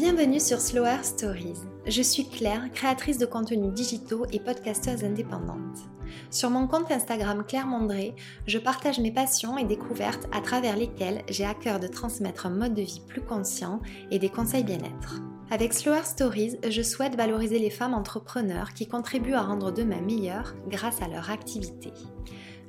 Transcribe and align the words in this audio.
Bienvenue 0.00 0.38
sur 0.38 0.60
Slower 0.60 1.02
Stories. 1.02 1.58
Je 1.84 2.02
suis 2.02 2.28
Claire, 2.28 2.70
créatrice 2.72 3.18
de 3.18 3.26
contenus 3.26 3.72
digitaux 3.72 4.26
et 4.30 4.38
podcasteuse 4.38 5.02
indépendante. 5.02 5.76
Sur 6.30 6.50
mon 6.50 6.68
compte 6.68 6.92
Instagram 6.92 7.42
Claire 7.44 7.66
Mondré, 7.66 8.14
je 8.46 8.58
partage 8.58 9.00
mes 9.00 9.10
passions 9.10 9.58
et 9.58 9.64
découvertes 9.64 10.28
à 10.30 10.40
travers 10.40 10.76
lesquelles 10.76 11.24
j'ai 11.28 11.44
à 11.44 11.52
cœur 11.52 11.80
de 11.80 11.88
transmettre 11.88 12.46
un 12.46 12.50
mode 12.50 12.74
de 12.74 12.82
vie 12.82 13.02
plus 13.08 13.22
conscient 13.22 13.80
et 14.12 14.20
des 14.20 14.28
conseils 14.28 14.62
bien-être. 14.62 15.20
Avec 15.50 15.74
Slower 15.74 16.04
Stories, 16.04 16.58
je 16.70 16.82
souhaite 16.82 17.16
valoriser 17.16 17.58
les 17.58 17.68
femmes 17.68 17.94
entrepreneurs 17.94 18.74
qui 18.74 18.86
contribuent 18.86 19.34
à 19.34 19.42
rendre 19.42 19.72
demain 19.72 20.00
meilleures 20.00 20.54
grâce 20.68 21.02
à 21.02 21.08
leur 21.08 21.28
activité. 21.28 21.92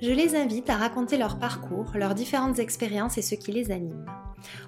Je 0.02 0.09
les 0.09 0.36
invite 0.36 0.71
à 0.71 0.77
raconter 0.77 1.20
leur 1.20 1.38
parcours, 1.38 1.91
leurs 1.93 2.16
différentes 2.16 2.57
expériences 2.57 3.20
et 3.20 3.21
ce 3.21 3.36
qui 3.36 3.52
les 3.52 3.70
anime. 3.70 4.04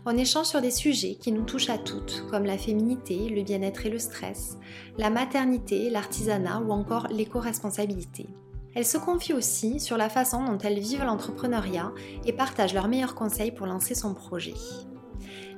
On 0.06 0.18
échange 0.18 0.48
sur 0.48 0.62
des 0.62 0.72
sujets 0.72 1.16
qui 1.16 1.32
nous 1.32 1.44
touchent 1.44 1.70
à 1.70 1.78
toutes, 1.78 2.26
comme 2.30 2.46
la 2.46 2.58
féminité, 2.58 3.30
le 3.30 3.44
bien-être 3.44 3.86
et 3.86 3.90
le 3.90 4.00
stress, 4.00 4.58
la 4.98 5.10
maternité, 5.10 5.90
l'artisanat 5.90 6.60
ou 6.60 6.72
encore 6.72 7.08
l'éco-responsabilité. 7.08 8.28
Elles 8.74 8.86
se 8.86 8.98
confient 8.98 9.34
aussi 9.34 9.80
sur 9.80 9.98
la 9.98 10.10
façon 10.10 10.46
dont 10.46 10.58
elles 10.58 10.80
vivent 10.80 11.04
l'entrepreneuriat 11.04 11.92
et 12.26 12.34
partagent 12.34 12.74
leurs 12.74 12.88
meilleurs 12.88 13.16
conseils 13.16 13.52
pour 13.52 13.68
lancer 13.68 13.96
son 13.96 14.14
projet. 14.14 14.54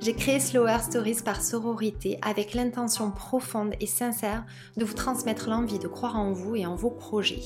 J'ai 0.00 0.14
créé 0.14 0.40
Slower 0.40 0.78
Stories 0.82 1.22
par 1.24 1.42
sororité 1.42 2.18
avec 2.22 2.54
l'intention 2.54 3.10
profonde 3.10 3.74
et 3.80 3.86
sincère 3.86 4.44
de 4.76 4.84
vous 4.84 4.94
transmettre 4.94 5.48
l'envie 5.48 5.78
de 5.78 5.88
croire 5.88 6.16
en 6.16 6.32
vous 6.32 6.56
et 6.56 6.66
en 6.66 6.74
vos 6.74 6.90
projets, 6.90 7.42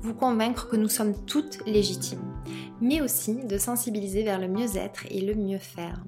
vous 0.00 0.14
convaincre 0.14 0.68
que 0.68 0.76
nous 0.76 0.88
sommes 0.88 1.14
toutes 1.24 1.64
légitimes, 1.66 2.34
mais 2.80 3.00
aussi 3.00 3.44
de 3.44 3.58
sensibiliser 3.58 4.22
vers 4.22 4.38
le 4.38 4.48
mieux-être 4.48 5.04
et 5.10 5.20
le 5.20 5.34
mieux 5.34 5.58
faire. 5.58 6.02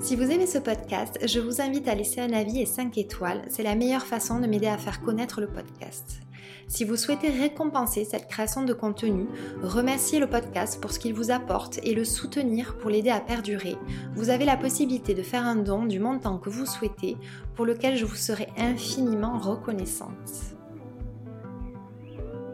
Si 0.00 0.16
vous 0.16 0.30
aimez 0.30 0.46
ce 0.46 0.58
podcast, 0.58 1.18
je 1.24 1.40
vous 1.40 1.60
invite 1.60 1.88
à 1.88 1.94
laisser 1.94 2.20
un 2.20 2.32
avis 2.32 2.60
et 2.60 2.66
5 2.66 2.98
étoiles, 2.98 3.42
c'est 3.48 3.62
la 3.62 3.74
meilleure 3.74 4.06
façon 4.06 4.40
de 4.40 4.46
m'aider 4.46 4.66
à 4.66 4.78
faire 4.78 5.02
connaître 5.02 5.40
le 5.40 5.48
podcast. 5.48 6.23
Si 6.68 6.84
vous 6.84 6.96
souhaitez 6.96 7.28
récompenser 7.28 8.04
cette 8.04 8.28
création 8.28 8.64
de 8.64 8.72
contenu, 8.72 9.26
remercier 9.62 10.18
le 10.18 10.28
podcast 10.28 10.80
pour 10.80 10.92
ce 10.92 10.98
qu'il 10.98 11.14
vous 11.14 11.30
apporte 11.30 11.78
et 11.82 11.94
le 11.94 12.04
soutenir 12.04 12.76
pour 12.78 12.90
l'aider 12.90 13.10
à 13.10 13.20
perdurer, 13.20 13.76
vous 14.14 14.30
avez 14.30 14.44
la 14.44 14.56
possibilité 14.56 15.14
de 15.14 15.22
faire 15.22 15.44
un 15.44 15.56
don 15.56 15.84
du 15.84 16.00
montant 16.00 16.38
que 16.38 16.50
vous 16.50 16.66
souhaitez, 16.66 17.16
pour 17.54 17.66
lequel 17.66 17.96
je 17.96 18.04
vous 18.04 18.14
serai 18.14 18.48
infiniment 18.56 19.38
reconnaissante. 19.38 20.54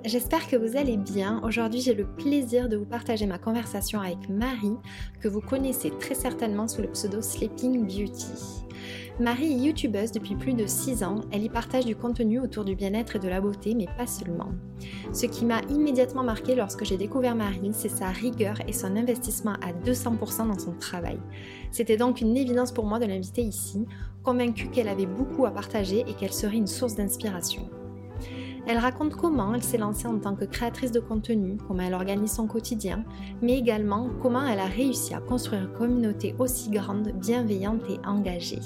J'espère 0.05 0.49
que 0.49 0.57
vous 0.57 0.79
allez 0.79 0.97
bien. 0.97 1.41
Aujourd'hui, 1.45 1.83
j'ai 1.83 1.95
le 1.95 2.07
plaisir 2.07 2.71
de 2.71 2.77
vous 2.77 2.87
partager 2.87 3.27
ma 3.27 3.39
conversation 3.39 4.01
avec 4.01 4.31
Marie, 4.31 4.77
que 5.21 5.29
vous 5.29 5.43
connaissez 5.43 5.91
très 6.01 6.15
certainement 6.15 6.69
sous 6.69 6.81
le 6.81 6.89
pseudo 6.89 7.21
Sleeping 7.21 7.83
Beauty. 7.83 8.65
Marie 9.21 9.53
est 9.53 9.67
youtubeuse 9.67 10.13
depuis 10.13 10.35
plus 10.35 10.55
de 10.55 10.67
6 10.67 11.05
ans, 11.05 11.21
elle 11.31 11.45
y 11.45 11.51
partage 11.51 11.85
du 11.85 11.95
contenu 11.95 12.41
autour 12.41 12.65
du 12.65 12.75
bien-être 12.75 13.17
et 13.17 13.19
de 13.19 13.29
la 13.29 13.43
beauté, 13.43 13.75
mais 13.75 13.87
pas 13.99 14.07
seulement. 14.07 14.49
Ce 15.13 15.27
qui 15.27 15.45
m'a 15.45 15.61
immédiatement 15.69 16.23
marqué 16.23 16.55
lorsque 16.55 16.87
j'ai 16.87 16.97
découvert 16.97 17.35
Marie, 17.35 17.73
c'est 17.75 17.91
sa 17.91 18.09
rigueur 18.09 18.57
et 18.67 18.73
son 18.73 18.97
investissement 18.97 19.57
à 19.61 19.75
200% 19.75 20.49
dans 20.49 20.59
son 20.59 20.73
travail. 20.73 21.19
C'était 21.71 21.99
donc 21.99 22.23
une 22.23 22.35
évidence 22.35 22.73
pour 22.73 22.87
moi 22.87 22.99
de 22.99 23.05
l'inviter 23.05 23.43
ici, 23.43 23.85
convaincue 24.23 24.71
qu'elle 24.71 24.89
avait 24.89 25.05
beaucoup 25.05 25.45
à 25.45 25.51
partager 25.51 26.01
et 26.09 26.15
qu'elle 26.15 26.33
serait 26.33 26.57
une 26.57 26.67
source 26.67 26.95
d'inspiration. 26.95 27.69
Elle 28.67 28.79
raconte 28.79 29.17
comment 29.17 29.55
elle 29.55 29.63
s'est 29.63 29.79
lancée 29.79 30.07
en 30.07 30.19
tant 30.19 30.35
que 30.35 30.45
créatrice 30.45 30.93
de 30.93 31.01
contenu, 31.01 31.57
comment 31.67 31.83
elle 31.83 31.95
organise 31.95 32.33
son 32.33 32.47
quotidien, 32.47 33.05
mais 33.43 33.59
également 33.59 34.09
comment 34.23 34.45
elle 34.45 34.61
a 34.61 34.67
réussi 34.67 35.15
à 35.15 35.21
construire 35.21 35.63
une 35.63 35.73
communauté 35.79 36.35
aussi 36.39 36.71
grande, 36.71 37.13
bienveillante 37.15 37.83
et 37.89 38.07
engagée. 38.07 38.61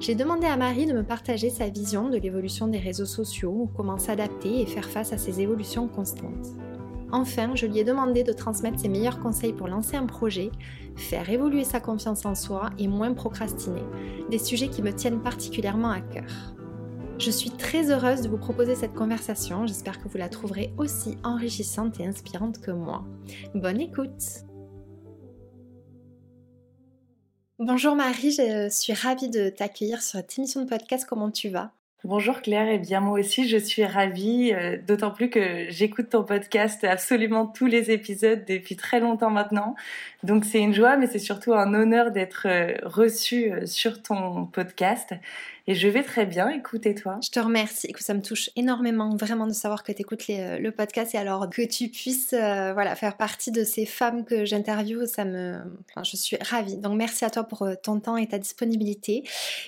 J'ai 0.00 0.14
demandé 0.14 0.46
à 0.46 0.56
Marie 0.56 0.86
de 0.86 0.92
me 0.92 1.02
partager 1.02 1.48
sa 1.50 1.68
vision 1.68 2.10
de 2.10 2.18
l'évolution 2.18 2.68
des 2.68 2.78
réseaux 2.78 3.06
sociaux, 3.06 3.70
comment 3.76 3.98
s'adapter 3.98 4.60
et 4.60 4.66
faire 4.66 4.88
face 4.88 5.12
à 5.12 5.18
ces 5.18 5.40
évolutions 5.40 5.88
constantes. 5.88 6.48
Enfin, 7.12 7.54
je 7.54 7.66
lui 7.66 7.78
ai 7.78 7.84
demandé 7.84 8.24
de 8.24 8.32
transmettre 8.32 8.80
ses 8.80 8.88
meilleurs 8.88 9.20
conseils 9.20 9.52
pour 9.52 9.68
lancer 9.68 9.96
un 9.96 10.06
projet, 10.06 10.50
faire 10.96 11.30
évoluer 11.30 11.64
sa 11.64 11.80
confiance 11.80 12.26
en 12.26 12.34
soi 12.34 12.70
et 12.78 12.88
moins 12.88 13.14
procrastiner, 13.14 13.84
des 14.30 14.38
sujets 14.38 14.68
qui 14.68 14.82
me 14.82 14.92
tiennent 14.92 15.20
particulièrement 15.20 15.90
à 15.90 16.00
cœur. 16.00 16.55
Je 17.18 17.30
suis 17.30 17.50
très 17.50 17.90
heureuse 17.90 18.20
de 18.20 18.28
vous 18.28 18.36
proposer 18.36 18.74
cette 18.74 18.92
conversation, 18.92 19.66
j'espère 19.66 20.02
que 20.02 20.08
vous 20.08 20.18
la 20.18 20.28
trouverez 20.28 20.72
aussi 20.76 21.16
enrichissante 21.24 21.98
et 21.98 22.06
inspirante 22.06 22.60
que 22.60 22.70
moi. 22.70 23.04
Bonne 23.54 23.80
écoute 23.80 24.44
Bonjour 27.58 27.96
Marie, 27.96 28.32
je 28.32 28.68
suis 28.70 28.92
ravie 28.92 29.30
de 29.30 29.48
t'accueillir 29.48 30.02
sur 30.02 30.20
cette 30.20 30.38
émission 30.38 30.62
de 30.62 30.68
podcast. 30.68 31.06
Comment 31.08 31.30
tu 31.30 31.48
vas? 31.48 31.72
Bonjour 32.04 32.42
Claire, 32.42 32.68
et 32.68 32.74
eh 32.74 32.78
bien 32.78 33.00
moi 33.00 33.18
aussi 33.18 33.48
je 33.48 33.56
suis 33.56 33.84
ravie, 33.84 34.52
euh, 34.52 34.76
d'autant 34.86 35.10
plus 35.10 35.30
que 35.30 35.68
j'écoute 35.70 36.10
ton 36.10 36.22
podcast 36.22 36.84
absolument 36.84 37.46
tous 37.46 37.66
les 37.66 37.90
épisodes 37.90 38.44
depuis 38.46 38.76
très 38.76 39.00
longtemps 39.00 39.30
maintenant. 39.30 39.74
Donc 40.22 40.44
c'est 40.44 40.60
une 40.60 40.74
joie, 40.74 40.96
mais 40.98 41.06
c'est 41.08 41.18
surtout 41.18 41.54
un 41.54 41.74
honneur 41.74 42.12
d'être 42.12 42.46
euh, 42.46 42.74
reçue 42.84 43.50
euh, 43.50 43.66
sur 43.66 44.02
ton 44.02 44.46
podcast. 44.46 45.14
Et 45.68 45.74
je 45.74 45.88
vais 45.88 46.04
très 46.04 46.26
bien, 46.26 46.48
écoute, 46.48 46.86
toi? 47.02 47.18
Je 47.20 47.30
te 47.30 47.40
remercie. 47.40 47.88
Écoute, 47.88 48.04
ça 48.04 48.14
me 48.14 48.22
touche 48.22 48.50
énormément 48.54 49.16
vraiment 49.16 49.48
de 49.48 49.52
savoir 49.52 49.82
que 49.82 49.90
tu 49.90 50.02
écoutes 50.02 50.22
euh, 50.30 50.58
le 50.60 50.70
podcast 50.70 51.12
et 51.14 51.18
alors 51.18 51.50
que 51.50 51.62
tu 51.62 51.88
puisses 51.88 52.32
euh, 52.34 52.72
voilà, 52.72 52.94
faire 52.94 53.16
partie 53.16 53.50
de 53.50 53.64
ces 53.64 53.84
femmes 53.84 54.24
que 54.24 54.44
j'interviewe, 54.44 55.06
ça 55.06 55.24
me... 55.24 55.58
Enfin, 55.90 56.04
je 56.04 56.16
suis 56.16 56.36
ravie. 56.40 56.76
Donc 56.76 56.96
merci 56.96 57.24
à 57.24 57.30
toi 57.30 57.42
pour 57.42 57.62
euh, 57.62 57.74
ton 57.82 57.98
temps 57.98 58.16
et 58.16 58.28
ta 58.28 58.38
disponibilité. 58.38 59.24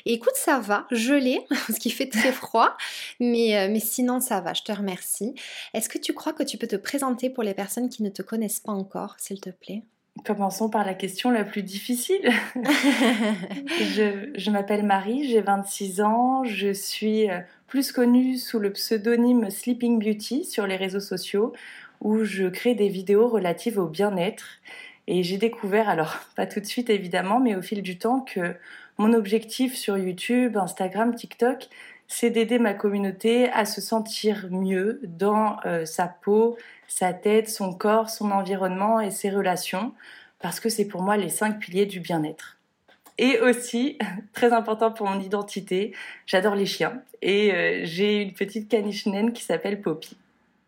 Et 0.06 0.12
écoute, 0.12 0.36
ça 0.36 0.60
va, 0.60 0.86
je 0.92 1.14
l'ai, 1.14 1.44
ce 1.68 1.80
qui 1.80 1.90
fait 1.90 2.08
très 2.08 2.30
froid, 2.30 2.76
mais, 3.18 3.68
mais 3.68 3.80
sinon 3.80 4.20
ça 4.20 4.40
va, 4.40 4.54
je 4.54 4.62
te 4.62 4.70
remercie. 4.70 5.34
Est-ce 5.74 5.88
que 5.88 5.98
tu 5.98 6.12
crois 6.12 6.32
que 6.32 6.44
tu 6.44 6.58
peux 6.58 6.68
te 6.68 6.76
présenter 6.76 7.28
pour 7.28 7.42
les 7.42 7.54
personnes 7.54 7.88
qui 7.88 8.04
ne 8.04 8.10
te 8.10 8.22
connaissent 8.22 8.60
pas 8.60 8.72
encore, 8.72 9.16
s'il 9.18 9.40
te 9.40 9.50
plaît? 9.50 9.82
Commençons 10.24 10.68
par 10.68 10.84
la 10.84 10.94
question 10.94 11.30
la 11.30 11.44
plus 11.44 11.62
difficile. 11.62 12.30
je, 12.56 14.50
m'appelle 14.50 14.84
Marie, 14.84 15.28
j'ai 15.28 15.40
26 15.40 16.00
ans, 16.00 16.44
je 16.44 16.72
suis 16.72 17.30
euh, 17.30 17.40
plus 17.66 17.92
connue 17.92 18.36
sous 18.36 18.58
le 18.58 18.72
pseudonyme 18.72 19.50
Sleeping 19.50 19.98
Beauty 19.98 20.44
sur 20.44 20.66
les 20.66 20.76
réseaux 20.76 21.00
sociaux 21.00 21.52
où 22.00 22.24
je 22.24 22.46
crée 22.48 22.74
des 22.74 22.88
vidéos 22.88 23.28
relatives 23.28 23.78
au 23.78 23.86
bien-être. 23.86 24.44
Et 25.06 25.22
j'ai 25.22 25.38
découvert, 25.38 25.88
alors 25.88 26.16
pas 26.36 26.46
tout 26.46 26.60
de 26.60 26.66
suite 26.66 26.90
évidemment, 26.90 27.40
mais 27.40 27.56
au 27.56 27.62
fil 27.62 27.82
du 27.82 27.98
temps 27.98 28.20
que 28.20 28.54
mon 28.98 29.12
objectif 29.12 29.74
sur 29.74 29.96
YouTube, 29.96 30.56
Instagram, 30.56 31.14
TikTok, 31.14 31.68
c'est 32.08 32.30
d'aider 32.30 32.58
ma 32.58 32.74
communauté 32.74 33.50
à 33.50 33.64
se 33.64 33.80
sentir 33.80 34.48
mieux 34.50 35.00
dans 35.04 35.58
euh, 35.66 35.84
sa 35.84 36.06
peau, 36.08 36.56
sa 36.88 37.12
tête, 37.12 37.48
son 37.48 37.72
corps, 37.72 38.10
son 38.10 38.32
environnement 38.32 38.98
et 38.98 39.10
ses 39.10 39.30
relations, 39.30 39.92
parce 40.40 40.58
que 40.58 40.68
c'est 40.68 40.86
pour 40.86 41.02
moi 41.02 41.16
les 41.16 41.28
cinq 41.28 41.60
piliers 41.60 41.86
du 41.86 42.00
bien-être. 42.00 42.58
Et 43.18 43.40
aussi, 43.40 43.98
très 44.32 44.52
important 44.52 44.90
pour 44.90 45.06
mon 45.06 45.20
identité, 45.20 45.92
j'adore 46.26 46.54
les 46.54 46.66
chiens 46.66 47.02
et 47.22 47.52
euh, 47.52 47.80
j'ai 47.84 48.22
une 48.22 48.32
petite 48.32 48.68
caniche 48.68 49.06
naine 49.06 49.32
qui 49.32 49.44
s'appelle 49.44 49.80
Poppy. 49.80 50.16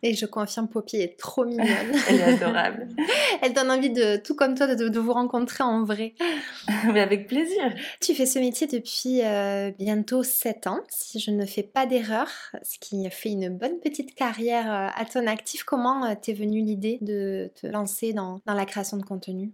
Et 0.03 0.15
je 0.15 0.25
confirme, 0.25 0.67
Poppy 0.67 0.97
est 0.97 1.19
trop 1.19 1.45
mignonne. 1.45 1.69
Elle 2.09 2.21
est 2.21 2.23
adorable. 2.23 2.89
Elle 3.43 3.53
donne 3.53 3.71
envie 3.71 3.91
de, 3.91 4.17
tout 4.17 4.35
comme 4.35 4.55
toi, 4.55 4.75
de, 4.75 4.99
vous 4.99 5.13
rencontrer 5.13 5.63
en 5.63 5.85
vrai. 5.85 6.15
Mais 6.93 7.01
avec 7.01 7.27
plaisir. 7.27 7.75
Tu 8.01 8.15
fais 8.15 8.27
ce 8.27 8.39
métier 8.39 8.67
depuis 8.67 9.23
euh, 9.23 9.71
bientôt 9.79 10.23
7 10.23 10.67
ans, 10.69 10.81
si 10.89 11.21
je 11.21 11.31
ne 11.31 11.45
fais 11.45 11.63
pas 11.63 11.85
d'erreur, 11.85 12.29
ce 12.63 12.79
qui 12.79 13.09
fait 13.11 13.31
une 13.31 13.51
bonne 13.51 13.79
petite 13.81 14.15
carrière 14.15 14.73
euh, 14.73 14.89
à 14.95 15.05
ton 15.05 15.27
actif. 15.27 15.65
Comment 15.65 16.07
euh, 16.07 16.15
t'es 16.21 16.33
venue 16.33 16.61
l'idée 16.61 16.99
de 17.03 17.51
te 17.61 17.67
lancer 17.67 18.15
dans, 18.15 18.41
dans 18.47 18.55
la 18.55 18.65
création 18.65 18.97
de 18.97 19.05
contenu? 19.05 19.51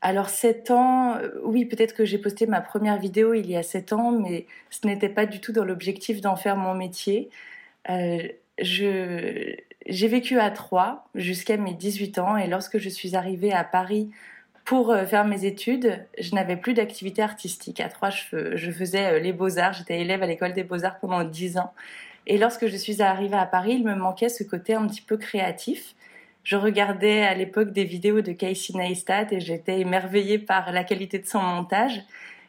Alors 0.00 0.28
7 0.28 0.70
ans, 0.70 1.18
oui, 1.44 1.64
peut-être 1.64 1.92
que 1.92 2.04
j'ai 2.04 2.18
posté 2.18 2.46
ma 2.46 2.60
première 2.60 3.00
vidéo 3.00 3.34
il 3.34 3.50
y 3.50 3.56
a 3.56 3.64
7 3.64 3.92
ans, 3.92 4.12
mais 4.12 4.46
ce 4.70 4.86
n'était 4.86 5.08
pas 5.08 5.26
du 5.26 5.40
tout 5.40 5.50
dans 5.50 5.64
l'objectif 5.64 6.20
d'en 6.20 6.36
faire 6.36 6.56
mon 6.56 6.74
métier. 6.74 7.30
je, 7.88 9.56
j'ai 9.88 10.08
vécu 10.08 10.38
à 10.38 10.50
Troyes 10.50 11.04
jusqu'à 11.14 11.56
mes 11.56 11.72
18 11.72 12.18
ans 12.18 12.36
et 12.36 12.46
lorsque 12.46 12.78
je 12.78 12.88
suis 12.88 13.16
arrivée 13.16 13.52
à 13.52 13.64
Paris 13.64 14.10
pour 14.64 14.90
euh, 14.90 15.06
faire 15.06 15.24
mes 15.24 15.46
études, 15.46 16.04
je 16.20 16.34
n'avais 16.34 16.56
plus 16.56 16.74
d'activité 16.74 17.22
artistique. 17.22 17.80
À 17.80 17.88
Troyes, 17.88 18.10
je, 18.10 18.70
faisais 18.70 19.14
euh, 19.14 19.18
les 19.18 19.32
beaux-arts, 19.32 19.72
j'étais 19.72 20.00
élève 20.00 20.22
à 20.22 20.26
l'école 20.26 20.52
des 20.52 20.62
beaux-arts 20.62 20.98
pendant 21.00 21.24
10 21.24 21.56
ans. 21.56 21.72
Et 22.26 22.36
lorsque 22.36 22.66
je 22.66 22.76
suis 22.76 23.00
arrivée 23.00 23.38
à 23.38 23.46
Paris, 23.46 23.76
il 23.76 23.84
me 23.84 23.94
manquait 23.94 24.28
ce 24.28 24.44
côté 24.44 24.74
un 24.74 24.86
petit 24.86 25.00
peu 25.00 25.16
créatif. 25.16 25.94
Je 26.44 26.56
regardais 26.56 27.22
à 27.22 27.34
l'époque 27.34 27.72
des 27.72 27.84
vidéos 27.84 28.20
de 28.20 28.32
Casey 28.32 28.74
Neistat 28.74 29.32
et 29.32 29.40
j'étais 29.40 29.80
émerveillée 29.80 30.38
par 30.38 30.70
la 30.70 30.84
qualité 30.84 31.18
de 31.18 31.26
son 31.26 31.40
montage. 31.40 32.02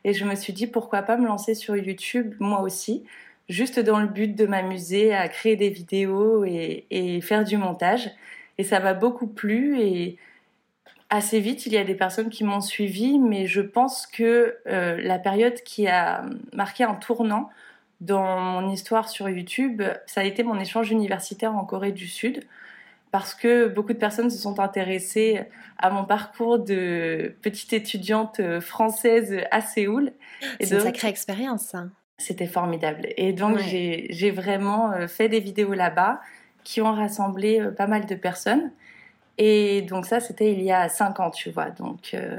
Et 0.03 0.13
je 0.13 0.25
me 0.25 0.35
suis 0.35 0.51
dit 0.51 0.68
pourquoi 0.68 1.03
pas 1.03 1.15
me 1.15 1.25
lancer 1.25 1.56
sur 1.56 1.77
YouTube 1.77 2.35
moi 2.39 2.62
aussi 2.62 3.06
juste 3.50 3.80
dans 3.80 4.00
le 4.00 4.07
but 4.07 4.36
de 4.36 4.46
m'amuser 4.46 5.13
à 5.13 5.28
créer 5.28 5.56
des 5.56 5.69
vidéos 5.69 6.46
et, 6.46 7.19
faire 7.22 7.44
du 7.44 7.57
montage. 7.57 8.10
Et 8.57 8.63
ça 8.63 8.80
m'a 8.80 8.94
beaucoup 8.94 9.28
plu 9.28 9.81
et 9.81 10.18
assez 11.10 11.40
vite, 11.40 11.66
il 11.66 11.74
y 11.74 11.78
a 11.78 11.84
des 11.84 11.96
personnes 11.96 12.30
qui 12.30 12.44
m'ont 12.44 12.62
suivi, 12.62 13.18
mais 13.18 13.48
je 13.48 13.62
pense 13.62 14.06
que 14.06 14.57
euh, 14.68 15.01
la 15.01 15.18
période 15.18 15.56
qui 15.63 15.88
a 15.88 16.24
marqué 16.54 16.84
un 16.84 16.94
tournant 16.94 17.50
dans 18.00 18.40
mon 18.40 18.69
histoire 18.69 19.10
sur 19.10 19.28
YouTube, 19.28 19.81
ça 20.06 20.22
a 20.22 20.24
été 20.24 20.44
mon 20.44 20.60
échange 20.60 20.92
universitaire 20.92 21.56
en 21.56 21.66
Corée 21.66 21.92
du 21.92 22.07
Sud, 22.07 22.45
parce 23.12 23.34
que 23.34 23.68
beaucoup 23.68 23.94
de 23.94 23.98
personnes 23.98 24.30
se 24.30 24.38
sont 24.38 24.60
intéressées 24.60 25.42
à 25.80 25.90
mon 25.90 26.06
parcours 26.06 26.60
de 26.60 27.34
petite 27.42 27.74
étudiante 27.74 28.60
française 28.60 29.42
à 29.50 29.62
Séoul. 29.62 30.12
C'est 30.62 30.75
une 30.75 30.81
sacrée 30.81 31.07
expérience, 31.07 31.63
ça. 31.63 31.86
C'était 32.19 32.48
formidable. 32.48 33.07
Et 33.18 33.33
donc, 33.33 33.57
j'ai 33.57 34.31
vraiment 34.31 34.92
euh, 34.92 35.07
fait 35.07 35.30
des 35.30 35.39
vidéos 35.39 35.74
là-bas 35.74 36.21
qui 36.63 36.81
ont 36.81 36.94
rassemblé 36.94 37.60
euh, 37.60 37.71
pas 37.71 37.88
mal 37.88 38.06
de 38.06 38.13
personnes. 38.13 38.71
Et 39.39 39.81
donc 39.83 40.06
ça, 40.06 40.19
c'était 40.19 40.51
il 40.51 40.62
y 40.62 40.71
a 40.71 40.89
cinq 40.89 41.19
ans, 41.21 41.31
tu 41.31 41.50
vois. 41.50 41.71
Donc 41.71 42.12
euh, 42.13 42.38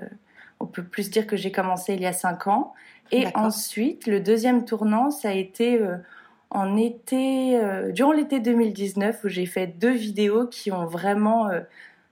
on 0.61 0.67
peut 0.67 0.85
plus 0.85 1.11
dire 1.11 1.27
que 1.27 1.35
j'ai 1.35 1.50
commencé 1.50 1.94
il 1.94 2.00
y 2.03 2.06
a 2.06 2.12
cinq 2.12 2.47
ans. 2.47 2.75
Et 3.11 3.27
ensuite, 3.35 4.06
le 4.06 4.21
deuxième 4.21 4.65
tournant, 4.65 5.11
ça 5.11 5.31
a 5.31 5.32
été 5.32 5.81
euh, 5.81 5.97
en 6.50 6.77
été, 6.77 7.56
euh, 7.56 7.91
durant 7.91 8.12
l'été 8.12 8.38
2019, 8.38 9.25
où 9.25 9.29
j'ai 9.29 9.47
fait 9.47 9.67
deux 9.67 9.93
vidéos 9.93 10.47
qui 10.47 10.71
ont 10.71 10.85
vraiment 10.85 11.49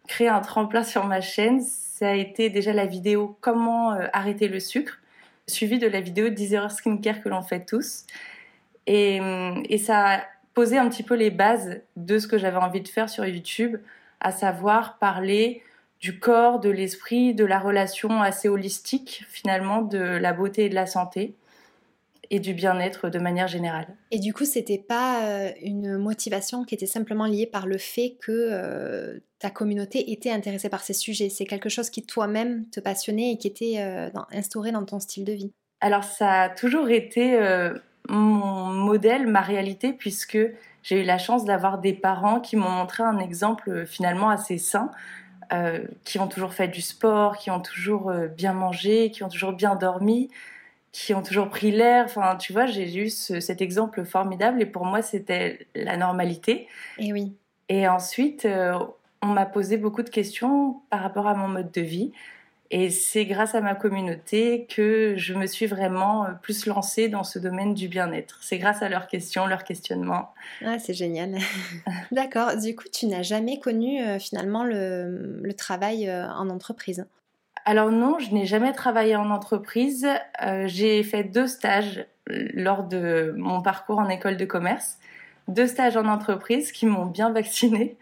créé 0.08 0.28
un 0.28 0.40
tremplin 0.40 0.82
sur 0.82 1.04
ma 1.06 1.20
chaîne. 1.20 1.60
Ça 1.60 2.08
a 2.08 2.14
été 2.14 2.48
déjà 2.48 2.72
la 2.72 2.86
vidéo 2.86 3.36
Comment 3.42 3.90
arrêter 4.12 4.48
le 4.48 4.58
sucre, 4.58 4.98
suivie 5.48 5.78
de 5.78 5.88
la 5.88 6.00
vidéo 6.00 6.28
10 6.28 6.54
heures 6.54 6.70
skincare 6.70 7.22
que 7.22 7.28
l'on 7.28 7.42
fait 7.42 7.64
tous. 7.64 8.04
Et, 8.86 9.20
et 9.68 9.78
ça 9.78 10.14
a 10.14 10.20
posé 10.54 10.78
un 10.78 10.88
petit 10.88 11.02
peu 11.02 11.14
les 11.14 11.30
bases 11.30 11.80
de 11.96 12.18
ce 12.18 12.26
que 12.26 12.38
j'avais 12.38 12.56
envie 12.56 12.80
de 12.80 12.88
faire 12.88 13.08
sur 13.08 13.24
YouTube 13.26 13.76
à 14.20 14.32
savoir 14.32 14.98
parler 14.98 15.62
du 16.00 16.18
corps, 16.18 16.60
de 16.60 16.70
l'esprit, 16.70 17.34
de 17.34 17.44
la 17.44 17.58
relation 17.58 18.22
assez 18.22 18.48
holistique 18.48 19.24
finalement 19.28 19.82
de 19.82 19.98
la 19.98 20.32
beauté 20.32 20.66
et 20.66 20.68
de 20.68 20.74
la 20.74 20.86
santé 20.86 21.34
et 22.30 22.40
du 22.40 22.54
bien-être 22.54 23.08
de 23.08 23.18
manière 23.18 23.48
générale. 23.48 23.86
Et 24.10 24.18
du 24.18 24.32
coup, 24.32 24.44
c'était 24.44 24.78
pas 24.78 25.24
euh, 25.24 25.50
une 25.62 25.96
motivation 25.96 26.64
qui 26.64 26.74
était 26.74 26.86
simplement 26.86 27.26
liée 27.26 27.46
par 27.46 27.66
le 27.66 27.78
fait 27.78 28.16
que 28.20 28.32
euh, 28.32 29.18
ta 29.38 29.50
communauté 29.50 30.12
était 30.12 30.30
intéressée 30.30 30.68
par 30.68 30.82
ces 30.82 30.92
sujets. 30.92 31.30
C'est 31.30 31.46
quelque 31.46 31.68
chose 31.68 31.90
qui 31.90 32.04
toi-même 32.04 32.68
te 32.70 32.80
passionnait 32.80 33.32
et 33.32 33.38
qui 33.38 33.46
était 33.46 33.76
euh, 33.78 34.10
instauré 34.32 34.72
dans 34.72 34.84
ton 34.84 35.00
style 35.00 35.24
de 35.24 35.32
vie. 35.32 35.52
Alors, 35.80 36.04
ça 36.04 36.42
a 36.42 36.48
toujours 36.48 36.88
été 36.88 37.38
mon 38.08 38.66
modèle, 38.66 39.28
ma 39.28 39.42
réalité, 39.42 39.92
puisque 39.92 40.38
j'ai 40.82 41.02
eu 41.02 41.04
la 41.04 41.18
chance 41.18 41.44
d'avoir 41.44 41.78
des 41.78 41.92
parents 41.92 42.40
qui 42.40 42.56
m'ont 42.56 42.68
montré 42.68 43.04
un 43.04 43.20
exemple 43.20 43.86
finalement 43.86 44.28
assez 44.28 44.58
sain, 44.58 44.90
qui 46.02 46.18
ont 46.18 46.26
toujours 46.26 46.52
fait 46.52 46.66
du 46.66 46.80
sport, 46.80 47.36
qui 47.36 47.52
ont 47.52 47.60
toujours 47.60 48.12
bien 48.36 48.54
mangé, 48.54 49.12
qui 49.12 49.22
ont 49.22 49.28
toujours 49.28 49.52
bien 49.52 49.76
dormi, 49.76 50.30
qui 50.92 51.14
ont 51.14 51.22
toujours 51.22 51.48
pris 51.48 51.70
l'air. 51.70 52.04
Enfin, 52.04 52.36
tu 52.36 52.52
vois, 52.52 52.66
j'ai 52.66 52.96
eu 52.96 53.08
cet 53.10 53.60
exemple 53.60 54.04
formidable 54.04 54.62
et 54.62 54.66
pour 54.66 54.84
moi, 54.84 55.02
c'était 55.02 55.66
la 55.74 55.96
normalité. 55.96 56.66
Et 56.98 57.12
oui. 57.12 57.34
Et 57.68 57.86
ensuite, 57.86 58.46
on 59.22 59.26
m'a 59.26 59.46
posé 59.46 59.76
beaucoup 59.76 60.02
de 60.02 60.10
questions 60.10 60.80
par 60.90 61.00
rapport 61.00 61.26
à 61.26 61.34
mon 61.34 61.48
mode 61.48 61.70
de 61.70 61.80
vie. 61.80 62.12
Et 62.70 62.90
c'est 62.90 63.24
grâce 63.24 63.54
à 63.54 63.62
ma 63.62 63.74
communauté 63.74 64.66
que 64.68 65.14
je 65.16 65.32
me 65.32 65.46
suis 65.46 65.66
vraiment 65.66 66.26
euh, 66.26 66.28
plus 66.42 66.66
lancée 66.66 67.08
dans 67.08 67.24
ce 67.24 67.38
domaine 67.38 67.72
du 67.72 67.88
bien-être. 67.88 68.38
C'est 68.42 68.58
grâce 68.58 68.82
à 68.82 68.90
leurs 68.90 69.06
questions, 69.06 69.46
leurs 69.46 69.64
questionnements. 69.64 70.34
Ah, 70.62 70.78
c'est 70.78 70.92
génial. 70.92 71.38
D'accord. 72.12 72.56
Du 72.56 72.76
coup, 72.76 72.84
tu 72.92 73.06
n'as 73.06 73.22
jamais 73.22 73.58
connu 73.58 74.02
euh, 74.02 74.18
finalement 74.18 74.64
le, 74.64 75.48
travail 75.56 76.08
euh, 76.08 76.28
en 76.28 76.50
entreprise? 76.50 77.06
Alors 77.68 77.90
non, 77.90 78.18
je 78.18 78.32
n'ai 78.32 78.46
jamais 78.46 78.72
travaillé 78.72 79.14
en 79.14 79.28
entreprise. 79.30 80.08
J'ai 80.64 81.02
fait 81.02 81.22
deux 81.22 81.46
stages 81.46 82.06
lors 82.26 82.82
de 82.82 83.34
mon 83.36 83.60
parcours 83.60 83.98
en 83.98 84.08
école 84.08 84.38
de 84.38 84.46
commerce. 84.46 84.96
Deux 85.48 85.66
stages 85.66 85.98
en 85.98 86.06
entreprise 86.06 86.72
qui 86.72 86.86
m'ont 86.86 87.04
bien 87.04 87.30
vaccinée. 87.30 87.98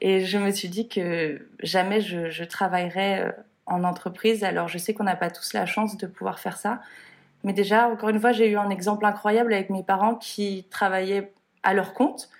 Et 0.00 0.24
je 0.24 0.38
me 0.38 0.50
suis 0.50 0.70
dit 0.70 0.88
que 0.88 1.46
jamais 1.62 2.00
je, 2.00 2.30
je 2.30 2.44
travaillerais 2.44 3.36
en 3.66 3.84
entreprise. 3.84 4.42
Alors 4.42 4.68
je 4.68 4.78
sais 4.78 4.94
qu'on 4.94 5.04
n'a 5.04 5.16
pas 5.16 5.28
tous 5.28 5.52
la 5.52 5.66
chance 5.66 5.98
de 5.98 6.06
pouvoir 6.06 6.38
faire 6.38 6.56
ça. 6.56 6.80
Mais 7.44 7.52
déjà, 7.52 7.88
encore 7.88 8.08
une 8.08 8.20
fois, 8.20 8.32
j'ai 8.32 8.48
eu 8.48 8.56
un 8.56 8.70
exemple 8.70 9.04
incroyable 9.04 9.52
avec 9.52 9.68
mes 9.68 9.82
parents 9.82 10.14
qui 10.14 10.66
travaillaient 10.70 11.30
à 11.62 11.74
leur 11.74 11.92
compte, 11.92 12.30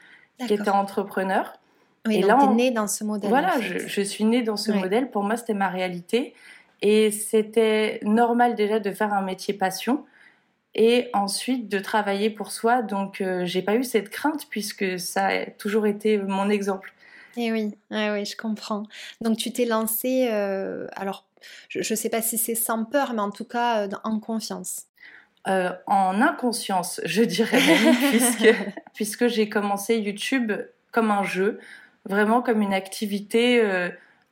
qui 0.47 0.55
étaient 0.55 0.71
entrepreneurs. 0.71 1.59
Oui, 2.07 2.17
et 2.17 2.21
donc 2.23 2.41
là, 2.41 2.47
née 2.55 2.71
dans 2.71 2.87
ce 2.87 3.05
modèle. 3.05 3.29
Voilà, 3.29 3.61
je, 3.61 4.01
suis 4.01 4.25
née 4.25 4.41
dans 4.41 4.57
ce 4.57 4.73
modèle. 4.73 5.11
Pour 5.11 5.23
moi, 5.23 5.37
c'était 5.37 5.53
ma 5.53 5.69
réalité. 5.69 6.35
Et 6.83 7.11
c'était 7.11 8.01
normal 8.03 8.55
déjà 8.55 8.81
de 8.81 8.91
faire 8.91 9.13
un 9.13 9.23
métier 9.23 9.55
passion 9.55 10.05
et 10.75 11.11
ensuite 11.13 11.69
de 11.69 11.79
travailler 11.79 12.31
pour 12.31 12.53
soi. 12.53 12.83
Donc, 12.83 13.21
euh, 13.21 13.45
j'ai 13.45 13.63
pas 13.63 13.75
eu 13.75 13.85
cette 13.85 14.09
crainte 14.09 14.49
puisque 14.49 14.99
ça 14.99 15.27
a 15.27 15.47
toujours 15.47 15.87
été 15.87 16.19
mon 16.19 16.49
exemple. 16.49 16.95
Eh 17.37 17.53
oui, 17.53 17.75
oui, 17.91 18.25
je 18.25 18.37
comprends. 18.37 18.85
Donc 19.21 19.37
tu 19.37 19.53
t'es 19.53 19.65
lancé, 19.65 20.29
euh, 20.31 20.87
alors 20.97 21.27
je 21.69 21.79
ne 21.79 21.97
sais 21.97 22.11
pas 22.11 22.23
si 22.23 22.39
c'est 22.39 22.55
sans 22.55 22.85
peur, 22.85 23.13
mais 23.13 23.21
en 23.21 23.31
tout 23.31 23.45
cas 23.45 23.87
euh, 23.87 23.89
en 24.05 24.19
confiance. 24.19 24.87
Euh, 25.49 25.71
en 25.87 26.21
inconscience, 26.21 27.01
je 27.05 27.23
dirais 27.23 27.59
même, 27.61 27.97
puisque, 28.11 28.55
puisque 28.95 29.27
j'ai 29.29 29.49
commencé 29.49 29.97
YouTube 29.97 30.53
comme 30.93 31.11
un 31.11 31.23
jeu, 31.23 31.61
vraiment 32.05 32.43
comme 32.43 32.61
une 32.63 32.75
activité, 32.75 33.63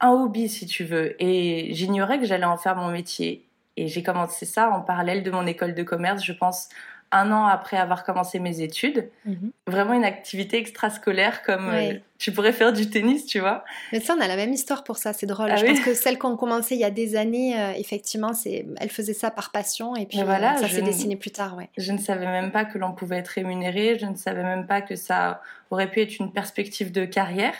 un 0.00 0.11
hobby 0.11 0.49
si 0.49 0.67
tu 0.67 0.85
veux. 0.85 1.21
Et 1.23 1.75
j'ignorais 1.75 2.19
que 2.19 2.27
j'allais 2.27 2.45
en 2.45 2.56
faire 2.56 2.77
mon 2.77 2.91
métier. 2.91 3.45
Et 3.77 3.87
j'ai 3.89 4.03
commencé 4.03 4.45
ça 4.45 4.71
en 4.71 4.81
parallèle 4.81 5.23
de 5.23 5.31
mon 5.31 5.47
école 5.47 5.75
de 5.75 5.83
commerce, 5.83 6.25
je 6.25 6.33
pense 6.33 6.69
un 7.11 7.33
an 7.33 7.47
après 7.47 7.77
avoir 7.77 8.05
commencé 8.05 8.39
mes 8.39 8.61
études. 8.61 9.09
Mhm. 9.25 9.50
Vraiment 9.67 9.95
une 9.95 10.05
activité 10.05 10.59
extrascolaire 10.59 11.43
comme 11.43 11.71
euh, 11.71 11.95
tu 12.19 12.33
pourrais 12.33 12.53
faire 12.53 12.73
du 12.73 12.91
tennis, 12.91 13.25
tu 13.25 13.41
vois. 13.41 13.65
Mais 13.93 14.00
ça, 14.00 14.15
on 14.17 14.21
a 14.21 14.27
la 14.27 14.37
même 14.37 14.53
histoire 14.53 14.85
pour 14.85 14.99
ça, 14.99 15.12
c'est 15.12 15.27
drôle. 15.27 15.49
Ah 15.50 15.56
je 15.56 15.65
pense 15.65 15.81
que 15.81 15.95
celle 15.95 16.19
qu'on 16.19 16.37
commençait 16.37 16.75
il 16.75 16.81
y 16.81 16.85
a 16.85 16.91
des 16.91 17.17
années, 17.17 17.59
euh, 17.59 17.73
effectivement, 17.77 18.35
c'est, 18.35 18.67
elle 18.79 18.91
faisait 18.91 19.15
ça 19.15 19.31
par 19.31 19.50
passion 19.50 19.97
et 19.97 20.06
puis 20.06 20.23
voilà, 20.23 20.56
ça 20.59 20.69
s'est 20.69 20.83
dessiné 20.83 21.17
plus 21.17 21.31
tard. 21.31 21.56
Ouais. 21.56 21.71
Je 21.79 21.93
ne 21.93 21.99
savais 21.99 22.27
même 22.27 22.50
pas 22.50 22.65
que 22.65 22.77
l'on 22.79 22.93
pouvait 22.93 23.19
être 23.19 23.29
rémunéré, 23.29 23.99
je 23.99 24.06
ne 24.06 24.17
savais 24.17 24.43
même 24.43 24.67
pas 24.67 24.83
que 24.83 24.97
ça 24.97 25.41
aurait 25.71 25.91
pu 25.91 26.00
être 26.00 26.19
une 26.19 26.33
perspective 26.33 26.93
de 26.93 27.05
carrière. 27.05 27.55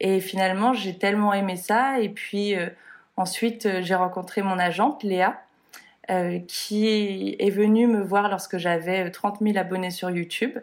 Et 0.00 0.20
finalement, 0.20 0.72
j'ai 0.72 0.96
tellement 0.96 1.32
aimé 1.32 1.56
ça. 1.56 2.00
Et 2.00 2.08
puis 2.08 2.54
euh, 2.56 2.68
ensuite, 3.16 3.68
j'ai 3.82 3.94
rencontré 3.94 4.42
mon 4.42 4.58
agente, 4.58 5.02
Léa 5.02 5.40
euh, 6.10 6.38
qui 6.48 7.36
est 7.38 7.50
venu 7.50 7.86
me 7.86 8.02
voir 8.02 8.30
lorsque 8.30 8.56
j'avais 8.56 9.10
30 9.10 9.40
000 9.42 9.58
abonnés 9.58 9.90
sur 9.90 10.08
YouTube 10.08 10.58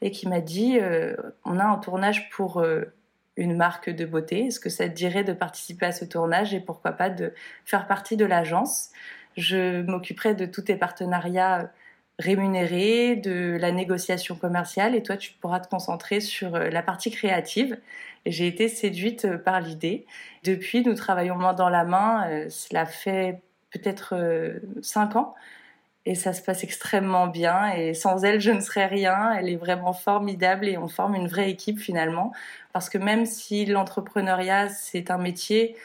et 0.00 0.10
qui 0.10 0.26
m'a 0.26 0.40
dit 0.40 0.80
euh, 0.80 1.14
on 1.44 1.60
a 1.60 1.64
un 1.64 1.78
tournage 1.78 2.28
pour 2.30 2.58
euh, 2.58 2.92
une 3.36 3.56
marque 3.56 3.90
de 3.90 4.04
beauté. 4.04 4.46
Est-ce 4.46 4.58
que 4.58 4.68
ça 4.68 4.88
te 4.88 4.94
dirait 4.94 5.22
de 5.22 5.32
participer 5.32 5.86
à 5.86 5.92
ce 5.92 6.04
tournage 6.04 6.52
et 6.52 6.58
pourquoi 6.58 6.90
pas 6.90 7.10
de 7.10 7.32
faire 7.64 7.86
partie 7.86 8.16
de 8.16 8.24
l'agence? 8.24 8.90
Je 9.36 9.82
m'occuperai 9.82 10.34
de 10.34 10.46
tous 10.46 10.62
tes 10.62 10.74
partenariats 10.74 11.70
rémunérés, 12.18 13.16
de 13.16 13.56
la 13.60 13.70
négociation 13.70 14.34
commerciale 14.34 14.94
et 14.94 15.02
toi 15.02 15.16
tu 15.16 15.32
pourras 15.32 15.60
te 15.60 15.68
concentrer 15.68 16.20
sur 16.20 16.58
la 16.58 16.82
partie 16.82 17.10
créative. 17.10 17.78
J'ai 18.26 18.46
été 18.46 18.68
séduite 18.68 19.36
par 19.38 19.60
l'idée. 19.60 20.06
Depuis, 20.44 20.84
nous 20.84 20.94
travaillons 20.94 21.36
main 21.36 21.54
dans 21.54 21.68
la 21.68 21.84
main. 21.84 22.48
Cela 22.50 22.84
fait 22.86 23.40
peut-être 23.70 24.14
euh, 24.14 24.60
cinq 24.82 25.16
ans. 25.16 25.34
Et 26.06 26.14
ça 26.14 26.32
se 26.32 26.42
passe 26.42 26.64
extrêmement 26.64 27.26
bien. 27.26 27.72
Et 27.74 27.94
sans 27.94 28.24
elle, 28.24 28.40
je 28.40 28.50
ne 28.50 28.60
serais 28.60 28.86
rien. 28.86 29.32
Elle 29.32 29.48
est 29.48 29.56
vraiment 29.56 29.92
formidable 29.92 30.66
et 30.66 30.78
on 30.78 30.88
forme 30.88 31.14
une 31.14 31.28
vraie 31.28 31.50
équipe 31.50 31.78
finalement. 31.78 32.32
Parce 32.72 32.88
que 32.88 32.98
même 32.98 33.26
si 33.26 33.66
l'entrepreneuriat, 33.66 34.68
c'est 34.68 35.10
un 35.10 35.18
métier 35.18 35.76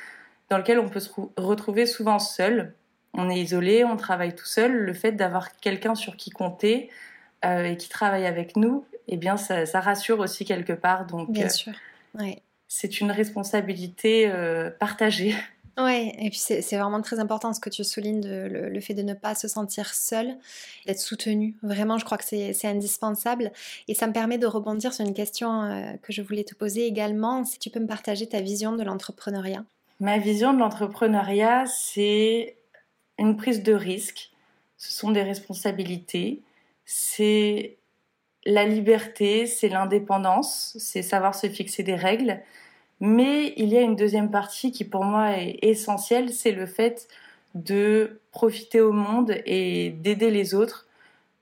dans 0.50 0.58
lequel 0.58 0.80
on 0.80 0.90
peut 0.90 1.00
se 1.00 1.10
retrouver 1.38 1.86
souvent 1.86 2.20
seul, 2.20 2.74
on 3.14 3.30
est 3.30 3.40
isolé, 3.40 3.84
on 3.84 3.98
travaille 3.98 4.36
tout 4.36 4.46
seul, 4.46 4.72
le 4.74 4.94
fait 4.94 5.12
d'avoir 5.12 5.56
quelqu'un 5.58 5.96
sur 5.96 6.18
qui 6.18 6.30
compter 6.30 6.90
euh, 7.46 7.66
et 7.66 7.78
qui 7.78 7.90
travaille 7.90 8.26
avec 8.26 8.56
nous, 8.56 8.86
eh 9.08 9.18
bien, 9.18 9.38
ça, 9.38 9.66
rassure 9.80 10.20
aussi 10.20 10.46
quelque 10.46 10.74
part. 10.74 11.06
Donc, 11.06 11.32
bien 11.32 11.46
euh, 11.46 11.50
sûr. 11.50 11.74
C'est 12.68 13.02
une 13.02 13.12
responsabilité 13.12 14.32
partagée. 14.80 15.36
Oui, 15.80 16.12
et 16.20 16.30
puis 16.30 16.38
c'est 16.38 16.78
vraiment 16.78 17.02
très 17.02 17.20
important 17.20 17.52
ce 17.52 17.60
que 17.60 17.70
tu 17.70 17.84
soulignes, 17.84 18.22
de, 18.22 18.70
le, 18.72 18.80
fait 18.80 18.94
de 18.94 19.02
ne 19.02 19.16
pas 19.16 19.34
se 19.34 19.48
sentir 19.48 19.96
seul, 19.96 20.36
d'être 20.86 21.00
soutenu. 21.00 21.56
Vraiment, 21.64 21.98
je 21.98 22.06
crois 22.06 22.20
que 22.20 22.24
c'est 22.24 22.68
indispensable. 22.68 23.52
Et 23.88 23.96
ça 23.96 24.06
me 24.06 24.14
permet 24.14 24.38
de 24.38 24.46
rebondir 24.46 24.94
sur 24.94 25.04
une 25.04 25.16
question 25.16 25.64
euh, 25.64 25.94
que 26.04 26.14
je 26.14 26.22
voulais 26.22 26.44
te 26.44 26.54
poser 26.54 26.86
également. 26.86 27.44
Si 27.44 27.58
tu 27.58 27.72
peux 27.72 27.80
me 27.80 27.88
partager 27.88 28.28
ta 28.28 28.40
vision 28.40 28.74
de 28.74 28.84
l'entrepreneuriat. 28.84 29.64
Ma 30.00 30.20
vision 30.20 30.54
de 30.54 30.60
l'entrepreneuriat, 30.60 31.66
c'est 31.66 32.56
une 33.18 33.38
prise 33.38 33.64
de 33.64 33.74
risque. 33.74 34.32
Ce 34.78 34.92
sont 34.92 35.12
des 35.12 35.24
responsabilités. 35.24 36.42
C'est 36.86 37.78
la 38.46 38.66
liberté, 38.66 39.48
c'est 39.48 39.70
l'indépendance, 39.70 40.76
c'est 40.80 41.02
savoir 41.02 41.36
se 41.36 41.48
fixer 41.48 41.84
des 41.84 41.96
règles 41.96 42.42
Mais 43.00 43.54
il 43.58 43.70
y 43.70 43.78
a 43.78 43.82
une 43.82 43.96
deuxième 43.96 44.32
partie 44.32 44.72
qui 44.72 44.84
pour 44.84 45.04
moi 45.04 45.38
est 45.38 45.60
essentielle, 45.62 46.34
c'est 46.34 46.52
le 46.52 46.66
fait 46.66 47.08
de 47.56 48.20
profiter 48.32 48.82
au 48.82 48.92
monde 48.92 49.36
et 49.46 49.92
d'aider 49.92 50.32
les 50.32 50.56
autres, 50.56 50.88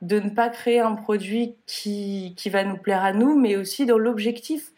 de 0.02 0.20
ne 0.20 0.30
pas 0.30 0.50
créer 0.50 0.80
un 0.80 0.96
produit 0.96 1.56
qui, 1.66 2.36
va 2.52 2.64
nous 2.64 2.78
plaire 2.78 3.04
à 3.04 3.14
nous, 3.14 3.40
mais 3.40 3.56
aussi 3.56 3.86
dans 3.86 3.98
l'objectif 3.98 4.72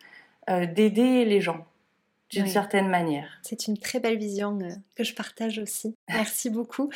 euh, 0.50 0.66
d'aider 0.66 1.26
les 1.26 1.42
gens 1.42 1.66
d'une 2.34 2.48
certaine 2.48 2.88
manière. 2.88 3.28
C'est 3.42 3.68
une 3.68 3.78
très 3.78 4.00
belle 4.00 4.18
vision 4.18 4.58
euh, 4.62 4.70
que 4.96 5.04
je 5.04 5.14
partage 5.14 5.60
aussi. 5.60 5.96
Merci 6.10 6.50
beaucoup. 6.50 6.90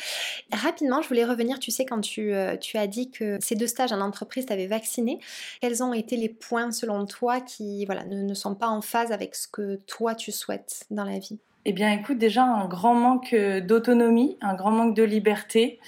Rapidement, 0.52 1.02
je 1.02 1.08
voulais 1.08 1.24
revenir, 1.24 1.58
tu 1.58 1.70
sais, 1.70 1.84
quand 1.84 2.00
tu, 2.00 2.34
euh, 2.34 2.56
tu 2.56 2.76
as 2.76 2.86
dit 2.86 3.10
que 3.10 3.38
ces 3.40 3.54
deux 3.54 3.66
stages 3.66 3.92
en 3.92 4.00
entreprise 4.00 4.46
t'avaient 4.46 4.66
vacciné, 4.66 5.20
quels 5.60 5.82
ont 5.82 5.92
été 5.92 6.16
les 6.16 6.28
points 6.28 6.72
selon 6.72 7.06
toi 7.06 7.40
qui 7.40 7.84
voilà, 7.86 8.04
ne, 8.04 8.22
ne, 8.22 8.34
sont 8.34 8.54
pas 8.54 8.68
en 8.68 8.80
phase 8.80 9.12
avec 9.12 9.34
ce 9.34 9.48
que 9.48 9.76
toi 9.86 10.14
tu 10.14 10.32
souhaites 10.32 10.84
dans 10.90 11.04
la 11.04 11.18
vie? 11.18 11.38
Eh 11.64 11.72
bien, 11.72 11.92
écoute, 11.92 12.18
déjà 12.18 12.44
un 12.44 12.66
grand 12.66 12.94
manque 12.94 13.32
euh, 13.32 13.60
d'autonomie, 13.60 14.38
un 14.40 14.54
grand 14.54 14.70
manque 14.70 14.94
de 14.94 15.02
liberté. 15.02 15.80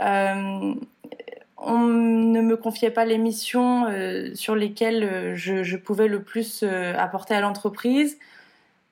on 0.00 0.76
ne 1.78 2.40
me 2.40 2.56
confiait 2.56 2.90
pas 2.90 3.04
les 3.04 3.18
missions 3.18 3.86
sur 4.34 4.54
lesquelles 4.54 5.34
je, 5.34 5.64
je, 5.64 5.76
pouvais 5.76 6.06
le 6.06 6.22
plus 6.22 6.62
apporter 6.62 7.34
à 7.34 7.40
l'entreprise 7.40 8.16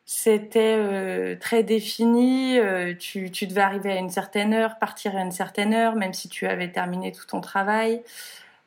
c'était 0.06 0.76
euh, 0.78 1.34
très 1.34 1.64
défini. 1.64 2.58
Euh, 2.58 2.94
tu, 2.94 3.30
tu, 3.32 3.48
devais 3.48 3.60
arriver 3.60 3.90
à 3.90 3.96
une 3.96 4.08
certaine 4.08 4.54
heure, 4.54 4.78
partir 4.78 5.16
à 5.16 5.20
une 5.20 5.32
certaine 5.32 5.74
heure, 5.74 5.96
même 5.96 6.12
si 6.12 6.28
tu 6.28 6.46
avais 6.46 6.70
terminé 6.70 7.10
tout 7.10 7.26
ton 7.26 7.40
travail. 7.40 8.02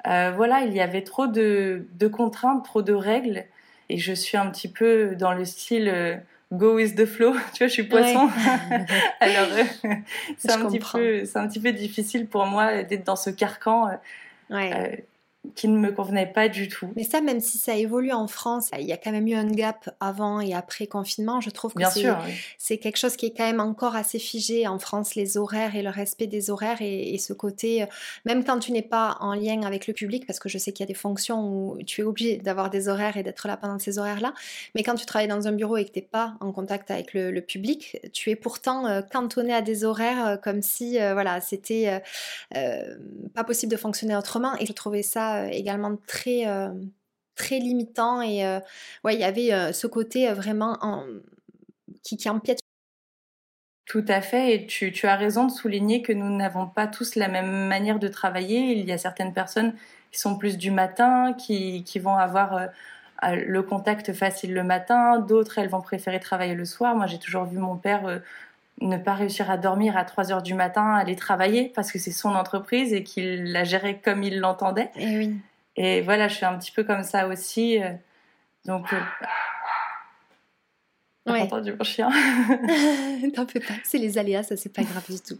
Euh, 0.06 0.32
voilà, 0.36 0.62
il 0.62 0.74
y 0.74 0.82
avait 0.82 1.02
trop 1.02 1.28
de, 1.28 1.88
de, 1.98 2.08
contraintes, 2.10 2.66
trop 2.66 2.82
de 2.82 2.94
règles. 2.94 3.46
Et 3.88 3.98
je 3.98 4.12
suis 4.12 4.38
un 4.38 4.50
petit 4.52 4.68
peu 4.68 5.16
dans 5.16 5.32
le 5.32 5.46
style 5.46 6.22
go 6.52 6.76
with 6.76 6.96
the 6.96 7.06
flow. 7.06 7.32
tu 7.54 7.60
vois, 7.60 7.68
je 7.68 7.74
suis 7.74 7.84
poisson. 7.84 8.30
Alors, 9.22 9.48
c'est 10.38 10.52
un, 10.52 10.66
petit 10.66 10.80
peu, 10.80 11.24
un 11.36 11.48
petit 11.48 11.62
peu 11.62 11.72
difficile 11.72 12.28
pour 12.28 12.46
moi 12.46 12.84
d'être 12.84 13.06
dans 13.06 13.16
ce 13.16 13.30
carcan. 13.30 13.98
Ouais 14.50 15.06
qui 15.56 15.70
ne 15.70 15.78
me 15.78 15.92
convenait 15.92 16.28
pas 16.28 16.50
du 16.50 16.68
tout. 16.68 16.90
Mais 16.96 17.04
ça, 17.04 17.22
même 17.22 17.40
si 17.40 17.58
ça 17.58 17.76
évolue 17.76 18.12
en 18.12 18.28
France, 18.28 18.70
il 18.78 18.86
y 18.86 18.92
a 18.92 18.98
quand 18.98 19.12
même 19.12 19.28
eu 19.28 19.36
un 19.36 19.48
gap 19.48 19.90
avant 20.02 20.42
et 20.42 20.54
après 20.54 20.86
confinement. 20.86 21.40
Je 21.40 21.50
trouve 21.50 21.74
que 21.74 21.84
c'est 22.58 22.78
quelque 22.78 22.98
chose 22.98 23.16
qui 23.16 23.28
est 23.28 23.34
quand 23.36 23.46
même 23.46 23.62
encore 23.62 23.96
assez 23.96 24.20
figé 24.20 24.68
en 24.68 24.80
France, 24.80 25.16
les 25.16 25.38
horaires 25.38 25.76
et 25.76 25.82
le 25.82 25.90
respect 25.90 26.28
des 26.28 26.50
horaires 26.50 26.82
et, 26.82 27.18
ce 27.20 27.34
côté, 27.34 27.84
euh, 27.84 27.86
même 28.26 28.44
quand 28.44 28.60
tu 28.60 28.72
n'es 28.72 28.82
pas 28.82 29.18
en 29.20 29.34
lien 29.34 29.62
avec 29.64 29.88
le 29.88 29.94
public, 29.94 30.26
parce 30.26 30.40
que 30.40 30.48
je 30.48 30.58
sais 30.58 30.72
qu'il 30.72 30.84
y 30.84 30.88
a 30.88 30.88
des 30.88 30.94
fonctions 30.94 31.48
où 31.48 31.84
tu 31.84 32.02
es 32.02 32.04
obligé 32.04 32.38
d'avoir 32.38 32.70
des 32.70 32.88
horaires 32.88 33.18
et 33.18 33.24
d'être 33.24 33.48
là 33.48 33.58
pendant 33.58 33.80
ces 33.80 34.00
horaires-là, 34.00 34.34
mais 34.76 34.84
quand 34.84 34.96
tu 34.96 35.06
travailles 35.06 35.28
dans 35.28 35.48
un 35.48 35.52
bureau 35.52 35.78
et 35.78 35.86
que 35.86 35.92
tu 35.92 36.00
n'es 36.00 36.06
pas 36.06 36.36
en 36.40 36.52
contact 36.52 36.92
avec 36.92 37.14
le, 37.14 37.40
public, 37.42 37.98
tu 38.14 38.30
es 38.30 38.36
pourtant 38.36 38.86
euh, 38.86 39.02
cantonné 39.02 39.54
à 39.54 39.62
des 39.62 39.86
horaires 39.86 40.28
euh, 40.28 40.38
comme 40.38 40.62
si 40.62 40.98
voilà, 41.00 41.42
c'était 41.42 42.02
pas 43.34 43.44
possible 43.44 43.72
de 43.72 43.78
fonctionner 43.78 44.16
autrement. 44.16 44.56
Et 44.60 44.66
je 44.66 44.74
trouvais 44.74 45.04
ça 45.04 45.39
euh, 45.46 45.50
également 45.52 45.98
très, 46.08 46.48
euh, 46.48 46.70
très 47.36 47.60
limitant. 47.60 48.22
Et 48.22 48.46
euh, 48.46 48.60
ouais, 49.04 49.16
il 49.16 49.20
y 49.20 49.24
avait 49.24 49.74
ce 49.74 49.88
côté 49.88 50.32
vraiment 50.34 50.78
en, 50.82 51.06
qui, 52.04 52.18
qui 52.18 52.30
empiète 52.30 52.60
tout 53.86 54.06
à 54.08 54.22
fait, 54.22 54.54
et 54.54 54.68
tu, 54.68 54.92
tu, 54.92 55.08
as 55.08 55.16
raison 55.16 55.48
de 55.48 55.52
souligner 55.52 56.04
que 56.04 56.14
nous 56.14 56.30
n'avons 56.30 56.68
pas 56.68 56.86
tous 56.86 57.16
la 57.16 57.28
même 57.28 57.68
manière 57.68 57.98
de 57.98 58.08
travailler. 58.08 58.78
Il 58.78 58.86
y 58.86 58.92
a 58.92 59.00
certaines 59.00 59.34
personnes 59.34 59.74
qui 60.12 60.20
sont 60.20 60.38
plus 60.38 60.60
du 60.60 60.70
matin, 60.70 61.34
qui, 61.34 61.84
qui 61.84 61.98
vont 61.98 62.16
avoir 62.16 62.70
le 63.24 63.62
contact 63.64 64.14
facile 64.14 64.54
le 64.54 64.64
matin, 64.64 65.18
d'autres, 65.18 65.58
elles 65.58 65.70
vont 65.70 65.82
préférer 65.82 66.20
travailler 66.20 66.54
le 66.54 66.66
soir. 66.66 66.96
Moi, 66.96 67.08
j'ai 67.08 67.18
toujours 67.18 67.46
vu 67.46 67.58
mon 67.58 67.78
père 67.78 68.22
ne 68.82 68.98
pas 68.98 69.14
réussir 69.14 69.50
à 69.50 69.58
dormir 69.58 69.98
à 69.98 70.06
3 70.06 70.32
heures 70.32 70.42
du 70.42 70.54
matin, 70.54 70.94
aller 70.94 71.16
travailler 71.16 71.72
parce 71.76 71.92
que 71.92 72.00
c'est 72.00 72.12
son 72.12 72.36
entreprise 72.36 72.94
et 72.94 73.04
qu'il 73.04 73.52
la 73.52 73.64
gérait 73.64 74.00
comme 74.04 74.24
il 74.24 74.40
l'entendait. 74.40 74.90
Et, 74.96 75.04
eh 75.04 75.18
oui. 75.18 75.36
et 75.76 76.02
voilà, 76.02 76.28
je 76.28 76.36
suis 76.36 76.46
un 76.46 76.58
petit 76.58 76.72
peu 76.72 76.84
comme 76.84 77.04
ça 77.04 77.28
aussi. 77.28 77.82
Euh, 77.82 77.92
donc. 78.66 78.92
Euh... 78.94 79.00
Ouais. 81.26 81.42
entendu 81.42 81.74
mon 81.74 81.84
chien 81.84 82.10
T'en 83.36 83.46
fais 83.46 83.60
pas, 83.60 83.76
c'est 83.84 84.00
les 84.00 84.18
aléas, 84.18 84.42
ça 84.42 84.58
c'est 84.58 84.74
pas 84.74 84.82
grave 84.82 85.06
du 85.08 85.20
tout. 85.20 85.38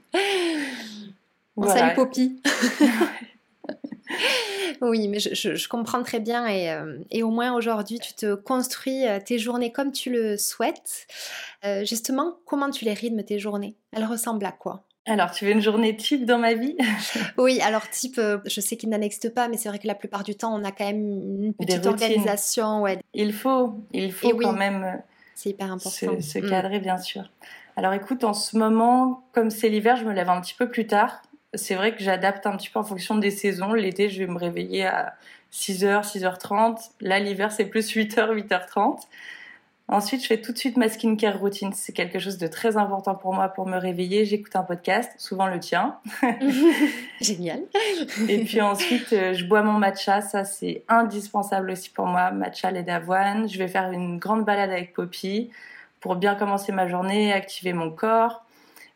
Bon, 1.56 1.68
Salut 1.68 1.96
Poppy 1.96 2.42
Oui, 4.82 5.08
mais 5.08 5.20
je, 5.20 5.68
comprends 5.68 6.04
très 6.04 6.20
bien 6.20 6.48
euh, 6.50 6.98
et, 7.12 7.24
au 7.24 7.32
moins 7.32 7.54
aujourd'hui, 7.54 8.00
tu 8.00 8.14
te 8.14 8.36
construis 8.36 9.06
euh, 9.06 9.20
tes 9.24 9.38
journées 9.38 9.72
comme 9.72 9.92
tu 9.92 10.10
le 10.10 10.38
souhaites. 10.38 11.08
Euh, 11.66 11.84
justement, 11.86 12.38
comment 12.46 12.70
tu 12.70 12.86
les 12.86 12.94
rythmes 12.94 13.24
tes 13.24 13.40
journées? 13.40 13.76
Elles 13.92 14.06
ressemblent 14.06 14.46
à 14.46 14.52
quoi? 14.52 14.86
Alors, 15.06 15.32
tu 15.32 15.46
veux 15.46 15.52
une 15.52 15.62
journée 15.62 15.96
type 15.96 16.26
dans 16.26 16.38
ma 16.38 16.54
vie? 16.54 16.78
Oui, 17.38 17.60
alors 17.62 17.90
type, 17.90 18.22
je 18.46 18.62
sais 18.62 18.78
qu'il 18.78 18.90
n'existe 18.90 19.34
pas, 19.34 19.48
mais 19.48 19.58
c'est 19.58 19.70
vrai 19.70 19.80
que 19.80 19.88
la 19.88 19.96
plupart 19.96 20.24
du 20.24 20.36
temps, 20.36 20.54
on 20.54 20.64
a 20.64 20.72
quand 20.72 20.86
même 20.86 21.44
une 21.44 21.54
petite 21.54 21.86
organisation. 21.86 22.82
Ouais. 22.82 23.00
Il 23.14 23.34
faut, 23.34 23.76
il 23.92 24.12
faut 24.12 24.30
quand 24.38 24.54
même 24.54 25.02
c'est 25.40 25.52
hyper 25.52 25.72
important. 25.72 26.20
Se, 26.20 26.40
mm. 26.40 26.50
cadrer, 26.50 26.80
bien 26.80 26.98
sûr. 26.98 27.24
Alors 27.78 27.94
écoute, 27.94 28.26
en 28.26 28.34
ce 28.34 28.58
moment, 28.58 29.24
comme 29.32 29.50
c'est 29.50 29.70
l'hiver, 29.70 29.96
je 29.96 30.04
me 30.04 30.12
lève 30.12 30.30
un 30.30 30.42
petit 30.42 30.54
peu 30.54 30.68
plus 30.70 30.86
tard 30.86 31.22
c'est 31.54 31.76
vrai 31.76 31.96
que 31.96 32.04
j'adapte 32.04 32.46
un 32.46 32.56
petit 32.56 32.70
peu 32.70 32.80
en 32.80 32.84
fonction 32.84 33.18
des 33.18 33.32
saisons. 33.32 33.74
L'été, 33.74 34.10
je 34.10 34.20
vais 34.20 34.28
me 34.28 34.38
réveiller 34.38 34.86
à 34.86 35.16
6h, 35.52 36.04
6h30. 36.04 36.92
Là, 37.02 37.20
l'hiver, 37.20 37.52
c'est 37.52 37.66
plus 37.66 37.96
8h, 37.96 38.34
8h30. 38.34 39.02
Ensuite, 39.88 40.22
je 40.22 40.28
fais 40.28 40.40
tout 40.40 40.52
de 40.52 40.58
suite 40.58 40.78
ma 40.78 40.88
skincare 40.88 41.40
routine. 41.40 41.74
C'est 41.74 41.94
quelque 41.94 42.20
chose 42.20 42.38
de 42.38 42.46
très 42.46 42.78
important 42.78 43.16
pour 43.16 43.34
moi 43.34 43.50
pour 43.50 43.66
me 43.66 43.78
réveiller. 43.78 44.24
J'écoute 44.24 44.56
un 44.56 44.62
podcast, 44.62 45.12
souvent 45.18 45.48
le 45.48 45.60
tien. 45.60 45.98
Génial. 47.22 47.64
Et 48.30 48.44
puis 48.44 48.62
ensuite, 48.62 49.12
euh, 49.14 49.34
je 49.34 49.46
bois 49.46 49.64
mon 49.64 49.74
matcha. 49.74 50.22
Ça, 50.22 50.44
c'est 50.44 50.84
indispensable 50.88 51.72
aussi 51.72 51.90
pour 51.90 52.06
moi. 52.06 52.30
Matcha, 52.30 52.70
lait 52.70 52.84
d'avoine. 52.84 53.50
Je 53.50 53.58
vais 53.58 53.68
faire 53.68 53.92
une 53.92 54.20
grande 54.20 54.46
balade 54.46 54.70
avec 54.70 54.94
Poppy 54.94 55.50
pour 56.00 56.16
bien 56.16 56.36
commencer 56.36 56.72
ma 56.72 56.88
journée, 56.88 57.34
activer 57.34 57.74
mon 57.74 57.90
corps 57.90 58.46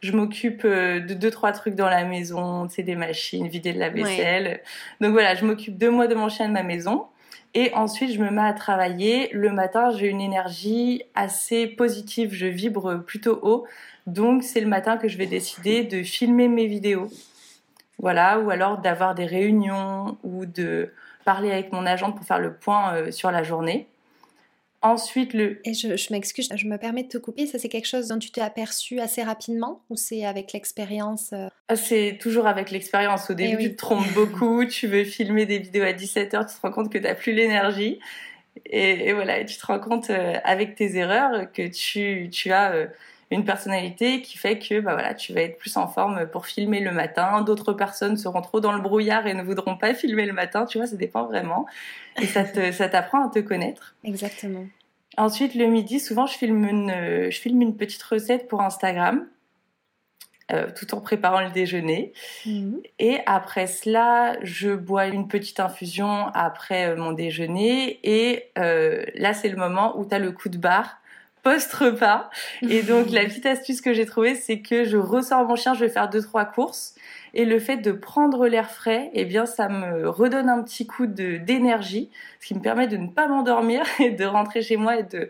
je 0.04 0.12
m'occupe 0.12 0.64
euh, 0.66 1.00
de 1.00 1.14
deux 1.14 1.32
trois 1.32 1.54
trucs 1.54 1.76
dans 1.76 1.88
la 1.88 2.04
maison, 2.04 2.68
c'est 2.70 2.84
des 2.84 2.96
machines, 2.96 3.48
vider 3.48 3.72
de 3.72 3.80
la 3.80 3.90
vaisselle. 3.90 4.62
Donc 5.00 5.14
voilà, 5.14 5.34
je 5.34 5.46
m'occupe 5.46 5.78
de 5.78 5.88
moi, 5.88 6.08
de 6.08 6.16
mon 6.16 6.28
chien, 6.28 6.50
de 6.50 6.54
ma 6.54 6.64
maison. 6.64 7.06
Et 7.54 7.74
ensuite, 7.74 8.12
je 8.12 8.20
me 8.20 8.30
mets 8.30 8.42
à 8.42 8.54
travailler. 8.54 9.30
Le 9.32 9.52
matin, 9.52 9.92
j'ai 9.92 10.08
une 10.08 10.20
énergie 10.20 11.04
assez 11.16 11.68
positive. 11.68 12.34
Je 12.34 12.48
vibre 12.48 12.96
plutôt 13.06 13.40
haut. 13.44 13.66
Donc, 14.08 14.44
c'est 14.44 14.60
le 14.60 14.68
matin 14.68 14.98
que 14.98 15.08
je 15.08 15.18
vais 15.18 15.28
décider 15.28 15.84
de 15.84 16.04
filmer 16.04 16.48
mes 16.50 16.66
vidéos. 16.66 17.10
Voilà. 18.00 18.40
Ou 18.40 18.50
alors 18.50 18.80
d'avoir 18.80 19.16
des 19.16 19.26
réunions 19.26 20.18
ou 20.24 20.46
de 20.46 20.92
parler 21.24 21.52
avec 21.52 21.72
mon 21.72 21.86
agent 21.86 22.12
pour 22.12 22.26
faire 22.26 22.40
le 22.40 22.54
point 22.54 22.96
euh, 22.96 23.12
sur 23.12 23.32
la 23.32 23.44
journée. 23.44 23.88
Ensuite, 24.86 25.34
le... 25.34 25.62
Et 25.64 25.74
je, 25.74 26.12
m'excuse, 26.12 26.50
je 26.54 26.68
me 26.68 26.78
permets 26.78 27.04
de 27.04 27.08
te 27.08 27.18
couper. 27.18 27.48
Ça, 27.48 27.58
c'est 27.58 27.70
quelque 27.70 27.88
chose 27.88 28.10
dont 28.10 28.20
tu 28.20 28.32
t'es 28.32 28.42
aperçu 28.42 29.00
assez 29.00 29.24
rapidement 29.24 29.82
ou 29.90 29.96
c'est 29.96 30.26
avec 30.26 30.52
l'expérience 30.52 31.32
euh? 31.32 31.48
ah, 31.70 31.78
C'est 31.78 32.18
toujours 32.20 32.48
avec 32.48 32.70
l'expérience. 32.70 33.30
Au 33.30 33.34
début, 33.34 33.56
eh 33.60 33.64
tu 33.64 33.72
te 33.72 33.78
trompes 33.78 34.12
beaucoup. 34.14 34.66
tu 34.70 34.88
veux 34.88 35.06
filmer 35.06 35.46
des 35.46 35.60
vidéos 35.60 35.86
à 35.86 35.94
17h, 35.94 36.50
tu 36.50 36.56
te 36.56 36.62
rends 36.62 36.72
compte 36.72 36.92
que 36.92 36.98
tu 36.98 37.04
n'as 37.06 37.16
plus 37.16 37.32
l'énergie. 37.32 38.00
Et, 38.66 39.14
voilà, 39.14 39.40
et 39.40 39.46
tu 39.46 39.58
te 39.58 39.66
rends 39.66 39.80
compte 39.80 40.10
euh, 40.10 40.34
avec 40.44 40.76
tes 40.76 40.98
erreurs 40.98 41.50
que 41.54 41.66
tu, 41.68 42.30
tu 42.30 42.52
as 42.52 42.74
euh, 42.74 42.88
une 43.34 43.46
personnalité 43.46 44.22
qui 44.22 44.38
fait 44.38 44.60
que 44.60 44.80
bah 44.80 44.94
voilà, 44.94 45.14
tu 45.14 45.34
vas 45.34 45.42
être 45.42 45.58
plus 45.58 45.76
en 45.78 45.88
forme 45.88 46.28
pour 46.28 46.46
filmer 46.46 46.80
le 46.80 46.92
matin. 46.92 47.42
D'autres 47.42 47.74
personnes 47.74 48.18
seront 48.18 48.42
trop 48.42 48.60
dans 48.60 48.72
le 48.72 48.82
brouillard 48.82 49.28
et 49.28 49.34
ne 49.34 49.44
voudront 49.44 49.78
pas 49.78 49.94
filmer 49.94 50.26
le 50.26 50.34
matin. 50.34 50.66
Tu 50.66 50.78
vois, 50.78 50.88
ça 50.88 50.96
dépend 50.96 51.26
vraiment. 51.26 51.66
Et 52.22 52.26
ça 52.28 52.90
t'apprend 52.90 53.28
à 53.28 53.30
te 53.30 53.40
connaître. 53.40 53.96
Exactement. 54.04 54.66
Ensuite, 55.18 55.54
le 55.56 55.68
midi, 55.68 56.00
souvent, 56.00 56.26
je 56.26 56.38
filme 56.38 56.66
une, 56.68 57.30
je 57.30 57.40
filme 57.40 57.62
une 57.62 57.76
petite 57.76 58.04
recette 58.04 58.48
pour 58.48 58.62
Instagram. 58.62 59.28
Euh, 60.52 60.68
tout 60.76 60.94
en 60.94 61.00
préparant 61.00 61.40
le 61.40 61.52
déjeuner. 61.52 62.12
Mhm. 62.46 62.82
Et 63.00 63.20
après 63.26 63.66
cela, 63.66 64.36
je 64.42 64.72
bois 64.72 65.08
une 65.08 65.30
petite 65.30 65.62
infusion 65.62 66.28
après 66.34 66.90
euh, 66.90 66.96
mon 66.98 67.14
déjeuner. 67.14 68.00
Et 68.04 68.52
euh, 68.58 69.06
là, 69.16 69.34
c'est 69.34 69.48
le 69.48 69.56
moment 69.56 69.98
où 69.98 70.06
tu 70.06 70.14
as 70.14 70.20
le 70.20 70.34
coup 70.34 70.50
de 70.50 70.58
barre 70.58 70.98
post-repas. 71.44 72.30
Et 72.68 72.82
donc, 72.82 73.12
la 73.12 73.26
petite 73.26 73.46
astuce 73.46 73.82
que 73.82 73.94
j'ai 73.94 74.06
trouvée, 74.06 74.36
c'est 74.36 74.60
que 74.60 74.86
je 74.86 74.98
ressors 74.98 75.46
mon 75.46 75.56
chien, 75.56 75.74
je 75.74 75.82
vais 75.82 75.90
faire 75.90 76.10
deux, 76.10 76.22
trois 76.22 76.46
courses. 76.46 76.96
Et 77.36 77.46
le 77.46 77.60
fait 77.60 77.78
de 77.78 77.92
prendre 77.92 78.48
l'air 78.48 78.72
frais, 78.72 79.12
eh 79.14 79.26
bien, 79.26 79.46
ça 79.46 79.68
me 79.68 80.08
redonne 80.10 80.50
un 80.50 80.64
petit 80.64 80.88
coup 80.88 81.06
d'énergie, 81.06 82.10
ce 82.40 82.48
qui 82.48 82.56
me 82.56 82.62
permet 82.62 82.88
de 82.88 82.98
ne 82.98 83.08
pas 83.08 83.28
m'endormir 83.28 83.84
et 84.00 84.12
de 84.12 84.26
rentrer 84.26 84.62
chez 84.62 84.78
moi 84.78 84.98
et 84.98 85.04
de 85.04 85.30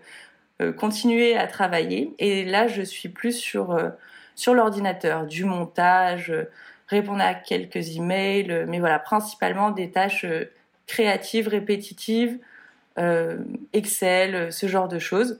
euh, 0.61 0.71
continuer 0.71 1.35
à 1.35 1.47
travailler. 1.47 2.13
Et 2.19 2.45
là, 2.45 2.67
je 2.67 2.83
suis 2.83 3.09
plus 3.09 3.35
sur, 3.35 3.71
euh, 3.71 3.89
sur 4.35 4.53
l'ordinateur, 4.53 5.25
du 5.25 5.45
montage, 5.45 6.29
euh, 6.29 6.49
répondre 6.87 7.21
à 7.21 7.33
quelques 7.33 7.95
emails, 7.95 8.65
mais 8.67 8.79
voilà, 8.79 8.99
principalement 8.99 9.71
des 9.71 9.89
tâches 9.89 10.25
créatives, 10.85 11.47
répétitives, 11.47 12.37
Excel, 13.71 14.53
ce 14.53 14.67
genre 14.67 14.87
de 14.87 14.99
choses. 14.99 15.39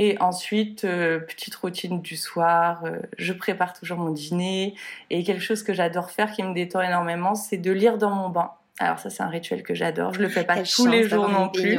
Et 0.00 0.16
ensuite, 0.20 0.84
euh, 0.84 1.18
petite 1.18 1.56
routine 1.56 2.00
du 2.00 2.16
soir, 2.16 2.84
euh, 2.84 3.00
je 3.18 3.32
prépare 3.32 3.72
toujours 3.72 3.98
mon 3.98 4.10
dîner. 4.10 4.76
Et 5.10 5.24
quelque 5.24 5.42
chose 5.42 5.64
que 5.64 5.74
j'adore 5.74 6.12
faire 6.12 6.30
qui 6.30 6.44
me 6.44 6.54
détend 6.54 6.80
énormément, 6.80 7.34
c'est 7.34 7.56
de 7.56 7.72
lire 7.72 7.98
dans 7.98 8.10
mon 8.10 8.28
bain. 8.28 8.52
Alors 8.78 9.00
ça, 9.00 9.10
c'est 9.10 9.24
un 9.24 9.28
rituel 9.28 9.64
que 9.64 9.74
j'adore. 9.74 10.14
Je 10.14 10.20
le 10.20 10.28
fais 10.28 10.44
pas 10.44 10.62
tous 10.62 10.86
les 10.86 11.02
jours 11.02 11.28
non 11.28 11.48
plus. 11.48 11.76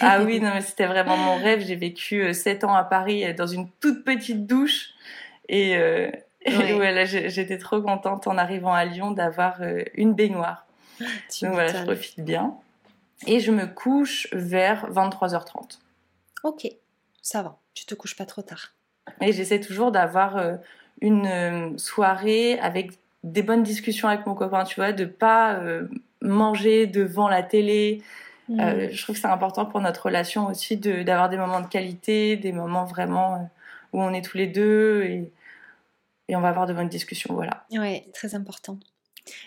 ah 0.00 0.22
oui, 0.24 0.40
non, 0.40 0.52
mais 0.54 0.62
c'était 0.62 0.86
vraiment 0.86 1.18
mon 1.18 1.36
rêve. 1.36 1.60
J'ai 1.60 1.76
vécu 1.76 2.32
7 2.32 2.64
ans 2.64 2.74
à 2.74 2.84
Paris 2.84 3.34
dans 3.34 3.46
une 3.46 3.68
toute 3.80 4.02
petite 4.02 4.46
douche. 4.46 4.88
Et, 5.50 5.76
ouais. 6.46 7.04
j'étais 7.06 7.58
trop 7.58 7.82
contente 7.82 8.26
en 8.28 8.38
arrivant 8.38 8.72
à 8.72 8.86
Lyon 8.86 9.10
d'avoir 9.10 9.60
une 9.92 10.14
baignoire. 10.14 10.64
Donc 11.42 11.52
voilà, 11.52 11.80
je 11.80 11.84
profite 11.84 12.20
bien. 12.20 12.54
Et 13.26 13.40
je 13.40 13.52
me 13.52 13.66
couche 13.66 14.28
vers 14.32 14.90
23h30. 14.90 15.80
Ok, 16.44 16.66
ça 17.22 17.42
va. 17.42 17.56
Tu 17.74 17.86
te 17.86 17.94
couches 17.94 18.16
pas 18.16 18.26
trop 18.26 18.42
tard. 18.42 18.72
Et 19.20 19.32
j'essaie 19.32 19.60
toujours 19.60 19.92
d'avoir 19.92 20.36
euh, 20.36 20.56
une 21.00 21.26
euh, 21.26 21.78
soirée 21.78 22.58
avec 22.58 22.92
des 23.24 23.42
bonnes 23.42 23.62
discussions 23.62 24.08
avec 24.08 24.26
mon 24.26 24.34
copain, 24.34 24.64
tu 24.64 24.76
vois, 24.76 24.92
de 24.92 25.04
pas 25.04 25.54
euh, 25.54 25.86
manger 26.20 26.86
devant 26.86 27.28
la 27.28 27.42
télé. 27.42 28.02
Mm. 28.48 28.90
je 28.90 29.02
trouve 29.02 29.14
que 29.14 29.20
c'est 29.20 29.28
important 29.28 29.64
pour 29.66 29.80
notre 29.80 30.06
relation 30.06 30.48
aussi 30.48 30.76
d'avoir 30.76 31.28
des 31.28 31.36
moments 31.36 31.60
de 31.60 31.68
qualité, 31.68 32.36
des 32.36 32.50
moments 32.50 32.84
vraiment 32.84 33.48
où 33.92 34.02
on 34.02 34.12
est 34.12 34.20
tous 34.20 34.36
les 34.36 34.48
deux 34.48 35.04
et, 35.04 35.32
et 36.28 36.34
on 36.34 36.40
va 36.40 36.48
avoir 36.48 36.66
de 36.66 36.72
bonnes 36.72 36.88
discussions, 36.88 37.34
voilà. 37.34 37.64
Oui, 37.70 38.02
très 38.12 38.34
important. 38.34 38.78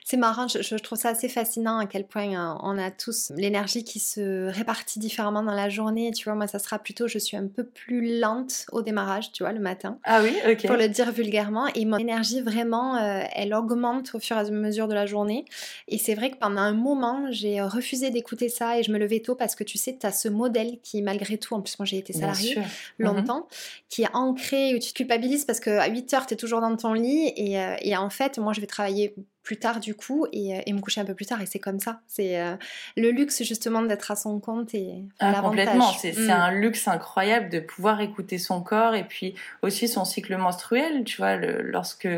C'est 0.03 0.17
marrant, 0.17 0.48
je, 0.48 0.75
trouve 0.75 0.98
ça 0.98 1.10
assez 1.10 1.27
fascinant 1.27 1.79
à 1.79 1.86
quel 1.86 2.05
point 2.05 2.29
euh, 2.34 2.58
on 2.62 2.77
a 2.77 2.91
tous 2.91 3.32
l'énergie 3.36 3.84
qui 3.84 4.00
se 4.00 4.50
répartit 4.50 5.00
différemment 5.00 5.44
dans 5.44 5.53
la 5.53 5.70
journée. 5.70 6.12
Tu 6.12 6.24
vois, 6.25 6.36
moi, 6.36 6.48
ça 6.48 6.60
sera 6.60 6.79
plutôt, 6.79 7.08
je 7.08 7.17
suis 7.17 7.36
un 7.36 7.48
peu 7.48 7.63
plus 7.63 8.20
lente 8.20 8.65
au 8.72 8.82
démarrage, 8.82 9.32
tu 9.32 9.44
vois, 9.44 9.51
le 9.51 9.60
matin. 9.60 10.00
Ah 10.03 10.22
oui, 10.24 10.34
ok. 10.50 10.67
Pour 10.67 10.77
le 10.77 10.88
dire 10.88 11.12
vulgairement. 11.12 11.67
Et 11.75 11.86
mon 11.86 11.98
énergie, 11.98 12.41
vraiment, 12.41 12.96
euh, 12.96 13.24
elle 13.34 13.53
augmente 13.53 14.15
au 14.15 14.20
fur 14.20 14.38
et 14.38 14.39
à 14.39 14.50
mesure 14.50 14.88
de 14.88 14.94
la 14.94 15.05
journée. 15.05 15.46
Et 15.88 15.98
c'est 15.98 16.15
vrai 16.15 16.32
que 16.32 16.38
pendant 16.38 16.62
un 16.62 16.74
moment, 16.74 17.27
j'ai 17.32 17.62
refusé 17.62 18.10
d'écouter 18.12 18.50
ça 18.50 18.79
et 18.79 18.84
je 18.84 18.91
me 18.91 18.98
levais 18.98 19.20
tôt 19.20 19.36
parce 19.36 19.55
que 19.55 19.63
tu 19.63 19.77
sais, 19.77 19.98
tu 20.00 20.05
as 20.05 20.12
ce 20.12 20.29
modèle 20.29 20.79
qui, 20.84 21.01
malgré 21.01 21.38
tout, 21.38 21.53
en 21.53 21.62
plus, 21.62 21.77
moi 21.79 21.86
j'ai 21.86 21.98
été 21.98 22.13
salariée 22.13 22.58
longtemps, 23.00 23.39
mhm. 23.39 23.88
qui 23.89 24.03
est 24.03 24.13
ancré 24.13 24.75
où 24.75 24.79
tu 24.79 24.91
te 24.91 24.94
culpabilises 24.94 25.46
parce 25.46 25.60
qu'à 25.60 25.88
8 25.88 26.13
heures, 26.13 26.25
tu 26.25 26.34
es 26.34 26.38
toujours 26.38 26.62
dans 26.62 26.75
ton 26.75 26.94
lit. 26.94 27.34
Et, 27.36 27.60
euh, 27.60 27.75
et 27.82 27.98
en 27.98 28.10
fait, 28.10 28.38
moi, 28.38 28.53
je 28.53 28.62
vais 28.62 28.67
travailler 28.67 29.15
plus 29.46 29.58
tard 29.58 29.80
du 29.80 29.94
coup 29.96 30.25
et, 30.34 30.58
euh, 30.58 30.74
me 30.74 30.82
coucher 30.82 31.00
un 31.00 31.06
peu 31.06 31.14
plus 31.14 31.28
tard 31.28 31.42
et 31.42 31.46
c'est 31.46 31.60
comme 31.60 31.80
ça. 31.80 32.02
C'est 32.08 32.42
euh, 32.42 32.56
le 32.98 33.12
luxe 33.12 33.44
justement 33.44 33.82
d'être 33.84 34.12
à 34.12 34.16
son 34.18 34.40
compte 34.40 34.74
et 34.74 35.04
ah, 35.20 35.40
complètement. 35.42 35.94
C'est 35.94 36.18
mm. 36.18 36.30
un 36.32 36.52
luxe 36.52 36.88
incroyable 36.90 37.50
de 37.50 37.60
pouvoir 37.60 38.02
écouter 38.02 38.40
son 38.40 38.62
corps 38.62 38.96
et 38.96 39.06
puis 39.06 39.36
aussi 39.62 39.88
son 39.88 40.04
cycle 40.04 40.36
menstruel. 40.36 41.06
Tu 41.06 41.18
vois, 41.18 41.38
lorsque 41.38 42.10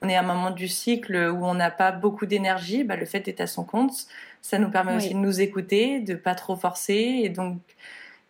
on 0.00 0.08
est 0.08 0.16
à 0.16 0.20
un 0.20 0.22
moment 0.22 0.52
du 0.52 0.68
cycle 0.68 1.16
où 1.16 1.44
on 1.44 1.54
n'a 1.54 1.70
pas 1.70 1.90
beaucoup 1.90 2.24
d'énergie, 2.24 2.84
bah, 2.84 2.96
le 2.96 3.04
fait 3.04 3.20
d'être 3.20 3.42
à 3.42 3.46
son 3.48 3.64
compte, 3.64 3.92
ça 4.40 4.58
nous 4.58 4.70
permet 4.70 4.94
aussi 4.94 5.10
de 5.10 5.18
nous 5.18 5.40
écouter, 5.40 5.98
de 5.98 6.14
pas 6.14 6.36
trop 6.36 6.56
forcer 6.56 7.20
et 7.24 7.28
donc 7.28 7.58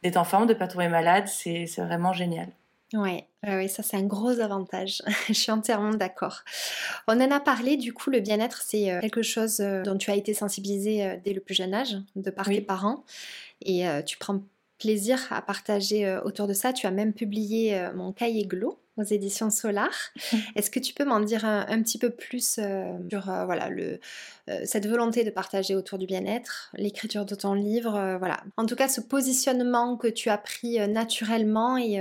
d'être 0.02 0.17
en 0.17 0.25
forme, 0.25 0.47
de 0.47 0.55
pas 0.55 0.67
tomber 0.67 0.88
malade. 0.88 1.28
C'est 1.28 1.67
vraiment 1.76 2.14
génial. 2.14 2.49
Ouais, 2.95 3.28
oui, 3.47 3.68
ça 3.68 3.83
c'est 3.83 3.99
un 3.99 4.04
gros 4.04 4.40
avantage. 4.40 5.02
Je 5.28 5.35
suis 5.35 5.52
entièrement 5.52 5.92
d'accord. 5.92 6.42
On 7.07 7.21
en 7.21 7.30
a 7.30 7.38
parlé, 7.38 7.76
du 7.76 7.92
coup, 7.92 8.09
le 8.09 8.21
bien-être, 8.21 8.62
c'est 8.62 8.90
euh, 8.90 9.00
quelque 9.00 9.23
chose 9.23 9.61
euh, 9.61 9.83
dont 9.83 9.99
tu 9.99 10.11
as 10.11 10.16
été 10.16 10.33
sensibilisé 10.33 11.04
euh, 11.04 11.16
dès 11.23 11.35
le 11.35 11.40
plus 11.40 11.54
jeune 11.54 11.75
âge, 11.75 11.99
de 12.16 12.30
par 12.30 12.47
tes 12.47 12.62
parents, 12.62 13.04
et 13.61 13.85
tu 14.07 14.16
prends 14.18 14.40
plaisir 14.78 15.26
à 15.30 15.42
partager 15.42 16.18
autour 16.25 16.47
de 16.47 16.52
ça. 16.52 16.73
Tu 16.73 16.87
as 16.87 16.90
même 16.92 17.12
publié 17.12 17.88
mon 17.95 18.12
cahier 18.12 18.47
Glow 18.47 18.78
aux 18.97 19.02
éditions 19.02 19.50
Solar. 19.50 19.90
Est-ce 20.54 20.71
que 20.71 20.78
tu 20.78 20.95
peux 20.95 21.04
m'en 21.04 21.18
dire 21.18 21.45
un, 21.45 21.83
petit 21.83 21.99
peu 21.99 22.11
plus 22.11 22.61
sur 23.11 23.25
voilà, 23.25 23.68
le, 23.68 23.99
cette 24.64 24.87
volonté 24.87 25.25
de 25.25 25.30
partager 25.30 25.75
autour 25.75 25.99
du 25.99 26.07
bien-être, 26.07 26.71
l'écriture 26.75 27.25
de 27.25 27.35
ton 27.35 27.54
livre, 27.54 28.16
voilà. 28.18 28.45
En 28.57 28.64
tout 28.64 28.76
cas, 28.76 28.88
ce 28.88 29.00
positionnement 29.00 29.97
que 29.97 30.08
tu 30.08 30.30
as 30.30 30.39
pris 30.39 30.78
naturellement 30.89 31.76
et 31.76 32.00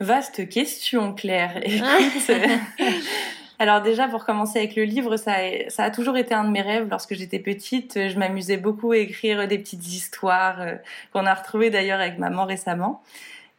Vaste 0.00 0.48
question, 0.48 1.14
Claire. 1.14 1.60
alors 3.58 3.82
déjà, 3.82 4.08
pour 4.08 4.24
commencer 4.24 4.58
avec 4.58 4.76
le 4.76 4.84
livre, 4.84 5.16
ça 5.16 5.34
a, 5.78 5.90
toujours 5.90 6.16
été 6.16 6.34
un 6.34 6.44
de 6.44 6.50
mes 6.50 6.62
rêves. 6.62 6.88
Lorsque 6.90 7.14
j'étais 7.14 7.38
petite, 7.38 8.08
je 8.08 8.18
m'amusais 8.18 8.56
beaucoup 8.56 8.92
à 8.92 8.98
écrire 8.98 9.46
des 9.48 9.58
petites 9.58 9.86
histoires 9.86 10.60
euh, 10.60 10.74
qu'on 11.12 11.26
a 11.26 11.34
retrouvées 11.34 11.70
d'ailleurs 11.70 12.00
avec 12.00 12.18
maman 12.18 12.44
récemment. 12.44 13.02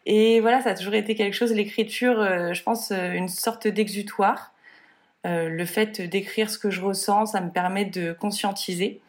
Et 0.06 0.41
voilà, 0.41 0.62
ça 0.62 0.72
a 0.72 0.74
toujours 0.74 0.96
été 0.96 1.15
quelque 1.15 1.34
chose, 1.36 1.54
l'écriture, 1.54 2.19
euh, 2.19 2.54
je 2.54 2.63
pense, 2.63 2.91
euh, 2.91 3.13
une 3.13 3.30
sorte 3.30 3.67
d'exutoire. 3.67 4.52
le 5.26 5.65
fait 5.65 6.02
d'écrire 6.02 6.50
ce 6.50 6.58
que 6.58 6.69
je 6.69 6.82
ressens, 6.82 7.28
ça 7.28 7.39
me 7.39 7.50
permet 7.50 7.86
de 7.86 8.12
conscientiser. 8.12 9.00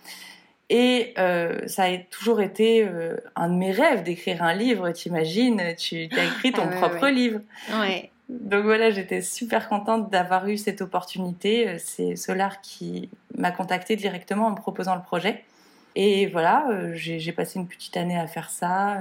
Et 0.77 1.15
euh, 1.19 1.61
ça 1.69 1.85
a 1.85 1.99
toujours 1.99 2.41
été 2.41 2.83
euh, 2.83 3.17
un 3.37 3.49
de 3.49 3.55
mes 3.55 3.71
rêves 3.71 4.03
d'écrire 4.03 4.43
un 4.43 4.55
livre. 4.55 4.91
T'imagines, 4.91 5.63
tu 5.79 6.09
as 6.11 6.25
écrit 6.25 6.51
ton 6.51 6.65
ah 6.65 6.77
propre 6.79 7.07
livre. 7.07 7.39
Ouais. 7.79 8.11
Donc 8.29 8.65
voilà, 8.65 8.91
j'étais 8.91 9.23
super 9.23 9.69
contente 9.69 10.11
d'avoir 10.11 10.49
eu 10.49 10.57
cette 10.57 10.83
opportunité. 10.83 11.69
Euh, 11.69 11.77
c'est 11.79 12.17
Solar 12.17 12.61
qui 12.61 13.09
m'a 13.39 13.53
contacté 13.53 13.95
directement 13.95 14.49
en 14.49 14.51
me 14.51 14.57
proposant 14.57 14.97
le 14.97 15.03
projet. 15.03 15.45
Et 15.95 16.27
voilà, 16.27 16.67
j'ai 16.95 17.31
passé 17.31 17.61
une 17.61 17.69
petite 17.69 17.97
année 17.97 18.19
à 18.19 18.27
faire 18.27 18.51
ça. 18.51 18.97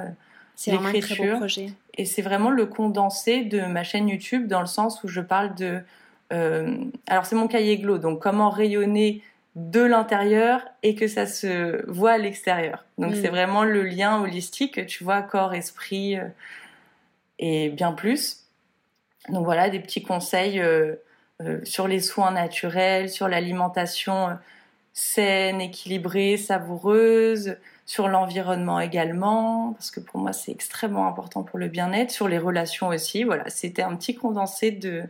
C'est 0.53 0.69
vraiment 0.69 0.89
un 0.89 0.99
très 0.99 1.15
beau 1.15 1.38
projet. 1.38 1.73
Et 1.95 2.05
c'est 2.05 2.21
vraiment 2.21 2.51
le 2.51 2.67
condensé 2.67 3.45
de 3.45 3.62
ma 3.62 3.83
chaîne 3.83 4.09
YouTube 4.09 4.45
dans 4.45 4.59
le 4.59 4.67
sens 4.67 5.03
où 5.03 5.07
je 5.07 5.21
parle 5.21 5.55
de... 5.55 5.81
alors 6.29 7.25
c'est 7.25 7.36
mon 7.36 7.47
cahier 7.47 7.79
glow, 7.79 7.97
donc 7.97 8.21
comment 8.21 8.51
rayonner 8.51 9.23
de 9.55 9.81
l'intérieur 9.81 10.61
et 10.81 10.95
que 10.95 11.07
ça 11.07 11.27
se 11.27 11.85
voit 11.89 12.13
à 12.13 12.17
l'extérieur. 12.17 12.85
Donc 12.97 13.13
c'est 13.15 13.29
mm. 13.29 13.35
vraiment 13.35 13.63
le 13.63 13.83
lien 13.83 14.19
holistique, 14.19 14.85
tu 14.87 15.03
vois, 15.03 15.21
corps, 15.21 15.53
esprit 15.53 16.17
euh, 16.17 16.27
et 17.39 17.69
bien 17.69 17.91
plus. 17.93 18.47
Donc 19.29 19.45
voilà, 19.45 19.69
des 19.69 19.79
petits 19.79 20.01
conseils 20.01 20.59
euh, 20.59 20.95
euh, 21.41 21.59
sur 21.63 21.87
les 21.87 21.99
soins 21.99 22.31
naturels, 22.31 23.09
sur 23.09 23.27
l'alimentation 23.27 24.37
saine, 24.91 25.61
équilibrée, 25.61 26.37
savoureuse, 26.37 27.57
sur 27.85 28.07
l'environnement 28.07 28.79
également, 28.79 29.73
parce 29.73 29.91
que 29.91 29.99
pour 29.99 30.19
moi 30.19 30.33
c'est 30.33 30.51
extrêmement 30.51 31.07
important 31.07 31.43
pour 31.43 31.59
le 31.59 31.67
bien-être, 31.67 32.11
sur 32.11 32.27
les 32.27 32.37
relations 32.37 32.87
aussi. 32.87 33.23
Voilà, 33.23 33.49
c'était 33.49 33.81
un 33.81 33.95
petit 33.95 34.15
condensé 34.15 34.71
de, 34.71 35.03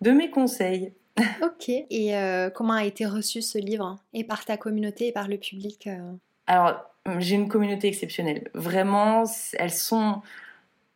de 0.00 0.10
mes 0.10 0.30
conseils. 0.30 0.92
ok. 1.42 1.68
Et 1.68 2.16
euh, 2.16 2.50
comment 2.50 2.74
a 2.74 2.84
été 2.84 3.06
reçu 3.06 3.42
ce 3.42 3.58
livre? 3.58 3.96
Et 4.12 4.24
par 4.24 4.44
ta 4.44 4.56
communauté 4.56 5.08
et 5.08 5.12
par 5.12 5.28
le 5.28 5.38
public 5.38 5.86
euh? 5.86 6.12
Alors, 6.46 6.84
j'ai 7.18 7.34
une 7.34 7.48
communauté 7.48 7.88
exceptionnelle. 7.88 8.48
Vraiment, 8.54 9.24
elles 9.54 9.72
sont 9.72 10.22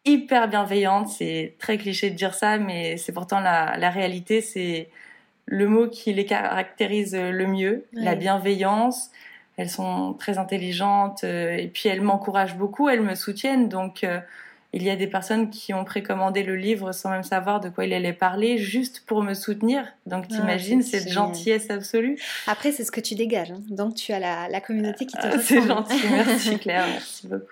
hyper 0.05 0.49
bienveillantes. 0.49 1.09
C'est 1.09 1.57
très 1.59 1.79
cliché 1.79 2.11
de 2.11 2.17
dire 2.17 2.35
ça, 2.35 2.59
mais 2.59 2.97
c'est 2.97 3.13
pourtant 3.13 3.41
la, 3.41 3.91
réalité. 3.91 4.41
C'est 4.41 4.89
le 5.47 5.69
mot 5.69 5.89
qui 5.89 6.13
les 6.13 6.25
caractérise 6.25 7.15
le 7.15 7.47
mieux, 7.47 7.87
la 7.93 8.15
bienveillance. 8.15 9.11
Elles 9.59 9.71
sont 9.71 10.15
très 10.15 10.39
intelligentes 10.39 11.25
euh, 11.25 11.53
et 11.53 11.69
puis 11.69 11.91
elles 11.91 12.01
m'encouragent 12.01 12.57
beaucoup, 12.57 12.89
elles 12.89 13.03
me 13.03 13.15
soutiennent. 13.15 13.69
Donc, 13.69 14.07
il 14.73 14.83
y 14.83 14.91
a 14.91 14.97
des 14.97 15.07
personnes 15.07 15.51
qui 15.51 15.75
ont 15.75 15.85
précommandé 15.85 16.43
le 16.43 16.57
livre 16.57 16.93
sans 16.93 17.11
même 17.11 17.23
savoir 17.23 17.61
de 17.61 17.69
quoi 17.69 17.85
il 17.85 17.93
allait 17.93 18.15
parler, 18.15 18.57
juste 18.57 19.03
pour 19.07 19.23
me 19.23 19.35
soutenir. 19.35 19.87
Donc 20.07 20.25
ah, 20.31 20.35
t'imagines 20.35 20.83
cette 20.83 21.11
gentillesse 21.11 21.71
absolue? 21.71 22.19
Après, 22.47 22.73
c'est 22.73 22.85
ce 22.85 22.91
que 22.91 23.01
tu 23.01 23.15
dégages. 23.15 23.51
Hein. 23.51 23.63
Donc 23.69 23.95
tu 23.95 24.13
as 24.13 24.19
la, 24.19 24.61
communauté 24.61 25.05
qui 25.05 25.17
te 25.17 25.27
ah, 25.27 25.39
C'est 25.39 25.63
gentil, 25.63 26.01
merci 26.11 26.59
Claire, 26.61 26.87
merci 26.87 27.27
beaucoup. 27.27 27.45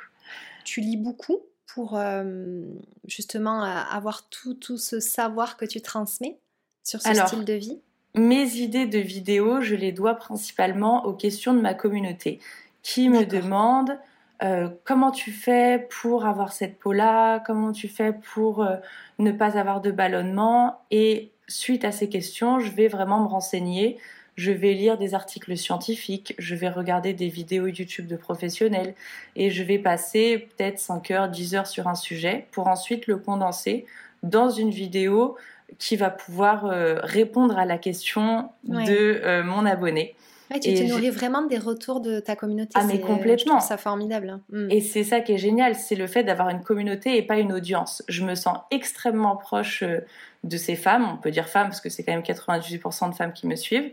Tu 0.65 0.81
lis 0.81 0.97
beaucoup 0.97 1.41
pour 1.67 1.97
euh, 1.97 2.63
justement 3.07 3.65
euh, 3.65 3.81
avoir 3.91 4.29
tout, 4.29 4.55
tout 4.55 4.79
ce 4.79 4.99
savoir 4.99 5.57
que 5.57 5.67
tu 5.67 5.81
transmets 5.83 6.39
sur 6.85 7.03
ce 7.03 7.15
style 7.15 7.45
de 7.45 7.55
vie? 7.55 7.81
Mes 8.15 8.57
idées 8.57 8.87
de 8.87 8.99
vidéos, 8.99 9.61
je 9.61 9.75
les 9.75 9.93
dois 9.93 10.15
principalement 10.15 11.05
aux 11.05 11.13
questions 11.13 11.55
de 11.55 11.61
ma 11.61 11.75
communauté 11.75 12.41
qui 12.83 13.09
me 13.09 13.25
demandent 13.25 13.99
euh, 14.43 14.71
comment 14.85 15.11
tu 15.11 15.33
fais 15.33 15.87
pour 16.01 16.25
avoir 16.25 16.53
cette 16.53 16.79
peau-là, 16.79 17.41
comment 17.41 17.73
tu 17.73 17.89
fais 17.89 18.13
pour 18.13 18.63
euh, 18.63 18.77
ne 19.19 19.33
pas 19.33 19.59
avoir 19.59 19.81
de 19.81 19.91
ballonnement? 19.91 20.81
Et 20.91 21.31
suite 21.47 21.85
à 21.85 21.93
ces 21.93 22.09
questions, 22.09 22.59
je 22.59 22.71
vais 22.71 22.89
vraiment 22.89 23.21
me 23.21 23.27
renseigner. 23.27 23.99
Je 24.37 24.53
vais 24.53 24.73
lire 24.73 24.97
des 24.97 25.15
articles 25.15 25.55
scientifiques, 25.57 26.35
je 26.39 26.55
vais 26.55 26.71
regarder 26.71 27.13
des 27.13 27.29
vidéos 27.29 27.67
YouTube 27.67 28.07
de 28.07 28.17
professionnels 28.17 28.95
et 29.37 29.51
je 29.51 29.63
vais 29.63 29.79
passer 29.79 30.39
peut-être 30.39 30.79
5 30.79 31.11
heures, 31.11 31.29
10 31.29 31.57
heures 31.57 31.67
sur 31.67 31.89
un 31.89 31.95
sujet 31.95 32.47
pour 32.53 32.69
ensuite 32.69 33.07
le 33.07 33.19
condenser 33.19 33.85
dans 34.23 34.49
une 34.49 34.71
vidéo 34.71 35.37
qui 35.79 35.97
va 35.97 36.09
pouvoir 36.09 36.65
euh, 36.65 36.99
répondre 37.03 37.59
à 37.59 37.67
la 37.67 37.77
question 37.77 38.51
de 38.65 39.43
mon 39.43 39.67
abonné. 39.67 40.15
Tu 40.59 40.75
te 40.75 40.83
nourris 40.83 41.11
vraiment 41.11 41.43
des 41.43 41.59
retours 41.59 42.01
de 42.01 42.19
ta 42.19 42.35
communauté. 42.35 42.73
Ah, 42.75 42.85
mais 42.85 43.01
complètement. 43.01 43.61
ça 43.61 43.77
formidable. 43.77 44.31
Hein. 44.31 44.41
Mm. 44.51 44.71
Et 44.71 44.81
c'est 44.81 45.05
ça 45.05 45.21
qui 45.21 45.33
est 45.33 45.39
génial, 45.39 45.75
c'est 45.77 45.95
le 45.95 46.07
fait 46.07 46.25
d'avoir 46.25 46.49
une 46.49 46.63
communauté 46.63 47.17
et 47.17 47.23
pas 47.23 47.39
une 47.39 47.53
audience. 47.53 48.03
Je 48.09 48.25
me 48.25 48.35
sens 48.35 48.59
extrêmement 48.71 49.37
proche 49.37 49.83
euh, 49.83 50.01
de 50.43 50.57
ces 50.57 50.75
femmes, 50.75 51.07
on 51.13 51.17
peut 51.17 51.31
dire 51.31 51.49
femmes 51.49 51.69
parce 51.69 51.81
que 51.81 51.89
c'est 51.91 52.03
quand 52.03 52.13
même 52.13 52.23
98% 52.23 53.11
de 53.11 53.15
femmes 53.15 53.33
qui 53.33 53.47
me 53.47 53.57
suivent. 53.57 53.93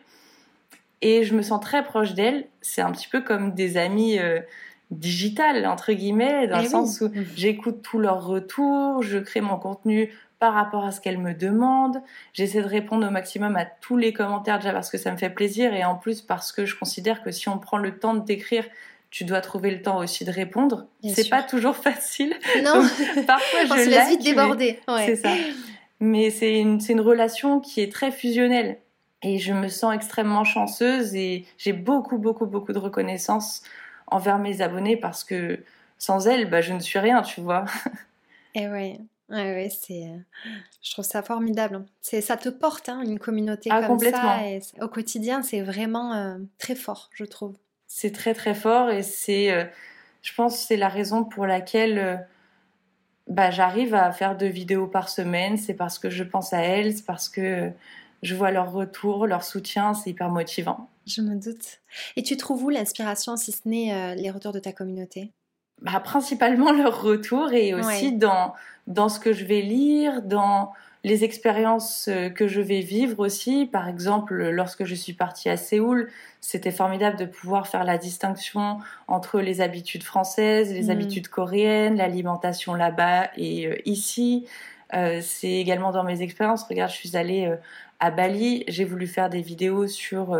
Et 1.02 1.24
je 1.24 1.36
me 1.36 1.42
sens 1.42 1.62
très 1.62 1.84
proche 1.84 2.14
d'elles. 2.14 2.48
C'est 2.62 2.82
un 2.82 2.92
petit 2.92 3.08
peu 3.08 3.22
comme 3.22 3.54
des 3.54 3.78
amis 3.78 4.18
euh, 4.18 4.40
digitales, 4.92 5.66
entre 5.66 5.94
guillemets, 5.94 6.48
dans 6.48 6.58
le 6.58 6.66
eh 6.66 6.70
sens 6.70 7.02
où 7.02 7.12
j'écoute 7.36 7.82
tous 7.84 8.00
leurs 8.00 8.26
retours, 8.26 9.04
je 9.04 9.18
crée 9.18 9.42
mon 9.42 9.58
contenu 9.58 10.12
par 10.40 10.54
rapport 10.54 10.86
à 10.86 10.92
ce 10.92 11.02
qu'elle 11.02 11.18
me 11.18 11.34
demande. 11.34 12.02
J'essaie 12.34 12.62
de 12.62 12.68
répondre 12.68 13.08
au 13.08 13.10
maximum 13.10 13.56
à 13.56 13.66
tous 13.66 13.98
les 13.98 14.14
commentaires 14.14 14.60
déjà 14.60 14.72
parce 14.72 14.90
que 14.90 14.98
ça 14.98 15.12
me 15.12 15.18
fait 15.18 15.30
plaisir 15.30 15.74
et 15.74 15.84
en 15.84 15.96
plus 15.96 16.22
parce 16.22 16.52
que 16.52 16.66
je 16.66 16.76
considère 16.76 17.24
que 17.24 17.32
si 17.32 17.50
on 17.50 17.58
prend 17.58 17.78
le 17.78 17.98
temps 17.98 18.14
de 18.14 18.24
t'écrire, 18.24 18.66
tu 19.10 19.24
dois 19.24 19.42
trouver 19.42 19.72
le 19.72 19.82
temps 19.82 19.98
aussi 19.98 20.26
de 20.26 20.32
répondre. 20.32 20.88
C'est 21.04 21.30
pas 21.30 21.44
toujours 21.44 21.76
facile. 21.76 22.36
Non. 22.64 22.84
parfois 23.26 23.60
je 23.64 23.84
se 23.84 23.90
laisse 23.90 24.10
vite 24.10 24.24
déborder. 24.24 24.80
C'est 25.06 25.16
ça. 25.16 25.34
Mais 26.00 26.30
c'est 26.30 26.60
une, 26.60 26.80
une 26.88 27.02
relation 27.02 27.60
qui 27.60 27.82
est 27.82 27.92
très 27.92 28.12
fusionnelle 28.12 28.78
et 29.24 29.40
je 29.40 29.54
me 29.54 29.68
sens 29.68 29.96
extrêmement 29.96 30.44
chanceuse 30.44 31.16
et 31.16 31.46
j'ai 31.58 31.74
beaucoup 31.74 32.20
beaucoup 32.20 32.46
beaucoup 32.46 32.72
de 32.72 32.78
reconnaissance 32.78 33.64
envers 34.06 34.38
mes 34.38 34.62
abonnés 34.62 34.96
parce 34.98 35.24
que 35.24 35.60
sans 35.98 36.28
elles, 36.28 36.50
bah, 36.50 36.62
je 36.62 36.74
ne 36.74 36.80
suis 36.80 37.00
rien, 37.00 37.22
tu 37.22 37.42
vois. 37.42 37.66
Et 38.56 38.64
eh 38.64 38.68
ouais. 39.30 39.70
C'est, 39.70 40.04
euh, 40.04 40.18
je 40.82 40.92
trouve 40.92 41.06
ça 41.06 41.22
formidable. 41.22 41.86
C'est, 42.02 42.22
ça 42.22 42.38
te 42.38 42.50
porte, 42.50 42.90
hein, 42.90 43.02
une 43.04 43.20
communauté 43.20 43.70
ah, 43.72 43.86
comme 43.86 44.00
ça. 44.00 44.48
Et 44.48 44.62
au 44.82 44.88
quotidien, 44.88 45.42
c'est 45.42 45.62
vraiment 45.62 46.14
euh, 46.14 46.38
très 46.58 46.76
fort, 46.76 47.10
je 47.14 47.26
trouve. 47.26 47.56
C'est 47.88 48.12
très 48.12 48.34
très 48.34 48.54
fort 48.54 48.90
et 48.90 49.04
c'est, 49.04 49.52
euh, 49.52 49.66
je 50.22 50.34
pense, 50.34 50.58
c'est 50.58 50.78
la 50.78 50.90
raison 50.90 51.24
pour 51.24 51.46
laquelle 51.46 52.28
bah, 53.28 53.50
j'arrive 53.50 53.96
à 53.96 54.12
faire 54.12 54.38
deux 54.38 54.48
vidéos 54.48 54.88
par 54.88 55.10
semaine. 55.10 55.58
C'est 55.58 55.74
parce 55.74 56.00
que 56.00 56.10
je 56.10 56.24
pense 56.24 56.54
à 56.54 56.60
elles, 56.60 56.98
c'est 56.98 57.06
parce 57.06 57.30
que 57.30 57.72
je 58.24 58.36
vois 58.36 58.52
leur 58.52 58.72
retour, 58.72 59.26
leur 59.26 59.44
soutien, 59.44 59.94
c'est 59.94 60.10
hyper 60.10 60.30
motivant. 60.30 60.90
Je 61.06 61.22
me 61.22 61.36
doute. 61.36 61.80
Et 62.18 62.24
tu 62.24 62.36
trouves 62.36 62.64
où 62.64 62.70
l'inspiration, 62.70 63.38
si 63.38 63.54
ce 63.54 63.68
n'est 63.68 64.16
les 64.16 64.32
retours 64.32 64.52
de 64.52 64.60
ta 64.60 64.74
communauté? 64.74 65.32
Bah, 65.82 66.00
principalement 66.00 66.72
leur 66.72 67.02
retour 67.02 67.52
et 67.54 67.74
aussi 67.74 68.12
dans, 68.14 68.54
dans 68.88 69.10
ce 69.10 69.20
que 69.20 69.34
je 69.34 69.46
vais 69.46 69.62
lire, 69.62 70.22
dans 70.22 70.74
les 71.04 71.24
expériences 71.24 72.10
euh, 72.10 72.30
que 72.30 72.48
je 72.48 72.60
vais 72.60 72.82
vivre 72.82 73.20
aussi. 73.20 73.66
Par 73.66 73.88
exemple, 73.88 74.50
lorsque 74.50 74.84
je 74.84 74.96
suis 74.96 75.14
partie 75.14 75.50
à 75.50 75.58
Séoul, 75.58 76.10
c'était 76.42 76.72
formidable 76.72 77.18
de 77.18 77.26
pouvoir 77.26 77.68
faire 77.68 77.84
la 77.84 77.98
distinction 77.98 78.80
entre 79.08 79.40
les 79.40 79.62
habitudes 79.62 80.04
françaises, 80.04 80.74
les 80.74 80.86
mm. 80.88 80.90
habitudes 80.90 81.28
coréennes, 81.28 81.98
l'alimentation 81.98 82.74
là-bas 82.74 83.30
et 83.38 83.68
euh, 83.68 83.76
ici. 83.86 84.48
Euh, 84.94 85.20
c'est 85.22 85.52
également 85.52 85.92
dans 85.92 86.04
mes 86.04 86.22
expériences. 86.22 86.64
Regarde, 86.64 86.92
je 86.92 86.96
suis 86.96 87.18
allée 87.18 87.48
euh, 87.48 87.58
à 88.00 88.12
Bali, 88.12 88.64
j'ai 88.68 88.86
voulu 88.86 89.08
faire 89.08 89.30
des 89.30 89.42
vidéos 89.42 89.88
sur 89.88 90.38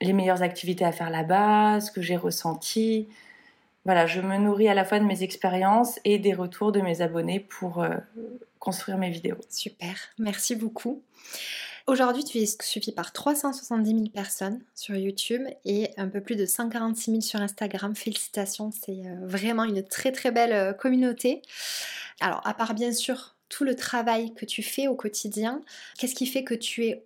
les 0.00 0.12
meilleures 0.12 0.42
activités 0.42 0.84
à 0.84 0.92
faire 0.92 1.10
là-bas, 1.10 1.80
ce 1.80 1.90
que 1.90 2.02
j'ai 2.02 2.16
ressenti 2.16 3.08
voilà, 3.86 4.06
je 4.06 4.20
me 4.20 4.36
nourris 4.36 4.68
à 4.68 4.74
la 4.74 4.84
fois 4.84 4.98
de 4.98 5.04
mes 5.04 5.22
expériences 5.22 6.00
et 6.04 6.18
des 6.18 6.34
retours 6.34 6.72
de 6.72 6.80
mes 6.80 7.02
abonnés 7.02 7.38
pour 7.38 7.84
euh, 7.84 7.94
construire 8.58 8.98
mes 8.98 9.10
vidéos. 9.10 9.36
Super, 9.48 9.94
merci 10.18 10.56
beaucoup. 10.56 11.04
Aujourd'hui, 11.86 12.24
tu 12.24 12.38
es 12.38 12.46
suivi 12.60 12.90
par 12.90 13.12
370 13.12 13.90
000 13.90 14.02
personnes 14.08 14.58
sur 14.74 14.96
YouTube 14.96 15.42
et 15.64 15.90
un 15.98 16.08
peu 16.08 16.20
plus 16.20 16.34
de 16.34 16.44
146 16.44 17.10
000 17.12 17.20
sur 17.20 17.40
Instagram. 17.40 17.94
Félicitations, 17.94 18.72
c'est 18.72 19.06
euh, 19.06 19.14
vraiment 19.22 19.62
une 19.62 19.84
très 19.84 20.10
très 20.10 20.32
belle 20.32 20.52
euh, 20.52 20.72
communauté. 20.72 21.42
Alors, 22.20 22.44
à 22.44 22.54
part 22.54 22.74
bien 22.74 22.90
sûr 22.90 23.36
tout 23.48 23.62
le 23.62 23.76
travail 23.76 24.34
que 24.34 24.44
tu 24.44 24.64
fais 24.64 24.88
au 24.88 24.96
quotidien, 24.96 25.62
qu'est-ce 25.96 26.16
qui 26.16 26.26
fait 26.26 26.42
que 26.42 26.54
tu 26.54 26.86
es 26.86 27.04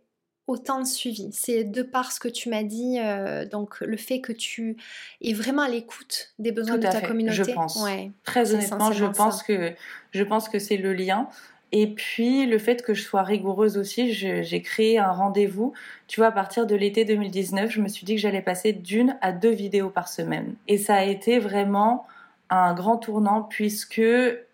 autant 0.51 0.81
de 0.81 0.87
suivi. 0.87 1.31
C'est 1.33 1.65
de 1.65 1.83
par 1.83 2.13
ce 2.13 2.21
que 2.21 2.29
tu 2.29 2.49
m'as 2.49 2.65
dit, 2.65 2.99
euh, 2.99 3.47
donc 3.47 3.81
le 3.81 3.97
fait 3.97 4.21
que 4.21 4.33
tu 4.33 4.77
es 5.23 5.33
vraiment 5.33 5.63
à 5.63 5.69
l'écoute 5.69 6.33
des 6.39 6.53
besoins 6.53 6.77
de 6.77 6.83
ta 6.83 7.01
communauté. 7.01 7.37
Je 7.37 7.53
pense. 7.53 7.83
Très 8.25 8.53
honnêtement, 8.53 8.93
je 8.93 9.07
pense 9.07 9.43
que 9.43 9.73
je 10.13 10.23
pense 10.25 10.49
que 10.49 10.59
c'est 10.59 10.77
le 10.77 10.93
lien. 10.93 11.29
Et 11.73 11.87
puis 11.87 12.47
le 12.47 12.59
fait 12.59 12.83
que 12.83 12.95
je 12.95 13.03
sois 13.03 13.23
rigoureuse 13.23 13.79
aussi, 13.79 14.13
j'ai 14.13 14.63
créé 14.63 14.99
un 14.99 15.13
rendez-vous. 15.13 15.73
Tu 16.09 16.19
vois, 16.19 16.29
à 16.29 16.33
partir 16.33 16.67
de 16.67 16.75
l'été 16.75 17.05
2019, 17.05 17.71
je 17.71 17.81
me 17.81 17.87
suis 17.87 18.05
dit 18.05 18.17
que 18.17 18.21
j'allais 18.21 18.43
passer 18.43 18.73
d'une 18.73 19.17
à 19.21 19.31
deux 19.31 19.53
vidéos 19.53 19.91
par 19.91 20.09
semaine. 20.09 20.55
Et 20.67 20.79
ça 20.79 20.97
a 20.97 21.05
été 21.05 21.39
vraiment 21.39 22.07
un 22.51 22.75
grand 22.75 22.97
tournant 22.97 23.43
puisque 23.43 24.03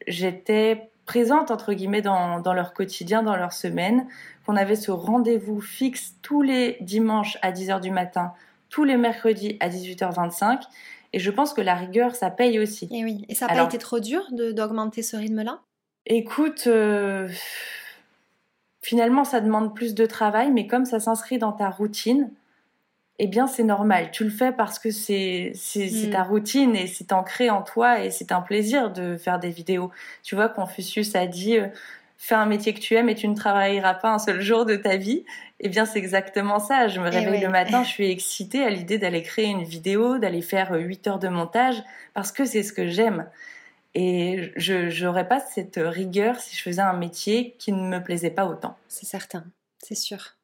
j'étais 0.07 0.91
présente 1.07 1.51
entre 1.51 1.73
guillemets 1.73 2.03
dans, 2.03 2.41
dans 2.41 2.53
leur 2.53 2.75
quotidien, 2.75 3.23
dans 3.23 3.37
leur 3.37 3.53
semaine 3.53 4.07
qu'on 4.45 4.57
avait 4.57 4.77
ce 4.77 4.91
rendez-vous 4.91 5.61
fixe 5.61 6.15
tous 6.23 6.43
les 6.43 6.77
dimanches 6.81 7.39
à 7.43 7.53
10h 7.53 7.81
du 7.81 7.91
matin, 7.91 8.33
tous 8.69 8.85
les 8.85 8.97
mercredis 8.97 9.57
à 9.61 9.69
18h25. 9.69 10.63
Et 11.13 11.19
je 11.19 11.31
pense 11.31 11.55
que 11.55 11.61
la 11.61 11.75
rigueur, 11.75 12.15
ça 12.15 12.31
paye 12.31 12.59
aussi. 12.59 12.89
Et 12.93 13.05
oui, 13.05 13.25
et 13.29 13.35
ça 13.35 13.47
n'a 13.47 13.55
pas 13.55 13.65
été 13.65 13.79
trop 13.79 14.01
dur 14.01 14.23
d'augmenter 14.31 15.03
ce 15.03 15.17
rythme-là? 15.17 15.61
Écoute, 16.05 16.65
euh, 16.67 17.29
finalement, 18.83 19.25
ça 19.25 19.41
demande 19.41 19.75
plus 19.75 19.95
de 19.95 20.07
travail, 20.07 20.51
mais 20.53 20.67
comme 20.67 20.85
ça 20.85 21.01
s'inscrit 21.01 21.39
dans 21.39 21.53
ta 21.53 21.71
routine, 21.71 22.31
eh 23.19 23.27
bien, 23.27 23.47
c'est 23.47 23.65
normal. 23.65 24.11
Tu 24.11 24.25
le 24.25 24.31
fais 24.31 24.53
parce 24.53 24.79
que 24.79 24.91
c'est 24.91 25.53
hmm. 25.75 26.11
ta 26.11 26.23
routine 26.23 26.77
et 26.77 26.87
c'est 26.87 27.13
ancré 27.13 27.49
en 27.49 27.63
toi 27.63 28.05
et 28.05 28.11
c'est 28.11 28.31
un 28.31 28.43
plaisir 28.43 28.93
de 28.93 29.17
faire 29.17 29.39
des 29.39 29.49
vidéos. 29.49 29.91
Tu 30.23 30.35
vois, 30.35 30.49
Confucius 30.49 31.15
a 31.15 31.27
dit 31.27 31.59
euh, 31.59 31.69
fais 32.19 32.35
un 32.35 32.45
métier 32.45 32.75
que 32.75 32.81
tu 32.81 32.95
aimes 32.95 33.09
et 33.09 33.15
tu 33.15 33.27
ne 33.29 33.35
travailleras 33.35 33.95
pas 33.95 34.13
un 34.13 34.19
seul 34.19 34.41
jour 34.43 34.67
de 34.67 34.77
ta 34.77 34.97
vie. 34.97 35.25
Eh 35.61 35.71
bien, 35.71 35.87
c'est 35.87 35.99
exactement 35.99 36.59
ça. 36.59 36.89
Je 36.89 37.01
me 37.01 37.07
eh 37.07 37.11
réveille 37.11 37.41
le 37.41 37.49
matin, 37.49 37.85
je 37.85 37.89
suis 37.89 38.11
excitée 38.11 38.63
à 38.63 38.69
l'idée 38.69 38.99
d'aller 38.99 39.23
créer 39.23 39.47
une 39.47 39.65
vidéo, 39.65 40.19
d'aller 40.19 40.43
faire 40.43 40.73
8 40.73 41.07
heures 41.09 41.19
de 41.19 41.29
montage 41.29 41.83
parce 42.13 42.33
que 42.33 42.45
c'est 42.45 42.63
ce 42.63 42.75
que 42.75 42.87
j'aime. 42.87 43.27
Et 43.95 44.53
je 44.57 45.03
n'aurais 45.03 45.27
pas 45.27 45.41
cette 45.41 45.81
rigueur 45.83 46.39
si 46.39 46.55
je 46.55 46.63
faisais 46.63 46.83
un 46.83 46.93
métier 46.93 47.55
qui 47.59 47.73
ne 47.73 47.89
me 47.89 48.03
plaisait 48.03 48.31
pas 48.31 48.45
autant. 48.45 48.77
C'est 48.89 49.07
certain, 49.07 49.45
c'est 49.83 49.95
sûr. 49.95 50.36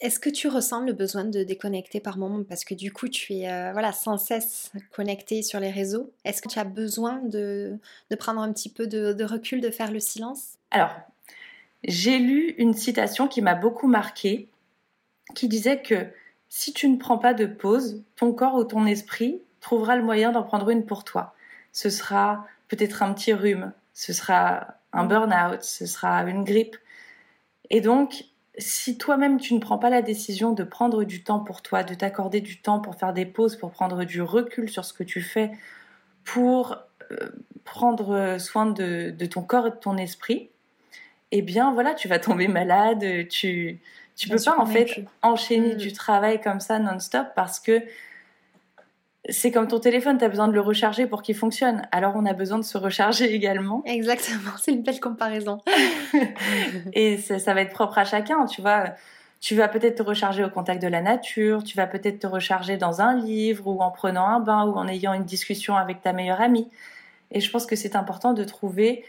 Est-ce 0.00 0.20
que 0.20 0.30
tu 0.30 0.46
ressens 0.48 0.82
le 0.82 0.92
besoin 0.92 1.24
de 1.24 1.42
déconnecter 1.42 1.98
par 2.00 2.18
moment? 2.18 2.44
Parce 2.44 2.64
que 2.64 2.74
du 2.74 2.92
coup 2.92 3.08
tu 3.08 3.34
es 3.34 3.50
euh, 3.50 3.72
voilà 3.72 3.92
sans 3.92 4.16
cesse 4.16 4.70
connecté 4.92 5.42
sur 5.42 5.58
les 5.58 5.70
réseaux 5.70 6.12
Est-ce 6.24 6.40
que 6.40 6.48
tu 6.48 6.58
as 6.58 6.64
besoin 6.64 7.20
de, 7.24 7.78
prendre 8.18 8.40
un 8.40 8.52
petit 8.52 8.70
peu 8.70 8.86
de 8.86 9.24
recul, 9.24 9.60
de 9.60 9.70
faire 9.70 9.90
le 9.90 10.00
silence? 10.00 10.54
Alors, 10.70 10.94
j'ai 11.84 12.18
lu 12.18 12.54
une 12.58 12.74
citation 12.74 13.28
qui 13.28 13.40
m'a 13.40 13.54
beaucoup 13.54 13.86
marquée, 13.86 14.48
qui 15.34 15.48
disait 15.48 15.80
que 15.80 16.06
si 16.48 16.72
tu 16.72 16.88
ne 16.88 16.96
prends 16.96 17.18
pas 17.18 17.34
de 17.34 17.46
pause, 17.46 18.02
ton 18.16 18.32
corps 18.32 18.54
ou 18.54 18.64
ton 18.64 18.86
esprit 18.86 19.42
trouvera 19.60 19.96
le 19.96 20.02
moyen 20.02 20.32
d'en 20.32 20.42
prendre 20.42 20.70
une 20.70 20.86
pour 20.86 21.04
toi. 21.04 21.34
Ce 21.72 21.90
sera 21.90 22.46
peut-être 22.68 23.02
un 23.02 23.12
petit 23.12 23.32
rhume, 23.32 23.72
ce 23.94 24.12
sera 24.12 24.78
un 24.92 25.04
burn-out, 25.04 25.62
ce 25.62 25.86
sera 25.86 26.22
une 26.22 26.44
grippe. 26.44 26.76
Et 27.70 27.80
donc, 27.80 28.24
si 28.58 28.98
toi-même 28.98 29.38
tu 29.38 29.54
ne 29.54 29.60
prends 29.60 29.78
pas 29.78 29.90
la 29.90 30.02
décision 30.02 30.52
de 30.52 30.64
prendre 30.64 31.04
du 31.04 31.22
temps 31.22 31.40
pour 31.40 31.62
toi, 31.62 31.82
de 31.82 31.94
t'accorder 31.94 32.40
du 32.40 32.60
temps 32.60 32.80
pour 32.80 32.96
faire 32.96 33.12
des 33.12 33.26
pauses, 33.26 33.56
pour 33.56 33.70
prendre 33.70 34.04
du 34.04 34.20
recul 34.22 34.68
sur 34.68 34.84
ce 34.84 34.92
que 34.92 35.04
tu 35.04 35.22
fais, 35.22 35.50
pour 36.24 36.76
euh, 37.10 37.30
prendre 37.64 38.36
soin 38.38 38.66
de, 38.66 39.14
ton 39.26 39.42
corps 39.42 39.66
et 39.66 39.70
de 39.70 39.76
ton 39.76 39.96
esprit, 39.96 40.50
eh 41.30 41.42
bien 41.42 41.72
voilà, 41.72 41.94
tu 41.94 42.08
vas 42.08 42.18
tomber 42.18 42.48
malade, 42.48 43.28
tu 43.28 43.80
tu 44.18 44.28
peux 44.28 44.42
pas 44.44 44.58
en 44.58 44.66
fait 44.66 45.04
enchaîner 45.22 45.74
mm. 45.74 45.78
du 45.78 45.92
travail 45.92 46.40
comme 46.40 46.58
ça 46.58 46.80
non-stop 46.80 47.28
parce 47.36 47.60
que 47.60 47.82
c'est 49.28 49.50
comme 49.50 49.68
ton 49.68 49.78
téléphone, 49.78 50.18
tu 50.18 50.24
as 50.24 50.28
besoin 50.28 50.48
de 50.48 50.52
le 50.52 50.60
recharger 50.60 51.06
pour 51.06 51.22
qu'il 51.22 51.34
fonctionne. 51.34 51.82
Alors 51.92 52.14
on 52.16 52.24
a 52.24 52.32
besoin 52.32 52.58
de 52.58 52.64
se 52.64 52.78
recharger 52.78 53.24
également. 53.34 53.82
Exactement, 53.84 54.52
c'est 54.58 54.72
une 54.72 54.82
belle 54.82 55.00
comparaison. 55.00 55.60
et 56.92 57.18
ça, 57.18 57.38
ça, 57.38 57.54
va 57.54 57.62
être 57.62 57.72
propre 57.72 57.98
à 57.98 58.04
chacun, 58.04 58.46
tu 58.46 58.60
vois. 58.60 58.84
Tu 59.40 59.54
vas 59.54 59.68
peut-être 59.68 59.98
te 59.98 60.02
recharger 60.02 60.42
au 60.44 60.50
contact 60.50 60.82
de 60.82 60.88
la 60.88 61.00
nature, 61.00 61.62
tu 61.62 61.76
vas 61.76 61.86
peut-être 61.86 62.18
te 62.18 62.26
recharger 62.26 62.76
dans 62.76 63.00
un 63.00 63.14
livre 63.14 63.68
ou 63.68 63.80
en 63.82 63.90
prenant 63.90 64.26
un 64.26 64.40
bain 64.40 64.64
ou 64.64 64.74
en 64.74 64.88
ayant 64.88 65.12
une 65.12 65.24
discussion 65.24 65.76
avec 65.76 66.02
ta 66.02 66.12
meilleure 66.12 66.40
amie. 66.40 66.68
Et 67.30 67.40
je 67.40 67.50
pense 67.50 67.66
que 67.66 67.76
c'est 67.76 67.94
important 67.94 68.32
de 68.32 68.42
trouver 68.42 69.04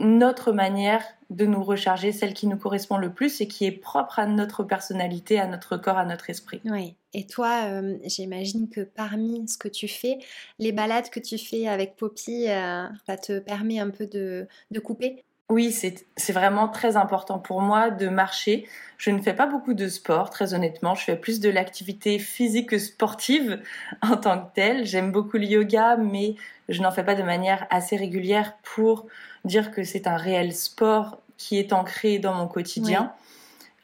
notre 0.00 0.52
manière 0.52 1.04
de 1.28 1.46
nous 1.46 1.62
recharger, 1.62 2.10
celle 2.10 2.34
qui 2.34 2.46
nous 2.46 2.56
correspond 2.56 2.96
le 2.96 3.12
plus 3.12 3.40
et 3.40 3.46
qui 3.46 3.66
est 3.66 3.72
propre 3.72 4.18
à 4.18 4.26
notre 4.26 4.64
personnalité, 4.64 5.38
à 5.38 5.46
notre 5.46 5.76
corps, 5.76 5.98
à 5.98 6.06
notre 6.06 6.30
esprit. 6.30 6.60
Oui. 6.64 6.96
Et 7.12 7.26
toi, 7.26 7.64
euh, 7.64 7.98
j'imagine 8.04 8.68
que 8.68 8.82
parmi 8.82 9.48
ce 9.48 9.58
que 9.58 9.68
tu 9.68 9.88
fais, 9.88 10.18
les 10.58 10.72
balades 10.72 11.10
que 11.10 11.20
tu 11.20 11.38
fais 11.38 11.66
avec 11.66 11.96
Poppy, 11.96 12.48
euh, 12.48 12.86
ça 13.06 13.16
te 13.16 13.40
permet 13.40 13.80
un 13.80 13.90
peu 13.90 14.06
de, 14.06 14.46
couper? 14.80 15.24
Oui, 15.48 15.72
c'est 15.72 16.32
vraiment 16.32 16.68
très 16.68 16.96
important 16.96 17.40
pour 17.40 17.60
moi 17.60 17.90
de 17.90 18.06
marcher. 18.06 18.68
Je 18.98 19.10
ne 19.10 19.20
fais 19.20 19.34
pas 19.34 19.46
beaucoup 19.46 19.74
de 19.74 19.88
sport, 19.88 20.30
très 20.30 20.54
honnêtement. 20.54 20.94
Je 20.94 21.02
fais 21.02 21.16
plus 21.16 21.40
de 21.40 21.50
l'activité 21.50 22.20
physique 22.20 22.68
que 22.68 22.78
sportive 22.78 23.60
en 24.02 24.16
tant 24.16 24.40
que 24.40 24.54
telle. 24.54 24.86
J'aime 24.86 25.10
beaucoup 25.10 25.38
le 25.38 25.46
yoga, 25.46 25.96
mais 25.96 26.36
je 26.68 26.80
n'en 26.80 26.92
fais 26.92 27.02
pas 27.02 27.16
de 27.16 27.24
manière 27.24 27.66
assez 27.70 27.96
régulière 27.96 28.56
pour 28.62 29.08
dire 29.44 29.72
que 29.72 29.82
c'est 29.82 30.06
un 30.06 30.16
réel 30.16 30.54
sport 30.54 31.20
qui 31.36 31.58
est 31.58 31.72
ancré 31.72 32.20
dans 32.20 32.34
mon 32.34 32.46
quotidien. 32.46 33.12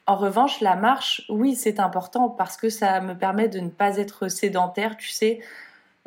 En 0.06 0.14
revanche, 0.14 0.60
la 0.60 0.76
marche, 0.76 1.22
oui, 1.28 1.56
c'est 1.56 1.80
important 1.80 2.28
parce 2.28 2.56
que 2.56 2.68
ça 2.68 3.00
me 3.00 3.14
permet 3.14 3.48
de 3.48 3.58
ne 3.58 3.70
pas 3.70 3.96
être 3.96 4.28
sédentaire. 4.28 4.96
Tu 4.96 5.08
sais, 5.08 5.40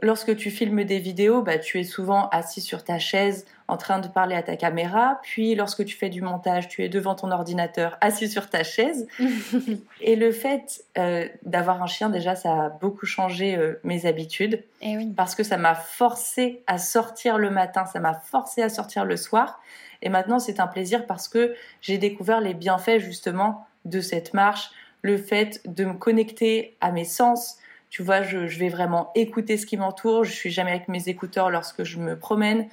lorsque 0.01 0.37
tu 0.37 0.51
filmes 0.51 0.85
des 0.85 0.99
vidéos, 0.99 1.41
bah, 1.41 1.57
tu 1.57 1.79
es 1.79 1.83
souvent 1.83 2.29
assis 2.29 2.61
sur 2.61 2.85
ta 2.85 2.97
chaise 2.97 3.45
en 3.67 3.75
train 3.75 3.99
de 3.99 4.07
parler 4.07 4.35
à 4.35 4.41
ta 4.41 4.55
caméra. 4.55 5.19
Puis 5.23 5.53
lorsque 5.53 5.83
tu 5.83 5.97
fais 5.97 6.09
du 6.09 6.21
montage, 6.21 6.69
tu 6.69 6.83
es 6.83 6.89
devant 6.89 7.13
ton 7.13 7.29
ordinateur 7.31 7.97
assis 8.01 8.29
sur 8.29 8.49
ta 8.49 8.63
chaise. 8.63 9.07
et 10.01 10.15
le 10.15 10.31
fait 10.31 10.83
euh, 10.97 11.27
d'avoir 11.43 11.83
un 11.83 11.87
chien, 11.87 12.09
déjà, 12.09 12.35
ça 12.35 12.53
a 12.53 12.69
beaucoup 12.69 13.05
changé 13.05 13.57
euh, 13.57 13.79
mes 13.83 14.05
habitudes. 14.05 14.63
Eh 14.81 14.97
parce 15.15 15.35
que 15.35 15.43
ça 15.43 15.57
m'a 15.57 15.75
forcé 15.75 16.63
à 16.67 16.77
sortir 16.77 17.37
le 17.37 17.49
matin, 17.49 17.85
ça 17.85 17.99
m'a 17.99 18.13
forcé 18.13 18.61
à 18.61 18.69
sortir 18.69 19.03
le 19.03 19.17
soir. 19.17 19.59
Et 20.01 20.07
maintenant, 20.07 20.39
c'est 20.39 20.61
un 20.61 20.67
plaisir 20.67 21.05
parce 21.05 21.27
que 21.27 21.53
j'ai 21.81 21.97
découvert 21.97 22.39
les 22.39 22.53
bienfaits 22.53 22.99
justement 22.99 23.67
de 23.85 24.01
cette 24.01 24.33
marche, 24.33 24.71
le 25.01 25.17
fait 25.17 25.61
de 25.65 25.85
me 25.85 25.93
connecter 25.93 26.75
à 26.81 26.91
mes 26.91 27.05
sens. 27.05 27.57
Tu 27.89 28.03
vois, 28.03 28.21
je, 28.21 28.37
vais 28.37 28.69
vraiment 28.69 29.11
écouter 29.15 29.57
ce 29.57 29.65
qui 29.65 29.77
m'entoure. 29.77 30.23
Je 30.23 30.31
suis 30.31 30.51
jamais 30.51 30.71
avec 30.71 30.87
mes 30.87 31.09
écouteurs 31.09 31.49
lorsque 31.49 31.83
je 31.83 31.97
me 31.97 32.17
promène. 32.17 32.67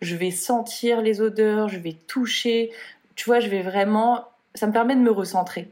Je 0.00 0.16
vais 0.16 0.30
sentir 0.30 1.00
les 1.02 1.20
odeurs, 1.20 1.68
je 1.68 1.78
vais 1.78 1.92
toucher. 1.92 2.70
Tu 3.14 3.26
vois, 3.26 3.40
je 3.40 3.48
vais 3.48 3.62
vraiment. 3.62 4.28
Ça 4.54 4.66
me 4.66 4.72
permet 4.72 4.96
de 4.96 5.00
me 5.00 5.10
recentrer. 5.10 5.70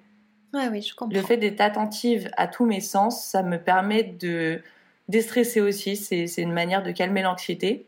Ouais, 0.52 0.68
oui, 0.68 0.82
je 0.82 0.94
comprends. 0.94 1.14
Le 1.14 1.22
fait 1.24 1.36
d'être 1.36 1.60
attentive 1.60 2.30
à 2.36 2.46
tous 2.46 2.66
mes 2.66 2.80
sens, 2.80 3.24
ça 3.24 3.42
me 3.42 3.58
permet 3.58 4.02
de 4.02 4.60
déstresser 5.08 5.60
aussi. 5.60 5.96
C'est 5.96 6.26
une 6.38 6.52
manière 6.52 6.82
de 6.82 6.90
calmer 6.90 7.22
l'anxiété 7.22 7.86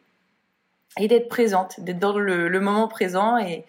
et 0.99 1.09
d'être 1.09 1.29
présente, 1.29 1.81
d'être 1.81 1.99
dans 1.99 2.17
le, 2.19 2.61
moment 2.61 2.88
présent. 2.88 3.38
Et, 3.38 3.65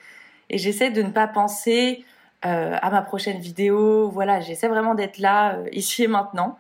et 0.50 0.58
j'essaie 0.58 0.92
de 0.92 1.02
ne 1.02 1.12
pas 1.12 1.28
penser 1.28 2.06
euh, 2.46 2.76
à 2.82 2.90
ma 2.90 3.02
prochaine 3.02 3.40
vidéo. 3.40 4.10
Voilà, 4.10 4.42
j'essaie 4.42 4.68
vraiment 4.68 4.96
d'être 4.96 5.18
là, 5.18 5.56
euh, 5.56 5.70
ici 5.72 6.04
et 6.04 6.08
maintenant. 6.08 6.58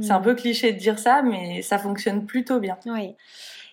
C'est 0.00 0.10
un 0.10 0.18
mm. 0.18 0.24
peu 0.24 0.34
cliché 0.34 0.72
de 0.72 0.78
dire 0.78 0.98
ça, 0.98 1.22
mais 1.22 1.62
ça 1.62 1.78
fonctionne 1.78 2.26
plutôt 2.26 2.58
bien. 2.58 2.76
Oui. 2.84 3.14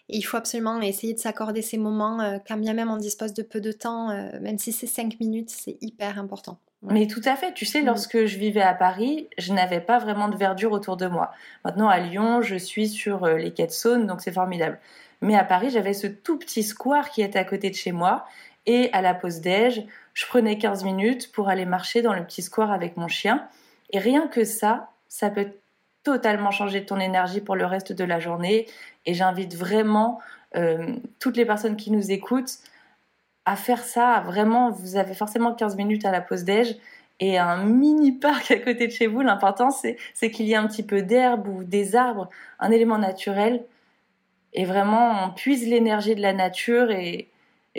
il 0.08 0.22
faut 0.22 0.38
absolument 0.38 0.80
essayer 0.82 1.14
de 1.14 1.20
s'accorder 1.20 1.62
ces 1.62 1.78
moments, 1.78 2.20
euh, 2.22 2.38
quand 2.48 2.58
bien 2.58 2.74
même 2.74 2.92
on 2.92 2.98
dispose 2.98 3.34
de 3.34 3.42
peu 3.42 3.60
de 3.60 3.72
temps, 3.72 4.08
même 4.40 4.60
si 4.60 4.72
c'est 4.72 4.88
5 4.88 5.20
minutes, 5.20 5.50
c'est 5.50 5.78
hyper 5.82 6.20
important. 6.20 6.58
Mais 6.84 7.08
tout 7.08 7.22
à 7.26 7.36
fait, 7.36 7.54
tu 7.54 7.66
sais, 7.66 7.82
mm. 7.82 7.86
lorsque 7.86 8.26
je 8.26 8.38
vivais 8.38 8.62
à 8.62 8.74
Paris, 8.74 9.28
je 9.38 9.52
n'avais 9.52 9.82
pas 9.82 9.98
vraiment 9.98 10.30
de 10.30 10.38
verdure 10.38 10.72
autour 10.72 10.96
de 10.96 11.08
moi. 11.08 11.32
Maintenant, 11.66 11.90
à 11.90 12.00
Lyon, 12.00 12.42
je 12.42 12.56
suis 12.56 12.88
sur 12.88 13.26
les 13.26 13.52
quais 13.52 13.68
de 13.68 13.72
Saône, 13.72 14.06
donc 14.06 14.22
c'est 14.22 14.32
formidable. 14.32 14.80
Mais 15.22 15.36
à 15.36 15.44
Paris, 15.44 15.70
j'avais 15.72 15.94
ce 15.94 16.08
tout 16.08 16.38
petit 16.38 16.64
square 16.64 17.10
qui 17.10 17.22
était 17.22 17.40
à 17.40 17.46
côté 17.46 17.70
de 17.70 17.76
chez 17.76 17.92
moi. 17.92 18.26
Et 18.68 18.92
à 18.94 19.02
la 19.02 19.16
pause 19.16 19.42
déj, 19.42 19.86
je 20.13 20.26
prenais 20.26 20.58
15 20.58 20.84
minutes 20.84 21.32
pour 21.32 21.50
aller 21.50 21.65
marcher 21.65 22.02
dans 22.02 22.13
le 22.13 22.24
petit 22.24 22.41
square 22.41 22.71
avec 22.71 22.97
mon 22.97 23.08
chien. 23.08 23.47
Et 23.91 24.00
rien 24.00 24.28
que 24.28 24.43
ça, 24.43 24.89
ça 25.08 25.30
peut 25.30 25.52
totalement 26.04 26.52
changer 26.52 26.86
ton 26.86 27.00
énergie 27.00 27.41
pour 27.41 27.56
le 27.56 27.65
reste 27.65 27.93
de 27.93 28.04
la 28.04 28.19
journée. 28.19 28.67
Et 29.06 29.13
j'invite 29.13 29.56
vraiment 29.56 30.19
euh, 30.56 30.95
toutes 31.19 31.38
les 31.38 31.45
personnes 31.45 31.76
qui 31.76 31.91
nous 31.91 32.12
écoutent 32.12 32.60
à 33.45 33.56
faire 33.56 33.84
ça. 33.84 34.21
Vraiment, 34.21 34.71
vous 34.71 34.97
avez 34.97 35.13
forcément 35.13 35.54
15 35.54 35.76
minutes 35.76 36.06
à 36.06 36.12
la 36.12 36.21
pause 36.21 36.43
déj 36.43 36.76
et 37.19 37.38
un 37.38 37.63
mini 37.63 38.12
parc 38.19 38.52
à 38.52 38.58
côté 38.58 38.88
de 38.88 38.91
chez 38.91 39.08
vous. 39.08 39.21
L'important, 39.21 39.69
c'est 39.71 40.32
qu'il 40.32 40.45
y 40.47 40.54
ait 40.54 40.58
un 40.58 40.67
petit 40.67 40.84
peu 40.84 41.02
d'herbe 41.02 41.47
ou 41.47 41.63
des 41.63 41.95
arbres, 41.95 42.30
un 42.60 42.71
élément 42.71 42.97
naturel. 42.97 43.63
Et 44.54 44.65
vraiment, 44.65 45.26
on 45.26 45.30
puise 45.32 45.65
l'énergie 45.67 46.15
de 46.15 46.21
la 46.21 46.34
nature 46.34 46.91
et, 46.91 47.30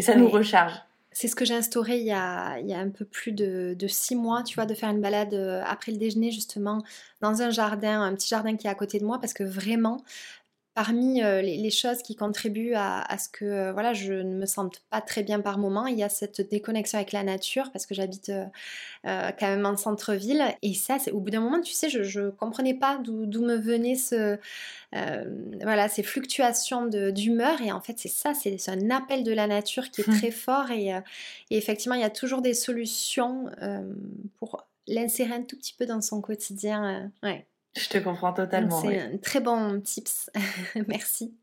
ça 0.01 0.15
nous 0.15 0.29
recharge. 0.29 0.73
C'est 1.13 1.29
ce 1.29 1.37
que 1.37 1.45
j'ai 1.45 1.55
instauré 1.55 1.99
il 1.99 2.07
y, 2.07 2.13
a, 2.13 2.55
un 2.55 2.91
peu 2.91 3.05
plus 3.05 3.33
de, 3.33 3.75
de, 3.79 3.87
six 3.87 4.17
mois, 4.17 4.43
tu 4.43 4.55
vois, 4.55 4.67
de 4.67 4.75
faire 4.75 4.91
une 4.91 5.01
balade 5.01 5.35
euh, 5.35 5.63
après 5.67 5.93
le 5.93 5.99
déjeuner, 5.99 6.31
justement, 6.31 6.83
dans 7.21 7.43
un 7.43 7.51
jardin, 7.51 8.03
un 8.03 8.15
petit 8.15 8.29
jardin 8.29 8.57
qui 8.57 8.67
est 8.67 8.71
à 8.71 8.75
côté 8.75 8.99
de 8.99 9.05
moi, 9.05 9.19
parce 9.21 9.35
que 9.35 9.45
vraiment, 9.45 10.03
Parmi 10.75 11.23
euh, 11.23 11.43
les, 11.43 11.71
choses 11.71 11.99
qui 12.03 12.17
contribuent 12.17 12.73
à, 12.75 13.19
ce 13.19 13.29
que 13.29 13.45
euh, 13.45 13.73
voilà, 13.75 13.93
je 13.93 14.15
ne 14.15 14.35
me 14.35 14.47
sente 14.47 14.81
pas 14.89 15.03
très 15.03 15.23
bien 15.23 15.41
par 15.41 15.59
moment, 15.59 15.87
il 15.87 15.99
y 15.99 16.03
a 16.03 16.09
cette 16.09 16.41
déconnexion 16.49 16.97
avec 16.97 17.13
la 17.13 17.23
nature 17.23 17.71
parce 17.73 17.85
que 17.85 17.95
j'habite 17.95 18.31
euh, 18.31 18.47
quand 19.39 19.49
même 19.49 19.67
en 19.67 19.77
centre-ville. 19.77 20.43
Et 20.63 20.73
ça, 20.73 20.97
au 21.13 21.21
bout 21.21 21.29
d'un 21.29 21.41
moment, 21.41 21.61
tu 21.61 21.75
sais, 21.75 21.91
je 21.91 22.21
ne 22.21 22.31
comprenais 22.31 22.73
pas 22.73 22.97
d'où 22.97 23.43
me 23.43 23.55
venaient 23.57 23.97
ce, 23.97 24.39
voilà, 24.93 25.91
ces 25.91 26.03
fluctuations 26.03 26.87
d'humeur. 26.87 27.61
Et 27.61 27.71
en 27.71 27.83
fait, 27.83 27.99
c'est 27.99 28.09
ça, 28.09 28.33
c'est 28.33 28.57
un 28.71 28.91
appel 28.91 29.25
de 29.25 29.33
la 29.33 29.47
nature 29.47 29.91
qui 29.91 30.01
est 30.01 30.09
mmh. 30.09 30.19
très 30.19 30.31
fort. 30.31 30.71
Et, 30.71 30.89
et, 31.51 31.57
effectivement, 31.59 31.97
il 31.97 32.01
y 32.01 32.05
a 32.05 32.11
toujours 32.11 32.41
des 32.41 32.55
solutions 32.55 33.51
pour 34.39 34.67
l'insérer 34.87 35.35
un 35.35 35.43
tout 35.43 35.59
petit 35.59 35.75
peu 35.79 35.85
dans 35.85 36.01
son 36.01 36.23
quotidien. 36.23 37.13
ouais. 37.23 37.45
Je 37.77 37.89
te 37.89 37.99
comprends 37.99 38.33
totalement. 38.33 38.81
C'est 38.83 39.01
un 39.01 39.17
très 39.17 39.41
bon 39.41 39.81
tips. 39.81 40.31
Merci. 40.89 41.35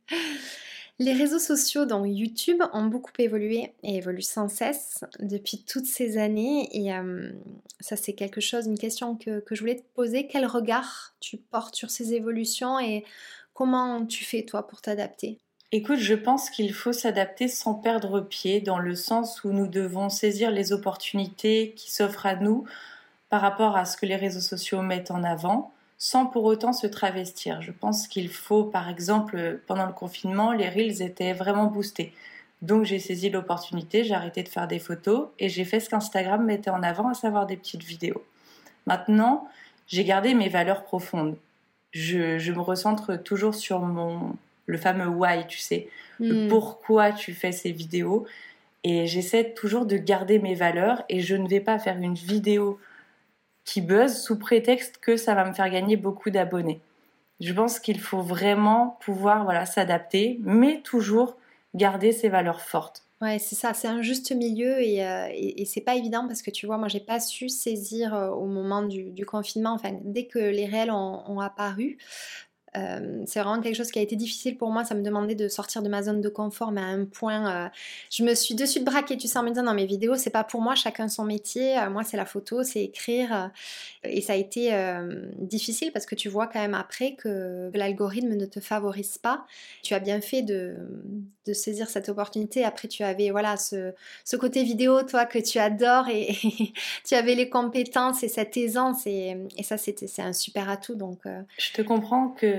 Les 1.00 1.14
réseaux 1.14 1.40
sociaux, 1.40 1.86
dans 1.86 2.04
YouTube, 2.04 2.62
ont 2.74 2.86
beaucoup 2.86 3.14
évolué 3.20 3.74
et 3.84 3.96
évoluent 3.96 4.22
sans 4.22 4.50
cesse 4.50 5.06
depuis 5.20 5.64
toutes 5.64 5.86
ces 5.86 6.18
années. 6.18 6.68
Et 6.74 6.94
euh, 6.94 7.32
ça, 7.80 7.96
c'est 7.96 8.14
quelque 8.14 8.42
chose, 8.42 8.68
une 8.68 8.78
question 8.78 9.16
que, 9.16 9.40
que, 9.40 9.56
je 9.56 9.62
voulais 9.62 9.78
te 9.78 9.94
poser. 9.96 10.28
Quel 10.28 10.46
regard 10.46 11.14
tu 11.22 11.38
portes 11.38 11.76
sur 11.76 11.90
ces 11.90 12.14
évolutions 12.14 12.80
et 12.80 13.06
comment 13.54 14.06
tu 14.06 14.26
fais, 14.26 14.44
toi, 14.44 14.68
pour 14.68 14.82
t'adapter? 14.82 15.40
Écoute, 15.72 16.00
je 16.00 16.16
pense 16.16 16.50
qu'il 16.50 16.74
faut 16.74 16.94
s'adapter 16.94 17.48
sans 17.48 17.76
perdre 17.76 18.20
pied, 18.20 18.60
dans 18.60 18.80
le 18.80 18.96
sens 18.96 19.44
où 19.46 19.52
nous 19.52 19.68
devons 19.68 20.10
saisir 20.10 20.52
les 20.52 20.74
opportunités 20.74 21.74
qui 21.78 21.92
s'offrent 21.92 22.26
à 22.26 22.36
nous 22.36 22.66
par 23.30 23.40
rapport 23.40 23.78
à 23.78 23.86
ce 23.86 23.96
que 23.96 24.06
les 24.06 24.16
réseaux 24.18 24.42
sociaux 24.42 24.82
mettent 24.82 25.12
en 25.12 25.24
avant 25.24 25.72
sans 26.00 26.26
pour 26.26 26.46
autant 26.46 26.72
se 26.72 26.88
travestir. 26.88 27.62
Je 27.62 27.72
pense 27.72 28.08
qu'il 28.08 28.30
faut, 28.30 28.64
par 28.64 28.90
exemple, 28.90 29.60
pendant 29.68 29.86
le 29.86 29.92
confinement, 29.92 30.54
les 30.54 30.70
reels 30.70 31.02
étaient 31.02 31.34
vraiment 31.34 31.66
boostés. 31.66 32.14
Donc 32.62 32.86
j'ai 32.86 33.00
saisi 33.00 33.30
l'opportunité, 33.30 34.04
j'ai 34.04 34.14
arrêté 34.14 34.42
de 34.42 34.50
faire 34.50 34.68
des 34.68 34.80
photos 34.80 35.28
et 35.40 35.50
j'ai 35.50 35.66
fait 35.66 35.80
ce 35.80 35.90
qu'Instagram 35.90 36.44
mettait 36.44 36.70
en 36.70 36.84
avant, 36.84 37.10
à 37.10 37.14
savoir 37.14 37.46
des 37.46 37.58
petites 37.58 37.84
vidéos. 37.84 38.24
Maintenant, 38.88 39.48
j'ai 39.88 40.06
gardé 40.06 40.34
mes 40.34 40.50
valeurs 40.50 40.84
profondes. 40.84 41.36
Je, 41.92 42.52
me 42.52 42.62
recentre 42.62 43.22
toujours 43.22 43.56
sur 43.56 43.80
mon, 43.80 44.36
le 44.68 44.78
fameux 44.78 45.08
why, 45.08 45.48
tu 45.48 45.58
sais, 45.58 45.90
le 46.20 46.46
hmm. 46.46 46.48
pourquoi 46.48 47.12
tu 47.12 47.34
fais 47.34 47.52
ces 47.52 47.72
vidéos. 47.72 48.26
Et 48.86 49.08
j'essaie 49.08 49.54
toujours 49.54 49.86
de 49.86 49.98
garder 49.98 50.40
mes 50.40 50.54
valeurs 50.54 51.04
et 51.10 51.20
je 51.20 51.36
ne 51.36 51.48
vais 51.48 51.60
pas 51.60 51.78
faire 51.78 51.98
une 51.98 52.14
vidéo 52.14 52.80
qui 53.66 53.82
buzz 53.82 54.22
sous 54.22 54.38
prétexte 54.38 54.98
que 54.98 55.18
ça 55.18 55.36
va 55.36 55.46
me 55.46 55.54
faire 55.54 55.70
gagner 55.70 55.98
beaucoup 55.98 56.30
d'abonnés. 56.30 56.82
Je 57.40 57.54
pense 57.54 57.80
qu'il 57.80 58.00
faut 58.00 58.22
vraiment 58.22 58.98
pouvoir 59.02 59.44
voilà 59.44 59.66
s'adapter, 59.66 60.40
mais 60.42 60.82
toujours 60.82 61.38
garder 61.76 62.12
ses 62.12 62.30
valeurs 62.30 62.62
fortes. 62.62 63.04
Ouais, 63.22 63.38
c'est 63.38 63.56
ça, 63.56 63.74
c'est 63.74 63.88
un 63.88 64.02
juste 64.02 64.32
milieu 64.32 64.82
et, 64.82 65.06
euh, 65.06 65.28
et, 65.34 65.66
c'est 65.66 65.82
pas 65.82 65.96
évident 65.96 66.26
parce 66.26 66.42
que 66.42 66.52
tu 66.52 66.66
vois, 66.66 66.78
moi 66.78 66.88
j'ai 66.88 67.02
pas 67.02 67.20
su 67.20 67.50
saisir 67.50 68.16
euh, 68.16 68.30
au 68.30 68.46
moment 68.46 68.82
du, 68.82 69.26
confinement, 69.26 69.74
enfin 69.74 69.92
dès 70.06 70.26
que 70.26 70.40
les 70.40 70.66
réels 70.66 70.92
ont 70.92 71.40
apparu, 71.42 71.98
euh, 72.78 73.24
c'est 73.26 73.40
vraiment 73.40 73.62
quelque 73.62 73.76
chose 73.76 73.92
qui 73.92 74.00
a 74.00 74.02
été 74.02 74.16
difficile 74.16 74.58
pour 74.58 74.70
moi. 74.70 74.84
Ça 74.84 74.96
me 74.96 75.02
demandait 75.02 75.36
de 75.36 75.48
sortir 75.48 75.82
de 75.82 75.90
ma 75.90 76.04
zone 76.04 76.22
de 76.22 76.30
confort, 76.30 76.72
mais 76.72 76.82
à 76.82 76.86
un 76.86 77.06
point, 77.06 77.66
euh, 77.66 77.70
je 78.12 78.24
me 78.24 78.36
suis 78.36 78.56
de 78.56 78.66
suite 78.66 78.84
braquée, 78.84 79.18
tu 79.18 79.28
sais, 79.28 79.40
en 79.40 79.44
me 79.44 79.50
disant, 79.50 79.64
non, 79.64 79.74
mes 79.74 79.86
vidéos, 79.86 80.16
c'est 80.16 80.30
pas 80.30 80.44
pour 80.44 80.62
moi, 80.62 80.76
chacun 80.76 81.08
son 81.08 81.24
métier. 81.24 81.78
Euh, 81.78 81.90
moi, 81.90 82.04
c'est 82.04 82.18
la 82.18 82.26
photo, 82.26 82.64
c'est 82.64 82.84
écrire. 82.84 83.52
et 84.04 84.22
ça 84.22 84.34
a 84.34 84.36
été 84.36 84.72
difficile 85.38 85.92
parce 85.92 86.06
que 86.06 86.16
tu 86.16 86.30
vois 86.30 86.48
quand 86.48 86.60
même 86.60 86.74
après 86.74 87.16
que 87.16 87.72
l'algorithme 87.74 88.36
ne 88.36 88.46
te 88.46 88.60
favorise 88.60 89.18
pas. 89.18 89.46
Tu 89.84 89.94
as 89.94 90.00
bien 90.00 90.22
fait 90.22 90.42
de, 90.42 90.76
saisir 91.52 91.90
cette 91.90 92.10
opportunité. 92.10 92.64
Après, 92.64 92.88
tu 92.88 93.02
avais, 93.02 93.32
voilà, 93.32 93.58
ce, 93.58 93.94
côté 94.40 94.64
vidéo, 94.64 95.02
toi, 95.02 95.26
que 95.26 95.40
tu 95.40 95.58
adores 95.58 96.08
et, 96.08 96.36
tu 97.08 97.16
avais 97.16 97.34
les 97.34 97.50
compétences 97.50 98.22
et 98.22 98.28
cette 98.28 98.56
aisance. 98.56 99.08
Et, 99.08 99.36
et 99.58 99.64
ça, 99.64 99.78
c'est 99.78 100.20
un 100.20 100.34
super 100.34 100.70
atout. 100.70 100.94
Donc, 100.94 101.22
je 101.58 101.74
te 101.74 101.82
comprends 101.82 102.30
que 102.30 102.59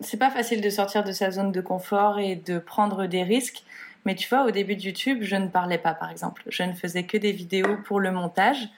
c'est 0.00 0.16
pas 0.16 0.30
facile 0.30 0.60
de 0.60 0.70
sortir 0.70 1.04
de 1.04 1.12
sa 1.12 1.30
zone 1.30 1.52
de 1.52 1.60
confort 1.60 2.18
et 2.18 2.36
de 2.36 2.58
prendre 2.58 3.06
des 3.06 3.22
risques. 3.22 3.62
Mais 4.04 4.14
tu 4.14 4.28
vois, 4.28 4.44
au 4.44 4.50
début 4.50 4.76
de 4.76 4.82
YouTube, 4.82 5.18
je 5.22 5.36
ne 5.36 5.48
parlais 5.48 5.78
pas, 5.78 5.94
par 5.94 6.10
exemple. 6.10 6.42
Je 6.48 6.62
ne 6.62 6.72
faisais 6.72 7.02
que 7.02 7.16
des 7.16 7.32
vidéos 7.32 7.76
pour 7.84 8.00
le 8.00 8.10
montage 8.12 8.68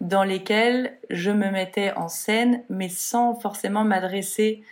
dans 0.00 0.24
lesquelles 0.24 0.96
je 1.10 1.30
me 1.30 1.50
mettais 1.50 1.92
en 1.92 2.08
scène, 2.08 2.62
mais 2.70 2.88
sans 2.88 3.34
forcément 3.34 3.84
m'adresser 3.84 4.62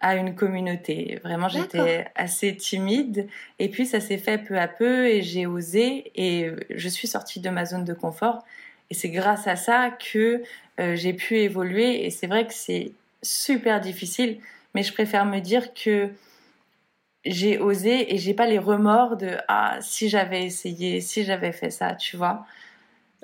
à 0.00 0.14
une 0.14 0.34
communauté. 0.34 1.20
Vraiment, 1.22 1.48
j'étais 1.48 2.06
assez 2.14 2.56
timide. 2.56 3.28
Et 3.58 3.68
puis, 3.68 3.84
ça 3.84 4.00
s'est 4.00 4.16
fait 4.16 4.38
peu 4.38 4.58
à 4.58 4.68
peu 4.68 5.06
et 5.06 5.22
j'ai 5.22 5.46
osé 5.46 6.10
et 6.14 6.50
je 6.70 6.88
suis 6.88 7.08
sortie 7.08 7.40
de 7.40 7.50
ma 7.50 7.64
zone 7.64 7.84
de 7.84 7.94
confort. 7.94 8.44
Et 8.90 8.94
c'est 8.94 9.10
grâce 9.10 9.46
à 9.46 9.56
ça 9.56 9.90
que 9.90 10.42
euh, 10.80 10.96
j'ai 10.96 11.12
pu 11.12 11.38
évoluer. 11.38 12.06
Et 12.06 12.10
c'est 12.10 12.26
vrai 12.26 12.46
que 12.46 12.54
c'est 12.54 12.92
super 13.22 13.80
difficile, 13.80 14.38
mais 14.78 14.84
je 14.84 14.92
préfère 14.92 15.24
me 15.24 15.40
dire 15.40 15.74
que 15.74 16.08
j'ai 17.24 17.58
osé 17.58 18.14
et 18.14 18.18
j'ai 18.18 18.32
pas 18.32 18.46
les 18.46 18.60
remords 18.60 19.16
de 19.16 19.36
ah 19.48 19.76
si 19.80 20.08
j'avais 20.08 20.44
essayé, 20.44 21.00
si 21.00 21.24
j'avais 21.24 21.50
fait 21.50 21.70
ça, 21.70 21.96
tu 21.96 22.16
vois. 22.16 22.46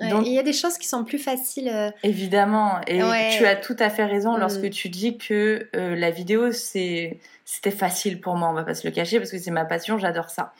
Donc, 0.01 0.27
il 0.27 0.33
y 0.33 0.37
a 0.37 0.43
des 0.43 0.51
choses 0.51 0.77
qui 0.77 0.85
sont 0.85 1.05
plus 1.05 1.17
faciles. 1.17 1.69
Euh, 1.69 1.91
évidemment, 2.03 2.81
et 2.87 2.99
tu 3.37 3.45
as 3.45 3.55
tout 3.55 3.77
à 3.79 3.89
fait 3.89 4.03
raison 4.03 4.35
mm. 4.35 4.39
lorsque 4.41 4.69
tu 4.69 4.89
dis 4.89 5.17
que 5.17 5.69
euh, 5.77 5.95
la 5.95 6.11
vidéo 6.11 6.51
c'est 6.51 7.21
c'était 7.45 7.71
facile 7.71 8.19
pour 8.19 8.35
moi, 8.35 8.49
on 8.49 8.53
va 8.53 8.65
pas 8.65 8.75
se 8.75 8.85
le 8.85 8.93
cacher 8.93 9.17
parce 9.17 9.31
que 9.31 9.37
c'est 9.37 9.51
ma 9.51 9.63
passion, 9.63 9.97
j'adore 9.97 10.29
ça. 10.29 10.51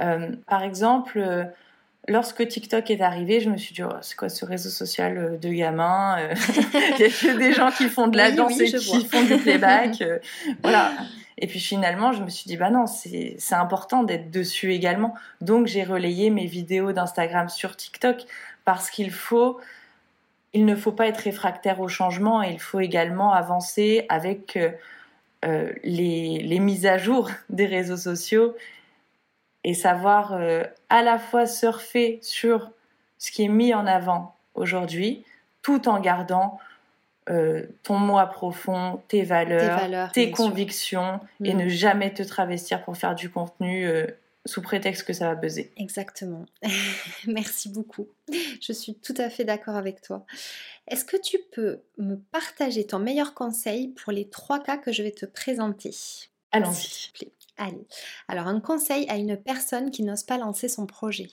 Euh, 0.00 0.30
par 0.46 0.62
exemple, 0.62 1.52
lorsque 2.08 2.46
TikTok 2.46 2.90
est 2.90 3.00
arrivé, 3.00 3.40
je 3.40 3.50
me 3.50 3.56
suis 3.56 3.74
dit 3.74 3.82
oh, 3.82 3.92
c'est 4.02 4.16
quoi 4.16 4.28
ce 4.28 4.44
réseau 4.44 4.70
social 4.70 5.38
de 5.40 5.48
gamins 5.48 6.16
Il 6.98 7.00
y 7.00 7.04
a 7.04 7.08
que 7.08 7.38
des 7.38 7.52
gens 7.52 7.70
qui 7.70 7.88
font 7.88 8.08
de 8.08 8.16
la 8.16 8.30
danse 8.30 8.58
et 8.60 8.72
qui 8.72 9.04
font 9.04 9.22
du 9.22 9.36
playback, 9.38 10.02
voilà. 10.62 10.92
Et 11.38 11.46
puis 11.46 11.60
finalement, 11.60 12.12
je 12.12 12.22
me 12.22 12.28
suis 12.28 12.44
dit, 12.46 12.56
bah 12.56 12.70
non, 12.70 12.86
c'est 12.86 13.36
important 13.50 14.04
d'être 14.04 14.30
dessus 14.30 14.72
également. 14.72 15.14
Donc 15.40 15.66
j'ai 15.66 15.82
relayé 15.82 16.30
mes 16.30 16.46
vidéos 16.46 16.92
d'Instagram 16.92 17.48
sur 17.48 17.76
TikTok 17.76 18.24
parce 18.64 18.90
qu'il 18.90 19.10
faut, 19.10 19.60
il 20.52 20.64
ne 20.64 20.76
faut 20.76 20.92
pas 20.92 21.06
être 21.08 21.18
réfractaire 21.18 21.80
au 21.80 21.88
changement 21.88 22.42
et 22.42 22.52
il 22.52 22.60
faut 22.60 22.80
également 22.80 23.32
avancer 23.32 24.06
avec 24.08 24.56
euh, 24.56 24.70
euh, 25.44 25.72
les, 25.82 26.58
mises 26.60 26.86
à 26.86 26.98
jour 26.98 27.30
des 27.50 27.66
réseaux 27.66 27.96
sociaux 27.96 28.54
et 29.64 29.74
savoir 29.74 30.34
euh, 30.34 30.62
à 30.88 31.02
la 31.02 31.18
fois 31.18 31.46
surfer 31.46 32.18
sur 32.22 32.70
ce 33.18 33.30
qui 33.30 33.44
est 33.44 33.48
mis 33.48 33.74
en 33.74 33.86
avant 33.86 34.34
aujourd'hui 34.54 35.24
tout 35.62 35.88
en 35.88 36.00
gardant 36.00 36.58
ton 37.82 37.98
moi 37.98 38.26
profond, 38.26 39.00
tes 39.08 39.22
valeurs, 39.22 40.12
tes, 40.12 40.30
convictions 40.30 41.20
et 41.42 41.54
mm. 41.54 41.56
ne 41.56 41.68
jamais 41.68 42.12
te 42.12 42.22
travestir 42.22 42.84
pour 42.84 42.98
faire 42.98 43.14
du 43.14 43.30
contenu 43.30 43.88
sous 44.46 44.62
prétexte 44.62 45.04
que 45.04 45.12
ça 45.12 45.28
va 45.28 45.34
buzzer. 45.34 45.72
Exactement. 45.76 46.44
Merci 47.26 47.68
beaucoup. 47.68 48.08
Je 48.60 48.72
suis 48.72 48.94
tout 48.94 49.14
à 49.16 49.30
fait 49.30 49.44
d'accord 49.44 49.76
avec 49.76 50.02
toi. 50.02 50.26
Est-ce 50.88 51.04
que 51.04 51.16
tu 51.16 51.38
peux 51.52 51.80
me 51.96 52.16
partager 52.16 52.86
ton 52.86 52.98
meilleur 52.98 53.34
conseil 53.34 53.88
pour 53.88 54.12
les 54.12 54.28
trois 54.28 54.62
cas 54.62 54.76
que 54.76 54.92
je 54.92 55.02
vais 55.02 55.12
te 55.12 55.24
présenter? 55.24 55.94
Allons-y. 56.52 57.10
Allez. 57.56 57.86
Alors, 58.28 58.46
un 58.46 58.60
conseil 58.60 59.08
à 59.08 59.16
une 59.16 59.36
personne 59.36 59.90
qui 59.90 60.02
n'ose 60.02 60.24
pas 60.24 60.38
lancer 60.38 60.68
son 60.68 60.86
projet. 60.86 61.28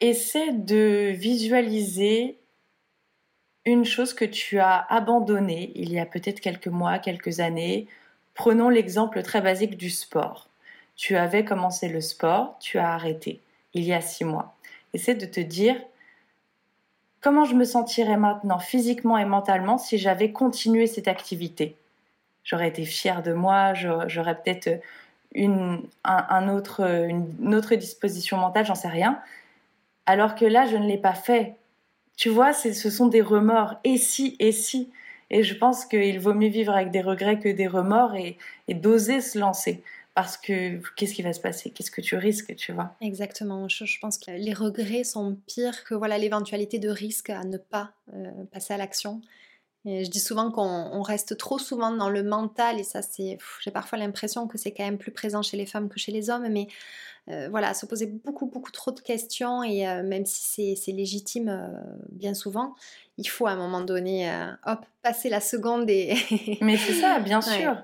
Essaie 0.00 0.52
de 0.52 1.12
visualiser 1.14 2.38
une 3.64 3.84
chose 3.84 4.12
que 4.12 4.26
tu 4.26 4.58
as 4.58 4.78
abandonnée 4.90 5.72
il 5.74 5.90
y 5.90 5.98
a 5.98 6.04
peut-être 6.04 6.40
quelques 6.40 6.66
mois, 6.66 6.98
quelques 6.98 7.40
années, 7.40 7.88
Prenons 8.34 8.68
l'exemple 8.68 9.22
très 9.22 9.40
basique 9.40 9.76
du 9.76 9.90
sport. 9.90 10.48
Tu 10.96 11.16
avais 11.16 11.44
commencé 11.44 11.88
le 11.88 12.00
sport, 12.00 12.56
tu 12.60 12.78
as 12.78 12.92
arrêté 12.92 13.40
il 13.74 13.84
y 13.84 13.92
a 13.92 14.00
six 14.00 14.24
mois. 14.24 14.56
Essaie 14.92 15.14
de 15.14 15.26
te 15.26 15.40
dire 15.40 15.76
comment 17.20 17.44
je 17.44 17.54
me 17.54 17.64
sentirais 17.64 18.16
maintenant 18.16 18.58
physiquement 18.58 19.18
et 19.18 19.24
mentalement 19.24 19.78
si 19.78 19.98
j'avais 19.98 20.32
continué 20.32 20.86
cette 20.86 21.08
activité? 21.08 21.76
J'aurais 22.44 22.68
été 22.68 22.84
fière 22.84 23.22
de 23.22 23.32
moi, 23.32 23.72
j'aurais 23.74 24.34
peut-être 24.40 24.80
une, 25.34 25.82
un, 26.04 26.48
autre, 26.48 26.82
une 26.82 27.54
autre 27.54 27.74
disposition 27.74 28.36
mentale, 28.36 28.66
j'en 28.66 28.74
sais 28.74 28.88
rien. 28.88 29.20
Alors 30.06 30.34
que 30.34 30.44
là, 30.44 30.66
je 30.66 30.76
ne 30.76 30.86
l'ai 30.86 30.98
pas 30.98 31.14
fait. 31.14 31.54
Tu 32.16 32.28
vois, 32.28 32.52
ce 32.52 32.90
sont 32.90 33.08
des 33.08 33.22
remords. 33.22 33.74
Et 33.82 33.96
si, 33.96 34.36
et 34.38 34.52
si? 34.52 34.90
Et 35.30 35.42
je 35.42 35.54
pense 35.54 35.84
qu'il 35.84 36.20
vaut 36.20 36.34
mieux 36.34 36.48
vivre 36.48 36.72
avec 36.72 36.90
des 36.90 37.00
regrets 37.00 37.38
que 37.38 37.48
des 37.48 37.66
remords 37.66 38.14
et, 38.14 38.36
d'oser 38.68 39.20
se 39.20 39.38
lancer. 39.38 39.82
Parce 40.14 40.36
que 40.36 40.80
qu'est-ce 40.94 41.12
qui 41.12 41.22
va 41.22 41.32
se 41.32 41.40
passer? 41.40 41.70
Qu'est-ce 41.70 41.90
que 41.90 42.00
tu 42.00 42.14
risques, 42.16 42.54
tu 42.54 42.72
vois? 42.72 42.94
Exactement. 43.00 43.68
Je, 43.68 43.98
pense 43.98 44.16
que 44.18 44.30
les 44.30 44.52
regrets 44.52 45.02
sont 45.02 45.36
pires 45.48 45.82
que 45.82 45.94
voilà 45.94 46.18
l'éventualité 46.18 46.78
de 46.78 46.88
risque 46.88 47.30
à 47.30 47.42
ne 47.42 47.56
pas 47.56 47.90
euh, 48.14 48.30
passer 48.52 48.74
à 48.74 48.76
l'action. 48.76 49.20
Je 49.84 50.08
dis 50.08 50.20
souvent 50.20 50.50
qu'on 50.50 51.02
reste 51.02 51.36
trop 51.36 51.58
souvent 51.58 51.90
dans 51.90 52.08
le 52.08 52.22
mental 52.22 52.80
et 52.80 52.84
ça 52.84 53.02
c'est, 53.02 53.38
j'ai 53.60 53.70
parfois 53.70 53.98
l'impression 53.98 54.46
que 54.46 54.56
c'est 54.56 54.72
quand 54.72 54.84
même 54.84 54.98
plus 54.98 55.12
présent 55.12 55.42
chez 55.42 55.56
les 55.56 55.66
femmes 55.66 55.88
que 55.88 55.98
chez 55.98 56.12
les 56.12 56.30
hommes, 56.30 56.48
mais 56.48 56.68
euh, 57.28 57.48
voilà, 57.50 57.74
se 57.74 57.86
poser 57.86 58.06
beaucoup 58.06 58.46
beaucoup 58.46 58.70
trop 58.70 58.92
de 58.92 59.00
questions 59.00 59.62
et 59.62 59.88
euh, 59.88 60.02
même 60.02 60.26
si 60.26 60.76
c'est 60.76 60.92
légitime 60.92 61.70
bien 62.10 62.34
souvent, 62.34 62.74
il 63.18 63.28
faut 63.28 63.46
à 63.46 63.52
un 63.52 63.56
moment 63.56 63.80
donné, 63.80 64.30
euh, 64.30 64.46
hop, 64.66 64.84
passer 65.02 65.28
la 65.28 65.40
seconde 65.40 65.88
et... 65.88 66.14
Mais 66.60 66.76
c'est 66.76 66.94
ça, 66.94 67.20
bien 67.20 67.40
sûr. 67.40 67.76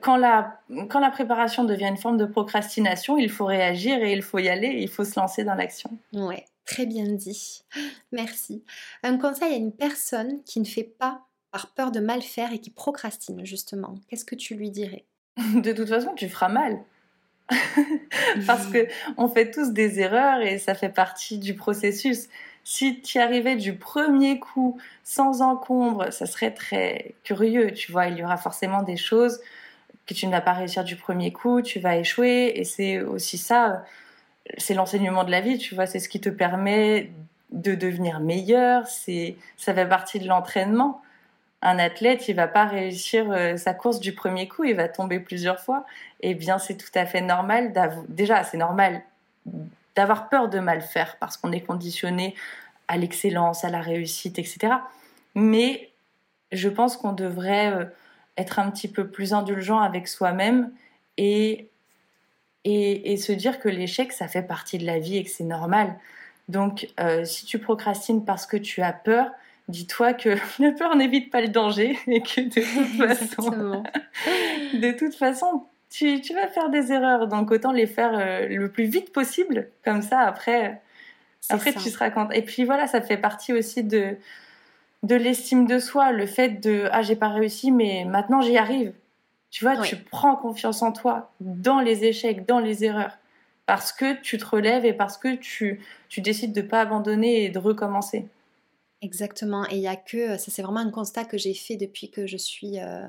Quand 0.00 0.16
la, 0.16 0.60
quand 0.90 1.00
la 1.00 1.10
préparation 1.10 1.64
devient 1.64 1.86
une 1.86 1.96
forme 1.96 2.18
de 2.18 2.26
procrastination, 2.26 3.16
il 3.16 3.30
faut 3.30 3.46
réagir 3.46 4.02
et 4.02 4.12
il 4.12 4.22
faut 4.22 4.38
y 4.38 4.48
aller, 4.48 4.76
il 4.78 4.88
faut 4.88 5.04
se 5.04 5.18
lancer 5.18 5.44
dans 5.44 5.54
l'action. 5.54 5.90
Ouais, 6.12 6.44
très 6.64 6.86
bien 6.86 7.06
dit. 7.06 7.64
Merci. 8.12 8.64
Un 9.02 9.18
conseil 9.18 9.52
à 9.52 9.56
une 9.56 9.72
personne 9.72 10.42
qui 10.44 10.60
ne 10.60 10.64
fait 10.64 10.84
pas 10.84 11.26
par 11.50 11.74
peur 11.74 11.90
de 11.90 12.00
mal 12.00 12.22
faire 12.22 12.52
et 12.52 12.58
qui 12.58 12.70
procrastine, 12.70 13.44
justement. 13.44 13.94
Qu'est-ce 14.08 14.24
que 14.24 14.34
tu 14.34 14.54
lui 14.54 14.70
dirais? 14.70 15.04
De 15.54 15.72
toute 15.72 15.88
façon, 15.88 16.14
tu 16.14 16.28
feras 16.28 16.48
mal. 16.48 16.82
Parce 18.46 18.66
que 18.68 18.86
on 19.18 19.28
fait 19.28 19.50
tous 19.50 19.72
des 19.72 20.00
erreurs 20.00 20.40
et 20.40 20.58
ça 20.58 20.74
fait 20.74 20.88
partie 20.88 21.38
du 21.38 21.54
processus 21.54 22.28
si 22.64 23.00
tu 23.00 23.18
arrivais 23.18 23.56
du 23.56 23.74
premier 23.74 24.38
coup 24.38 24.78
sans 25.02 25.42
encombre, 25.42 26.12
ça 26.12 26.26
serait 26.26 26.52
très 26.52 27.14
curieux, 27.24 27.72
tu 27.72 27.90
vois. 27.90 28.06
Il 28.06 28.18
y 28.18 28.24
aura 28.24 28.36
forcément 28.36 28.82
des 28.82 28.96
choses 28.96 29.40
que 30.06 30.14
tu 30.14 30.26
ne 30.26 30.32
vas 30.32 30.40
pas 30.40 30.52
réussir 30.52 30.84
du 30.84 30.96
premier 30.96 31.32
coup, 31.32 31.62
tu 31.62 31.80
vas 31.80 31.96
échouer, 31.96 32.52
et 32.56 32.64
c'est 32.64 33.00
aussi 33.00 33.38
ça, 33.38 33.84
c'est 34.58 34.74
l'enseignement 34.74 35.24
de 35.24 35.30
la 35.30 35.40
vie, 35.40 35.58
tu 35.58 35.74
vois. 35.74 35.86
C'est 35.86 35.98
ce 35.98 36.08
qui 36.08 36.20
te 36.20 36.28
permet 36.28 37.10
de 37.50 37.74
devenir 37.74 38.20
meilleur, 38.20 38.86
c'est 38.86 39.36
ça 39.56 39.74
fait 39.74 39.88
partie 39.88 40.18
de 40.18 40.26
l'entraînement. 40.26 41.02
Un 41.60 41.78
athlète, 41.78 42.26
il 42.28 42.34
va 42.34 42.48
pas 42.48 42.64
réussir 42.64 43.30
euh, 43.30 43.56
sa 43.56 43.72
course 43.72 44.00
du 44.00 44.14
premier 44.14 44.48
coup, 44.48 44.64
il 44.64 44.74
va 44.74 44.88
tomber 44.88 45.20
plusieurs 45.20 45.60
fois. 45.60 45.84
Eh 46.20 46.34
bien, 46.34 46.58
c'est 46.58 46.76
tout 46.76 46.90
à 46.94 47.06
fait 47.06 47.20
normal. 47.20 47.72
Déjà, 48.08 48.42
c'est 48.42 48.56
normal 48.56 49.02
d'avoir 49.94 50.28
peur 50.28 50.48
de 50.48 50.58
mal 50.58 50.80
faire 50.80 51.16
parce 51.20 51.36
qu'on 51.36 51.52
est 51.52 51.60
conditionné 51.60 52.34
à 52.88 52.96
l'excellence, 52.96 53.64
à 53.64 53.70
la 53.70 53.80
réussite, 53.80 54.38
etc. 54.38 54.74
Mais 55.34 55.90
je 56.50 56.68
pense 56.68 56.96
qu'on 56.96 57.12
devrait 57.12 57.72
euh, 57.72 57.84
être 58.36 58.58
un 58.58 58.70
petit 58.70 58.88
peu 58.88 59.06
plus 59.08 59.32
indulgent 59.32 59.80
avec 59.80 60.08
soi-même 60.08 60.72
et, 61.16 61.68
et, 62.64 63.16
se 63.16 63.32
dire 63.32 63.58
que 63.58 63.68
l'échec, 63.68 64.12
ça 64.12 64.28
fait 64.28 64.42
partie 64.42 64.78
de 64.78 64.86
la 64.86 64.98
vie 64.98 65.16
et 65.16 65.24
que 65.24 65.30
c'est 65.30 65.44
normal. 65.44 65.96
Donc, 66.48 66.88
euh, 67.00 67.24
si 67.24 67.44
tu 67.44 67.58
procrastines 67.58 68.24
parce 68.24 68.46
que 68.46 68.56
tu 68.56 68.82
as 68.82 68.92
peur, 68.92 69.30
dis-toi 69.68 70.12
que 70.12 70.36
la 70.60 70.72
peur 70.72 70.96
n'évite 70.96 71.30
pas 71.30 71.40
le 71.40 71.48
danger 71.48 71.98
et 72.06 72.20
que 72.20 72.40
de 72.40 72.50
toute 72.50 73.08
façon, 73.08 73.50
de 74.74 74.98
toute 74.98 75.14
façon 75.14 75.64
tu, 75.90 76.20
vas 76.34 76.48
faire 76.48 76.70
des 76.70 76.90
erreurs, 76.90 77.28
donc 77.28 77.50
autant 77.50 77.72
les 77.72 77.86
faire 77.86 78.12
euh, 78.14 78.48
le 78.48 78.70
plus 78.70 78.84
vite 78.84 79.12
possible, 79.12 79.68
comme 79.84 80.00
ça 80.00 80.20
après, 80.20 80.80
après 81.50 81.72
tu 81.74 81.90
seras 81.90 82.10
content. 82.10 82.30
Et 82.30 82.42
puis 82.42 82.64
voilà, 82.64 82.86
ça 82.86 83.02
fait 83.02 83.18
partie 83.18 83.52
aussi 83.52 83.84
de, 83.84 84.16
de 85.02 85.14
l'estime 85.14 85.66
de 85.66 85.78
soi, 85.78 86.12
le 86.12 86.26
fait 86.26 86.48
de 86.48 86.88
ah 86.92 87.02
j'ai 87.02 87.16
pas 87.16 87.28
réussi, 87.28 87.70
mais 87.70 88.06
maintenant 88.06 88.40
j'y 88.40 88.56
arrive. 88.56 88.92
Tu 89.52 89.64
vois, 89.64 89.76
tu 89.82 89.96
prends 89.96 90.34
confiance 90.34 90.80
en 90.82 90.92
toi 90.92 91.30
dans 91.40 91.78
les 91.80 92.04
échecs, 92.04 92.46
dans 92.48 92.58
les 92.58 92.84
erreurs, 92.84 93.18
parce 93.66 93.92
que 93.92 94.18
tu 94.22 94.38
te 94.38 94.46
relèves 94.46 94.86
et 94.86 94.94
parce 94.94 95.18
que 95.18 95.34
tu, 95.36 95.80
tu 96.08 96.22
décides 96.22 96.54
de 96.54 96.62
pas 96.62 96.80
abandonner 96.80 97.44
et 97.44 97.50
de 97.50 97.58
recommencer. 97.58 98.26
Exactement. 99.02 99.68
Et 99.68 99.76
il 99.76 99.82
y 99.82 99.88
a 99.88 99.96
que, 99.96 100.38
ça 100.38 100.52
c'est 100.52 100.62
vraiment 100.62 100.78
un 100.78 100.90
constat 100.90 101.24
que 101.24 101.36
j'ai 101.36 101.54
fait 101.54 101.76
depuis 101.76 102.08
que 102.08 102.28
je 102.28 102.36
suis 102.36 102.78
euh, 102.78 103.02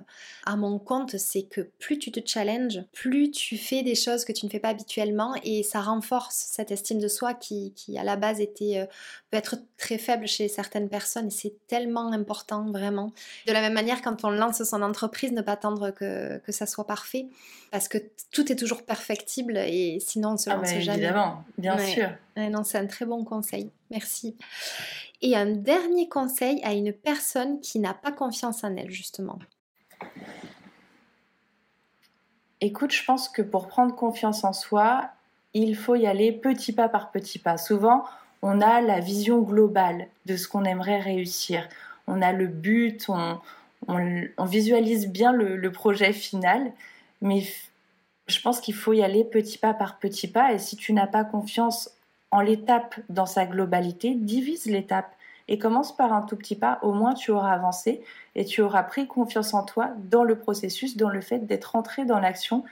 à 0.43 0.55
mon 0.55 0.79
compte, 0.79 1.17
c'est 1.17 1.43
que 1.43 1.61
plus 1.61 1.99
tu 1.99 2.11
te 2.11 2.19
challenges, 2.25 2.81
plus 2.93 3.29
tu 3.29 3.57
fais 3.57 3.83
des 3.83 3.93
choses 3.93 4.25
que 4.25 4.31
tu 4.31 4.47
ne 4.47 4.49
fais 4.49 4.59
pas 4.59 4.69
habituellement 4.69 5.35
et 5.43 5.61
ça 5.61 5.81
renforce 5.81 6.33
cette 6.35 6.71
estime 6.71 6.99
de 6.99 7.07
soi 7.07 7.35
qui, 7.35 7.73
qui 7.75 7.95
à 7.99 8.03
la 8.03 8.15
base 8.15 8.41
était 8.41 8.79
euh, 8.79 8.85
peut 9.29 9.37
être 9.37 9.57
très 9.77 9.99
faible 9.99 10.27
chez 10.27 10.47
certaines 10.47 10.89
personnes 10.89 11.27
et 11.27 11.31
c'est 11.31 11.53
tellement 11.67 12.11
important 12.11 12.71
vraiment. 12.71 13.13
De 13.45 13.53
la 13.53 13.61
même 13.61 13.73
manière, 13.73 14.01
quand 14.01 14.25
on 14.25 14.31
lance 14.31 14.63
son 14.63 14.81
entreprise, 14.81 15.31
ne 15.31 15.43
pas 15.43 15.51
attendre 15.53 15.91
que, 15.91 16.39
que 16.39 16.51
ça 16.51 16.65
soit 16.65 16.87
parfait 16.87 17.27
parce 17.71 17.87
que 17.87 17.99
tout 18.31 18.51
est 18.51 18.55
toujours 18.55 18.83
perfectible 18.83 19.57
et 19.57 19.99
sinon 19.99 20.31
on 20.31 20.37
se 20.37 20.49
ah 20.49 20.55
lance 20.55 20.71
ben, 20.71 20.81
jamais. 20.81 21.03
Évidemment, 21.03 21.43
bien 21.59 21.77
sûr. 21.77 22.09
non, 22.35 22.63
c'est 22.63 22.79
un 22.79 22.87
très 22.87 23.05
bon 23.05 23.23
conseil. 23.23 23.69
Merci. 23.91 24.35
Et 25.23 25.37
un 25.37 25.45
dernier 25.45 26.09
conseil 26.09 26.61
à 26.63 26.73
une 26.73 26.91
personne 26.91 27.61
qui 27.61 27.79
n'a 27.79 27.93
pas 27.93 28.11
confiance 28.11 28.65
en 28.65 28.75
elle, 28.75 28.91
justement. 28.91 29.39
Écoute, 32.59 32.91
je 32.91 33.05
pense 33.05 33.29
que 33.29 33.41
pour 33.41 33.67
prendre 33.67 33.95
confiance 33.95 34.43
en 34.43 34.51
soi, 34.51 35.09
il 35.53 35.77
faut 35.77 35.95
y 35.95 36.07
aller 36.07 36.33
petit 36.33 36.73
pas 36.73 36.89
par 36.89 37.11
petit 37.11 37.39
pas. 37.39 37.57
Souvent, 37.57 38.03
on 38.41 38.59
a 38.59 38.81
la 38.81 38.99
vision 38.99 39.41
globale 39.41 40.07
de 40.25 40.35
ce 40.35 40.49
qu'on 40.49 40.65
aimerait 40.65 40.99
réussir. 40.99 41.69
On 42.07 42.21
a 42.21 42.33
le 42.33 42.47
but, 42.47 43.07
on, 43.07 44.45
visualise 44.45 45.07
bien 45.07 45.31
le, 45.31 45.71
projet 45.71 46.11
final, 46.11 46.73
mais 47.21 47.43
je 48.27 48.41
pense 48.41 48.59
qu'il 48.59 48.75
faut 48.75 48.91
y 48.91 49.01
aller 49.01 49.23
petit 49.23 49.57
pas 49.57 49.73
par 49.73 49.99
petit 49.99 50.27
pas. 50.27 50.51
Et 50.51 50.59
si 50.59 50.75
tu 50.75 50.91
n'as 50.91 51.07
pas 51.07 51.23
confiance 51.23 51.91
en 52.33 52.41
l'étape 52.41 52.95
dans 53.09 53.27
sa 53.27 53.45
globalité, 53.45 54.15
divise 54.15 54.65
l'étape 54.65 55.15
et 55.47 55.59
commence 55.59 55.95
par 55.95 56.13
un 56.13 56.23
tout 56.23 56.35
petit 56.35 56.55
pas. 56.55 56.79
Au 56.81 56.91
moins, 56.91 57.13
tu 57.13 57.29
auras 57.29 57.53
avancé 57.53 58.01
et 58.33 58.43
tu 58.43 58.61
auras 58.61 58.81
pris 58.81 59.05
confiance 59.05 59.53
en 59.53 59.63
toi 59.63 59.91
dans 60.09 60.23
le 60.23 60.35
processus, 60.35 60.97
dans 60.97 61.09
le 61.09 61.21
fait 61.21 61.45
d'être 61.45 61.75
entré 61.75 62.05
dans 62.05 62.19
l'action 62.19 62.63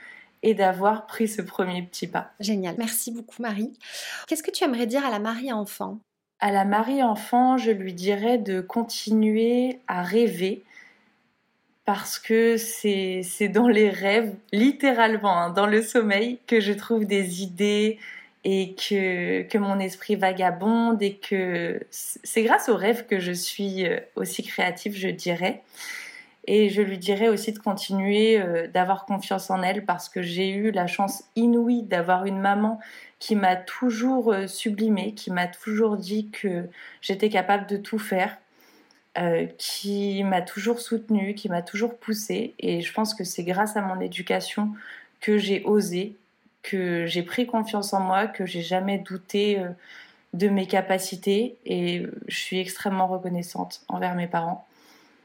et 0.42 0.54
d'avoir 0.54 1.06
pris 1.06 1.28
ce 1.28 1.42
premier 1.42 1.82
petit 1.82 2.08
pas. 2.08 2.32
Génial. 2.40 2.74
Merci 2.76 3.12
beaucoup, 3.12 3.40
Marie. 3.40 3.72
Qu'est-ce 4.26 4.42
que 4.42 4.50
tu 4.50 4.64
aimerais 4.64 4.86
dire 4.86 5.06
à 5.06 5.10
la 5.10 5.20
Marie-enfant? 5.20 5.98
À 6.40 6.50
la 6.50 6.64
Marie-enfant, 6.64 7.56
je 7.56 7.70
lui 7.70 7.94
dirais 7.94 8.38
de 8.38 8.60
continuer 8.60 9.78
à 9.86 10.02
rêver 10.02 10.64
parce 11.84 12.18
que 12.18 12.56
c'est 12.56 13.48
dans 13.48 13.68
les 13.68 13.90
rêves, 13.90 14.34
littéralement, 14.52 15.36
hein, 15.36 15.50
dans 15.50 15.66
le 15.66 15.82
sommeil, 15.82 16.40
que 16.48 16.58
je 16.58 16.72
trouve 16.72 17.04
des 17.04 17.42
idées, 17.42 18.00
et 18.44 18.74
que, 18.74 19.42
que 19.42 19.58
mon 19.58 19.78
esprit 19.78 20.16
vagabonde 20.16 21.00
et 21.02 21.14
que 21.16 21.80
c'est 21.90 22.42
grâce 22.42 22.68
aux 22.68 22.76
rêves 22.76 23.06
que 23.06 23.20
je 23.20 23.32
suis 23.32 23.86
euh, 23.86 24.00
aussi 24.16 24.42
créative, 24.42 24.96
je 24.96 25.08
dirais. 25.08 25.62
Et 26.48 26.70
je 26.70 26.82
lui 26.82 26.98
dirais 26.98 27.28
aussi 27.28 27.52
de 27.52 27.60
continuer 27.60 28.40
euh, 28.40 28.66
d'avoir 28.66 29.04
confiance 29.04 29.48
en 29.50 29.62
elle 29.62 29.84
parce 29.84 30.08
que 30.08 30.22
j'ai 30.22 30.50
eu 30.50 30.72
la 30.72 30.88
chance 30.88 31.22
inouïe 31.36 31.84
d'avoir 31.84 32.26
une 32.26 32.40
maman 32.40 32.80
qui 33.20 33.36
m'a 33.36 33.54
toujours 33.54 34.32
euh, 34.32 34.48
sublimée, 34.48 35.14
qui 35.14 35.30
m'a 35.30 35.46
toujours 35.46 35.96
dit 35.96 36.28
que 36.30 36.68
j'étais 37.00 37.28
capable 37.28 37.68
de 37.68 37.76
tout 37.76 37.98
faire, 37.98 38.38
qui 39.58 40.24
m'a 40.24 40.40
toujours 40.40 40.80
soutenue, 40.80 41.34
qui 41.34 41.50
m'a 41.50 41.60
toujours 41.60 41.98
poussée. 41.98 42.54
Et 42.58 42.80
je 42.80 42.94
pense 42.94 43.12
que 43.12 43.24
c'est 43.24 43.44
grâce 43.44 43.76
à 43.76 43.82
mon 43.82 44.00
éducation 44.00 44.72
que 45.20 45.36
j'ai 45.36 45.62
osé, 45.64 46.16
que 46.62 47.06
j'ai 47.06 47.22
pris 47.22 47.46
confiance 47.46 47.92
en 47.92 48.00
moi, 48.00 48.26
que 48.26 48.46
j'ai 48.46 48.62
jamais 48.62 48.98
douté 48.98 49.58
euh, 49.58 49.68
de 50.32 50.48
mes 50.48 50.66
capacités 50.66 51.58
et 51.66 52.06
je 52.28 52.36
suis 52.36 52.58
extrêmement 52.58 53.06
reconnaissante 53.06 53.82
envers 53.88 54.14
mes 54.14 54.28
parents. 54.28 54.66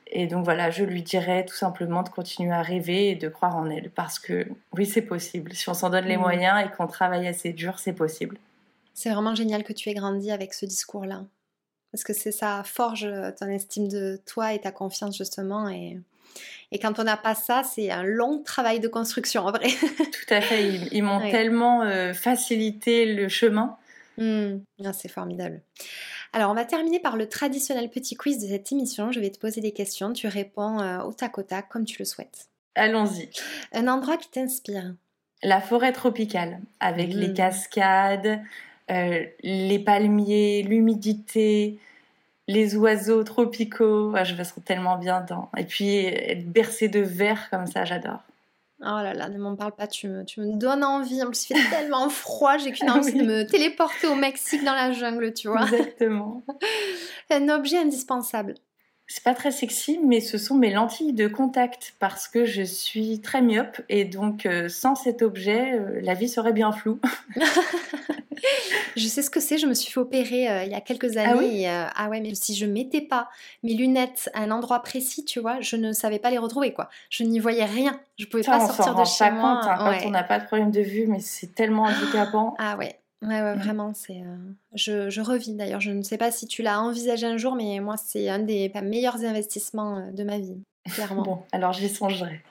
Et 0.07 0.27
donc 0.27 0.45
voilà, 0.45 0.69
je 0.69 0.83
lui 0.83 1.03
dirais 1.03 1.45
tout 1.45 1.55
simplement 1.55 2.01
de 2.01 2.09
continuer 2.09 2.53
à 2.53 2.61
rêver 2.61 3.09
et 3.09 3.15
de 3.15 3.27
croire 3.27 3.55
en 3.55 3.69
elle 3.69 3.89
parce 3.89 4.19
que 4.19 4.47
oui, 4.73 4.85
c'est 4.85 5.01
possible. 5.01 5.53
Si 5.53 5.69
on 5.69 5.73
s'en 5.73 5.89
donne 5.89 6.05
les 6.05 6.17
mmh. 6.17 6.21
moyens 6.21 6.65
et 6.65 6.75
qu'on 6.75 6.87
travaille 6.87 7.27
assez 7.27 7.51
dur, 7.51 7.79
c'est 7.79 7.93
possible. 7.93 8.37
C'est 8.93 9.11
vraiment 9.11 9.35
génial 9.35 9.63
que 9.63 9.73
tu 9.73 9.89
aies 9.89 9.93
grandi 9.93 10.31
avec 10.31 10.53
ce 10.53 10.65
discours-là. 10.65 11.25
Parce 11.91 12.03
que 12.03 12.13
c'est 12.13 12.31
ça 12.31 12.63
forge 12.65 13.07
ton 13.39 13.47
estime 13.47 13.87
de 13.87 14.19
toi 14.25 14.53
et 14.53 14.59
ta 14.59 14.71
confiance 14.71 15.17
justement 15.17 15.69
et 15.69 15.99
et 16.71 16.79
quand 16.79 16.99
on 16.99 17.03
n'a 17.03 17.17
pas 17.17 17.35
ça, 17.35 17.63
c'est 17.63 17.91
un 17.91 18.03
long 18.03 18.43
travail 18.43 18.79
de 18.79 18.87
construction 18.87 19.45
en 19.45 19.51
vrai. 19.51 19.69
Tout 19.97 20.33
à 20.33 20.41
fait. 20.41 20.67
Ils, 20.91 21.01
m'ont 21.01 21.19
tellement 21.31 21.83
euh, 21.83 22.13
facilité 22.13 23.13
le 23.13 23.29
chemin. 23.29 23.77
Mmh. 24.17 24.57
Ah, 24.83 24.93
c'est 24.93 25.07
formidable. 25.07 25.61
Alors, 26.33 26.51
on 26.51 26.53
va 26.53 26.65
terminer 26.65 26.99
par 26.99 27.15
le 27.15 27.29
traditionnel 27.29 27.89
petit 27.89 28.15
quiz 28.15 28.39
de 28.39 28.47
cette 28.47 28.71
émission. 28.71 29.11
Je 29.11 29.19
vais 29.19 29.29
te 29.29 29.39
poser 29.39 29.61
des 29.61 29.71
questions. 29.71 30.11
Tu 30.11 30.27
réponds 30.27 30.81
euh, 30.81 30.99
au 31.03 31.13
tac 31.13 31.37
au 31.37 31.43
tac 31.43 31.69
comme 31.69 31.85
tu 31.85 31.97
le 31.99 32.05
souhaites. 32.05 32.49
Allons-y. 32.75 33.29
Un 33.71 33.87
endroit 33.87 34.17
qui 34.17 34.29
t'inspire 34.29 34.93
La 35.43 35.61
forêt 35.61 35.93
tropicale, 35.93 36.59
avec 36.81 37.13
les 37.13 37.29
mmh. 37.29 37.33
cascades, 37.33 38.41
euh, 38.91 39.25
les 39.41 39.79
palmiers, 39.79 40.63
l'humidité, 40.63 41.79
les 42.47 42.75
oiseaux 42.75 43.23
tropicaux. 43.23 44.13
je 44.23 44.33
me 44.33 44.43
sens 44.43 44.59
tellement 44.63 44.97
bien 44.97 45.21
dans. 45.21 45.49
Et 45.57 45.65
puis 45.65 46.05
être 46.05 46.49
bercé 46.49 46.87
de 46.87 46.99
verre 46.99 47.49
comme 47.49 47.67
ça, 47.67 47.85
j'adore. 47.85 48.21
Oh 48.81 49.01
là 49.01 49.15
là, 49.15 49.27
ne 49.27 49.39
m'en 49.39 49.55
parle 49.55 49.71
pas, 49.71 49.87
tu 49.87 50.07
me, 50.07 50.23
tu 50.23 50.39
me 50.39 50.55
donnes 50.55 50.83
envie. 50.83 51.21
En 51.23 51.27
plus, 51.27 51.49
il 51.49 51.57
fait 51.57 51.69
tellement 51.75 52.09
froid, 52.09 52.57
j'ai 52.57 52.71
qu'une 52.71 52.91
envie 52.91 53.13
de 53.13 53.23
me 53.23 53.43
téléporter 53.43 54.07
au 54.07 54.15
Mexique 54.15 54.63
dans 54.63 54.75
la 54.75 54.91
jungle, 54.91 55.33
tu 55.33 55.47
vois. 55.47 55.63
Exactement. 55.63 56.43
Un 57.31 57.49
objet 57.49 57.77
indispensable. 57.79 58.53
C'est 59.09 59.23
pas 59.23 59.33
très 59.33 59.51
sexy, 59.51 59.99
mais 60.03 60.19
ce 60.19 60.37
sont 60.37 60.55
mes 60.55 60.69
lentilles 60.69 61.13
de 61.13 61.29
contact 61.29 61.95
parce 61.97 62.27
que 62.27 62.43
je 62.43 62.61
suis 62.61 63.21
très 63.21 63.41
myope 63.41 63.79
et 63.87 64.03
donc 64.03 64.45
euh, 64.45 64.67
sans 64.67 64.95
cet 64.95 65.21
objet, 65.21 65.79
euh, 65.79 66.01
la 66.01 66.13
vie 66.13 66.27
serait 66.27 66.51
bien 66.51 66.73
floue. 66.73 66.99
je 68.97 69.07
sais 69.07 69.21
ce 69.21 69.29
que 69.29 69.39
c'est, 69.39 69.57
je 69.57 69.65
me 69.65 69.73
suis 69.73 69.93
fait 69.93 70.01
opérer 70.01 70.49
euh, 70.49 70.63
il 70.65 70.71
y 70.71 70.75
a 70.75 70.81
quelques 70.81 71.15
ah 71.15 71.29
années. 71.29 71.69
Ah, 71.69 72.09
ouais, 72.09 72.19
mais 72.19 72.35
si 72.35 72.53
je 72.53 72.65
mettais 72.65 72.99
pas 72.99 73.29
mes 73.63 73.75
lunettes 73.75 74.29
à 74.33 74.41
un 74.41 74.51
endroit 74.51 74.83
précis, 74.83 75.23
tu 75.23 75.39
vois, 75.39 75.61
je 75.61 75.77
ne 75.77 75.93
savais 75.93 76.19
pas 76.19 76.29
les 76.29 76.37
retrouver 76.37 76.73
quoi. 76.73 76.89
Je 77.09 77.23
n'y 77.23 77.39
voyais 77.39 77.63
rien, 77.63 77.97
je 78.19 78.25
pouvais 78.25 78.43
pas 78.43 78.59
sortir 78.59 78.93
de 78.93 79.05
chez 79.05 79.31
moi. 79.31 79.61
Compte, 79.61 79.71
hein, 79.71 79.77
Quand 80.01 80.07
on 80.07 80.11
n'a 80.11 80.23
pas 80.23 80.39
de 80.39 80.45
problème 80.45 80.71
de 80.71 80.81
vue, 80.81 81.07
mais 81.07 81.21
c'est 81.21 81.55
tellement 81.55 81.83
handicapant. 81.85 82.55
Ah 82.59 82.75
ouais. 82.75 82.99
Ouais, 83.23 83.41
ouais, 83.41 83.55
vraiment, 83.55 83.93
c'est. 83.95 84.21
Euh, 84.21 84.37
je, 84.75 85.09
je, 85.09 85.21
revis 85.21 85.53
d'ailleurs. 85.53 85.81
Je 85.81 85.91
ne 85.91 86.03
sais 86.03 86.17
pas 86.17 86.31
si 86.31 86.45
tu 86.45 86.61
l'as 86.61 86.81
envisagé 86.81 87.25
un 87.25 87.37
jour, 87.37 87.55
mais 87.55 87.79
moi, 87.79 87.97
c'est 87.97 88.29
un 88.29 88.39
des 88.39 88.71
meilleurs 88.83 89.23
investissements 89.23 89.97
euh, 89.97 90.11
de 90.11 90.23
ma 90.23 90.37
vie, 90.37 90.61
clairement. 90.85 91.23
bon, 91.23 91.43
alors 91.51 91.73
j'y 91.73 91.89
songerai. 91.89 92.43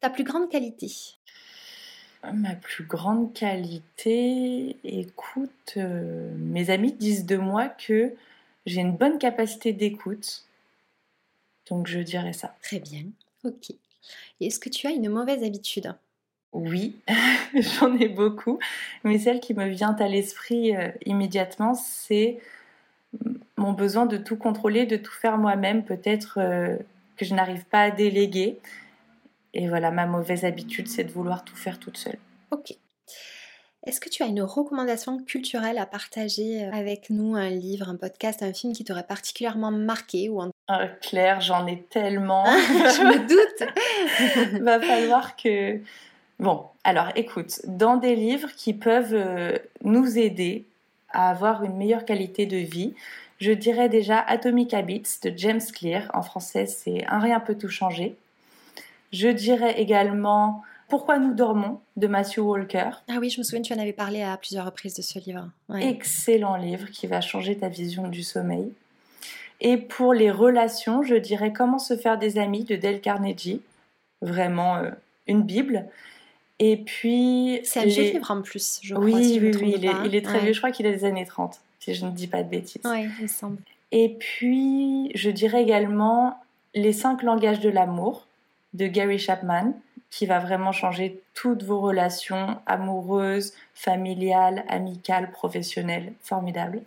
Ta 0.00 0.10
plus 0.10 0.24
grande 0.24 0.50
qualité? 0.50 0.92
Ma 2.34 2.54
plus 2.54 2.84
grande 2.84 3.32
qualité, 3.32 4.76
écoute, 4.84 5.74
euh, 5.76 6.34
mes 6.36 6.68
amis 6.68 6.92
disent 6.92 7.24
de 7.24 7.36
moi 7.36 7.68
que 7.68 8.12
j'ai 8.66 8.80
une 8.80 8.96
bonne 8.96 9.18
capacité 9.18 9.72
d'écoute. 9.72 10.44
Donc 11.70 11.86
je 11.86 12.00
dirais 12.00 12.32
ça. 12.34 12.54
Très 12.60 12.80
bien, 12.80 13.04
ok. 13.44 13.72
Est-ce 14.40 14.58
que 14.58 14.68
tu 14.68 14.86
as 14.86 14.90
une 14.90 15.08
mauvaise 15.08 15.42
habitude? 15.42 15.94
Oui, 16.52 16.96
j'en 17.54 17.94
ai 17.96 18.08
beaucoup, 18.08 18.58
mais 19.04 19.18
celle 19.18 19.40
qui 19.40 19.54
me 19.54 19.66
vient 19.68 19.94
à 19.98 20.08
l'esprit 20.08 20.74
euh, 20.74 20.90
immédiatement, 21.04 21.74
c'est 21.74 22.38
mon 23.56 23.72
besoin 23.72 24.06
de 24.06 24.16
tout 24.16 24.36
contrôler, 24.36 24.86
de 24.86 24.96
tout 24.96 25.12
faire 25.12 25.38
moi-même, 25.38 25.84
peut-être 25.84 26.38
euh, 26.40 26.76
que 27.16 27.24
je 27.24 27.34
n'arrive 27.34 27.64
pas 27.64 27.82
à 27.82 27.90
déléguer. 27.90 28.58
Et 29.54 29.68
voilà, 29.68 29.90
ma 29.90 30.06
mauvaise 30.06 30.44
habitude, 30.44 30.88
c'est 30.88 31.04
de 31.04 31.10
vouloir 31.10 31.44
tout 31.44 31.56
faire 31.56 31.78
toute 31.78 31.96
seule. 31.96 32.18
Ok. 32.50 32.74
Est-ce 33.86 34.00
que 34.00 34.08
tu 34.08 34.22
as 34.22 34.26
une 34.26 34.42
recommandation 34.42 35.18
culturelle 35.24 35.78
à 35.78 35.86
partager 35.86 36.64
euh, 36.64 36.72
avec 36.72 37.10
nous, 37.10 37.36
un 37.36 37.48
livre, 37.48 37.88
un 37.88 37.96
podcast, 37.96 38.42
un 38.42 38.52
film 38.52 38.72
qui 38.72 38.84
t'aurait 38.84 39.06
particulièrement 39.06 39.70
marqué 39.70 40.28
ou 40.28 40.42
Claire, 41.00 41.40
j'en 41.40 41.66
ai 41.66 41.82
tellement. 41.84 42.44
je 42.46 43.02
me 43.02 43.18
doute. 43.26 44.62
Va 44.62 44.80
falloir 44.80 45.36
que 45.36 45.80
Bon, 46.38 46.64
alors 46.84 47.08
écoute, 47.16 47.60
dans 47.64 47.96
des 47.96 48.14
livres 48.14 48.50
qui 48.56 48.72
peuvent 48.72 49.14
euh, 49.14 49.58
nous 49.82 50.18
aider 50.18 50.64
à 51.10 51.30
avoir 51.30 51.64
une 51.64 51.76
meilleure 51.76 52.04
qualité 52.04 52.46
de 52.46 52.56
vie, 52.56 52.94
je 53.40 53.52
dirais 53.52 53.88
déjà 53.88 54.20
Atomic 54.20 54.72
Habits 54.74 55.18
de 55.22 55.32
James 55.36 55.60
Clear. 55.60 56.10
En 56.14 56.22
français, 56.22 56.66
c'est 56.66 57.04
Un 57.06 57.18
rien 57.18 57.40
peut 57.40 57.56
tout 57.56 57.68
changer. 57.68 58.16
Je 59.12 59.28
dirais 59.28 59.80
également 59.80 60.62
Pourquoi 60.88 61.18
nous 61.18 61.34
dormons 61.34 61.80
de 61.96 62.06
Matthew 62.06 62.38
Walker. 62.38 62.90
Ah 63.08 63.16
oui, 63.20 63.30
je 63.30 63.38
me 63.38 63.44
souviens, 63.44 63.62
tu 63.62 63.72
en 63.72 63.78
avais 63.78 63.92
parlé 63.92 64.22
à 64.22 64.36
plusieurs 64.36 64.64
reprises 64.64 64.94
de 64.94 65.02
ce 65.02 65.18
livre. 65.18 65.48
Excellent 65.74 66.56
livre 66.56 66.88
qui 66.90 67.06
va 67.06 67.20
changer 67.20 67.56
ta 67.56 67.68
vision 67.68 68.08
du 68.08 68.22
sommeil. 68.22 68.72
Et 69.60 69.76
pour 69.76 70.14
les 70.14 70.30
relations, 70.30 71.02
je 71.02 71.16
dirais 71.16 71.52
Comment 71.52 71.78
se 71.78 71.96
faire 71.96 72.18
des 72.18 72.38
amis 72.38 72.64
de 72.64 72.76
Dale 72.76 73.00
Carnegie. 73.00 73.60
Vraiment 74.22 74.76
euh, 74.76 74.90
une 75.26 75.42
Bible. 75.42 75.86
Et 76.58 76.76
puis. 76.76 77.60
C'est 77.64 77.80
un 77.80 77.84
vieux 77.84 78.04
livre 78.04 78.30
en 78.30 78.42
plus, 78.42 78.80
je 78.82 78.94
crois. 78.94 79.04
Oui, 79.04 79.38
oui, 79.40 79.52
oui, 79.60 79.74
il 80.04 80.14
est, 80.14 80.22
très 80.22 80.40
vieux. 80.40 80.52
Je 80.52 80.58
crois 80.58 80.70
qu'il 80.70 80.86
est 80.86 80.92
des 80.92 81.04
années 81.04 81.26
30, 81.26 81.60
si 81.80 81.94
je 81.94 82.04
ne 82.04 82.10
dis 82.10 82.26
pas 82.26 82.42
de 82.42 82.48
bêtises. 82.48 82.82
Oui, 82.84 83.06
il 83.20 83.28
semble. 83.28 83.58
Et 83.92 84.10
puis, 84.18 85.10
je 85.14 85.30
dirais 85.30 85.62
également 85.62 86.38
Les 86.74 86.92
cinq 86.92 87.22
langages 87.22 87.60
de 87.60 87.70
l'amour 87.70 88.26
de 88.74 88.86
Gary 88.86 89.18
Chapman, 89.18 89.72
qui 90.10 90.26
va 90.26 90.38
vraiment 90.38 90.72
changer 90.72 91.20
toutes 91.34 91.62
vos 91.62 91.80
relations 91.80 92.58
amoureuses, 92.66 93.54
familiales, 93.74 94.64
amicales, 94.68 95.30
professionnelles. 95.30 96.12
Formidable 96.22 96.82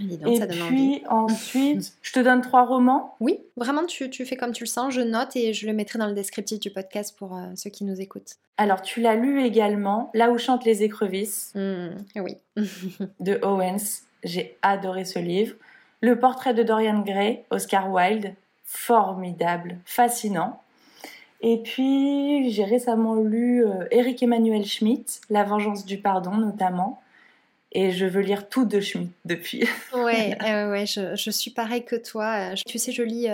et 0.00 0.46
puis 0.46 1.02
ensuite, 1.08 1.94
je 2.02 2.12
te 2.12 2.20
donne 2.20 2.40
trois 2.40 2.64
romans. 2.64 3.16
Oui, 3.20 3.40
vraiment, 3.56 3.84
tu, 3.84 4.10
tu, 4.10 4.24
fais 4.24 4.36
comme 4.36 4.52
tu 4.52 4.64
le 4.64 4.68
sens. 4.68 4.92
Je 4.92 5.00
note 5.00 5.34
et 5.36 5.52
je 5.52 5.66
le 5.66 5.72
mettrai 5.72 5.98
dans 5.98 6.06
le 6.06 6.14
descriptif 6.14 6.60
du 6.60 6.70
podcast 6.70 7.16
pour 7.18 7.36
euh, 7.36 7.46
ceux 7.54 7.70
qui 7.70 7.84
nous 7.84 8.00
écoutent. 8.00 8.36
Alors, 8.58 8.82
tu 8.82 9.00
l'as 9.00 9.14
lu 9.14 9.42
également, 9.42 10.10
Là 10.14 10.30
où 10.30 10.38
chantent 10.38 10.64
les 10.64 10.82
écrevisses. 10.82 11.52
Mmh, 11.54 11.88
oui. 12.16 12.36
de 13.20 13.38
Owens. 13.42 14.02
J'ai 14.22 14.56
adoré 14.62 15.04
ce 15.04 15.18
livre. 15.18 15.54
Le 16.00 16.18
portrait 16.18 16.54
de 16.54 16.62
Dorian 16.62 17.00
Gray, 17.00 17.44
Oscar 17.50 17.90
Wilde. 17.90 18.34
Formidable, 18.64 19.78
fascinant. 19.84 20.60
Et 21.40 21.58
puis, 21.62 22.50
j'ai 22.50 22.64
récemment 22.64 23.14
lu 23.14 23.64
Eric 23.90 24.22
Emmanuel 24.22 24.64
Schmitt, 24.64 25.20
La 25.30 25.44
vengeance 25.44 25.86
du 25.86 25.98
pardon 25.98 26.34
notamment. 26.34 27.00
Et 27.78 27.92
je 27.92 28.06
veux 28.06 28.22
lire 28.22 28.48
tout 28.48 28.64
de 28.64 28.80
Schmitt 28.80 29.10
depuis. 29.26 29.68
ouais, 29.92 30.34
ouais 30.40 30.86
je, 30.86 31.14
je, 31.14 31.30
suis 31.30 31.50
pareil 31.50 31.84
que 31.84 31.94
toi. 31.94 32.54
Tu 32.66 32.78
sais, 32.78 32.90
je 32.90 33.02
lis 33.02 33.28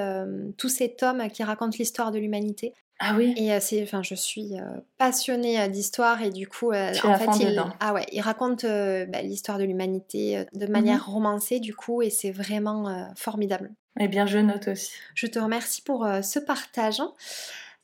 tous 0.59 0.69
ces 0.69 0.89
tomes 0.89 1.29
qui 1.31 1.45
racontent 1.45 1.77
l'histoire 1.79 2.11
de 2.11 2.19
l'humanité. 2.19 2.75
Ah 2.99 3.15
oui. 3.17 3.35
Et 3.37 3.59
c'est, 3.61 3.81
enfin, 3.85 4.03
je 4.03 4.17
suis 4.17 4.55
passionnée 4.99 5.69
d'histoire 5.69 6.23
et 6.23 6.31
du 6.31 6.49
coup, 6.49 6.73
en 6.73 6.93
fait, 6.93 7.39
il, 7.41 7.65
ah 7.79 7.95
ouais, 7.95 8.05
il 8.11 8.21
raconte 8.21 8.65
bah, 8.65 9.23
l'histoire 9.23 9.59
de 9.59 9.65
l'humanité 9.65 10.45
de 10.53 10.67
mmh 10.67 10.71
manière 10.71 11.07
romancée 11.07 11.61
du 11.61 11.73
coup, 11.73 12.03
et 12.03 12.11
c'est 12.11 12.33
vraiment 12.33 13.13
formidable. 13.15 13.71
Eh 14.01 14.09
bien, 14.09 14.27
je 14.27 14.39
note 14.39 14.67
aussi. 14.67 14.91
Je 15.15 15.29
te 15.29 15.39
remercie 15.39 15.83
pour 15.83 16.05
ce 16.21 16.41
partage. 16.41 17.01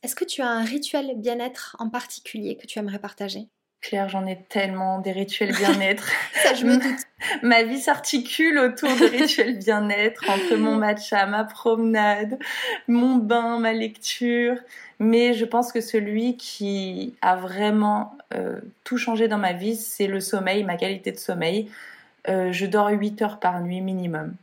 Est-ce 0.03 0.15
que 0.15 0.25
tu 0.25 0.41
as 0.41 0.49
un 0.49 0.65
rituel 0.65 1.13
bien-être 1.15 1.77
en 1.79 1.89
particulier 1.89 2.57
que 2.57 2.67
tu 2.67 2.79
aimerais 2.79 2.99
partager? 2.99 3.47
Claire, 3.81 4.09
j'en 4.09 4.25
ai 4.25 4.37
tellement 4.49 4.99
des 4.99 5.13
rituels 5.13 5.55
bien-être. 5.55 6.09
Ça, 6.43 6.53
je 6.53 6.65
me 6.65 6.75
doute. 6.75 6.99
ma 7.43 7.63
vie 7.63 7.79
s'articule 7.79 8.57
autour 8.57 8.89
de 8.89 9.05
rituels 9.05 9.57
bien-être, 9.57 10.29
entre 10.29 10.57
mon 10.57 10.75
matcha, 10.77 11.25
ma 11.25 11.45
promenade, 11.45 12.37
mon 12.87 13.15
bain, 13.15 13.57
ma 13.59 13.71
lecture. 13.71 14.57
Mais 14.99 15.33
je 15.33 15.45
pense 15.45 15.71
que 15.71 15.79
celui 15.79 16.35
qui 16.35 17.15
a 17.21 17.37
vraiment 17.37 18.17
euh, 18.35 18.59
tout 18.83 18.97
changé 18.97 19.29
dans 19.29 19.37
ma 19.37 19.53
vie, 19.53 19.77
c'est 19.77 20.07
le 20.07 20.19
sommeil, 20.19 20.65
ma 20.65 20.75
qualité 20.75 21.13
de 21.13 21.17
sommeil. 21.17 21.71
Euh, 22.27 22.51
je 22.51 22.65
dors 22.65 22.89
8 22.89 23.21
heures 23.21 23.39
par 23.39 23.61
nuit 23.61 23.79
minimum. 23.79 24.35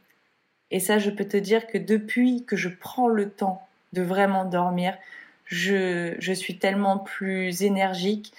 Et 0.70 0.80
ça, 0.80 0.98
je 0.98 1.10
peux 1.10 1.26
te 1.26 1.36
dire 1.36 1.66
que 1.66 1.76
depuis 1.76 2.44
que 2.44 2.56
je 2.56 2.70
prends 2.70 3.08
le 3.08 3.28
temps 3.28 3.62
de 3.92 4.00
vraiment 4.02 4.46
dormir, 4.46 4.96
je, 5.44 6.14
je 6.18 6.32
suis 6.32 6.56
tellement 6.56 6.98
plus 6.98 7.62
énergique 7.62 8.32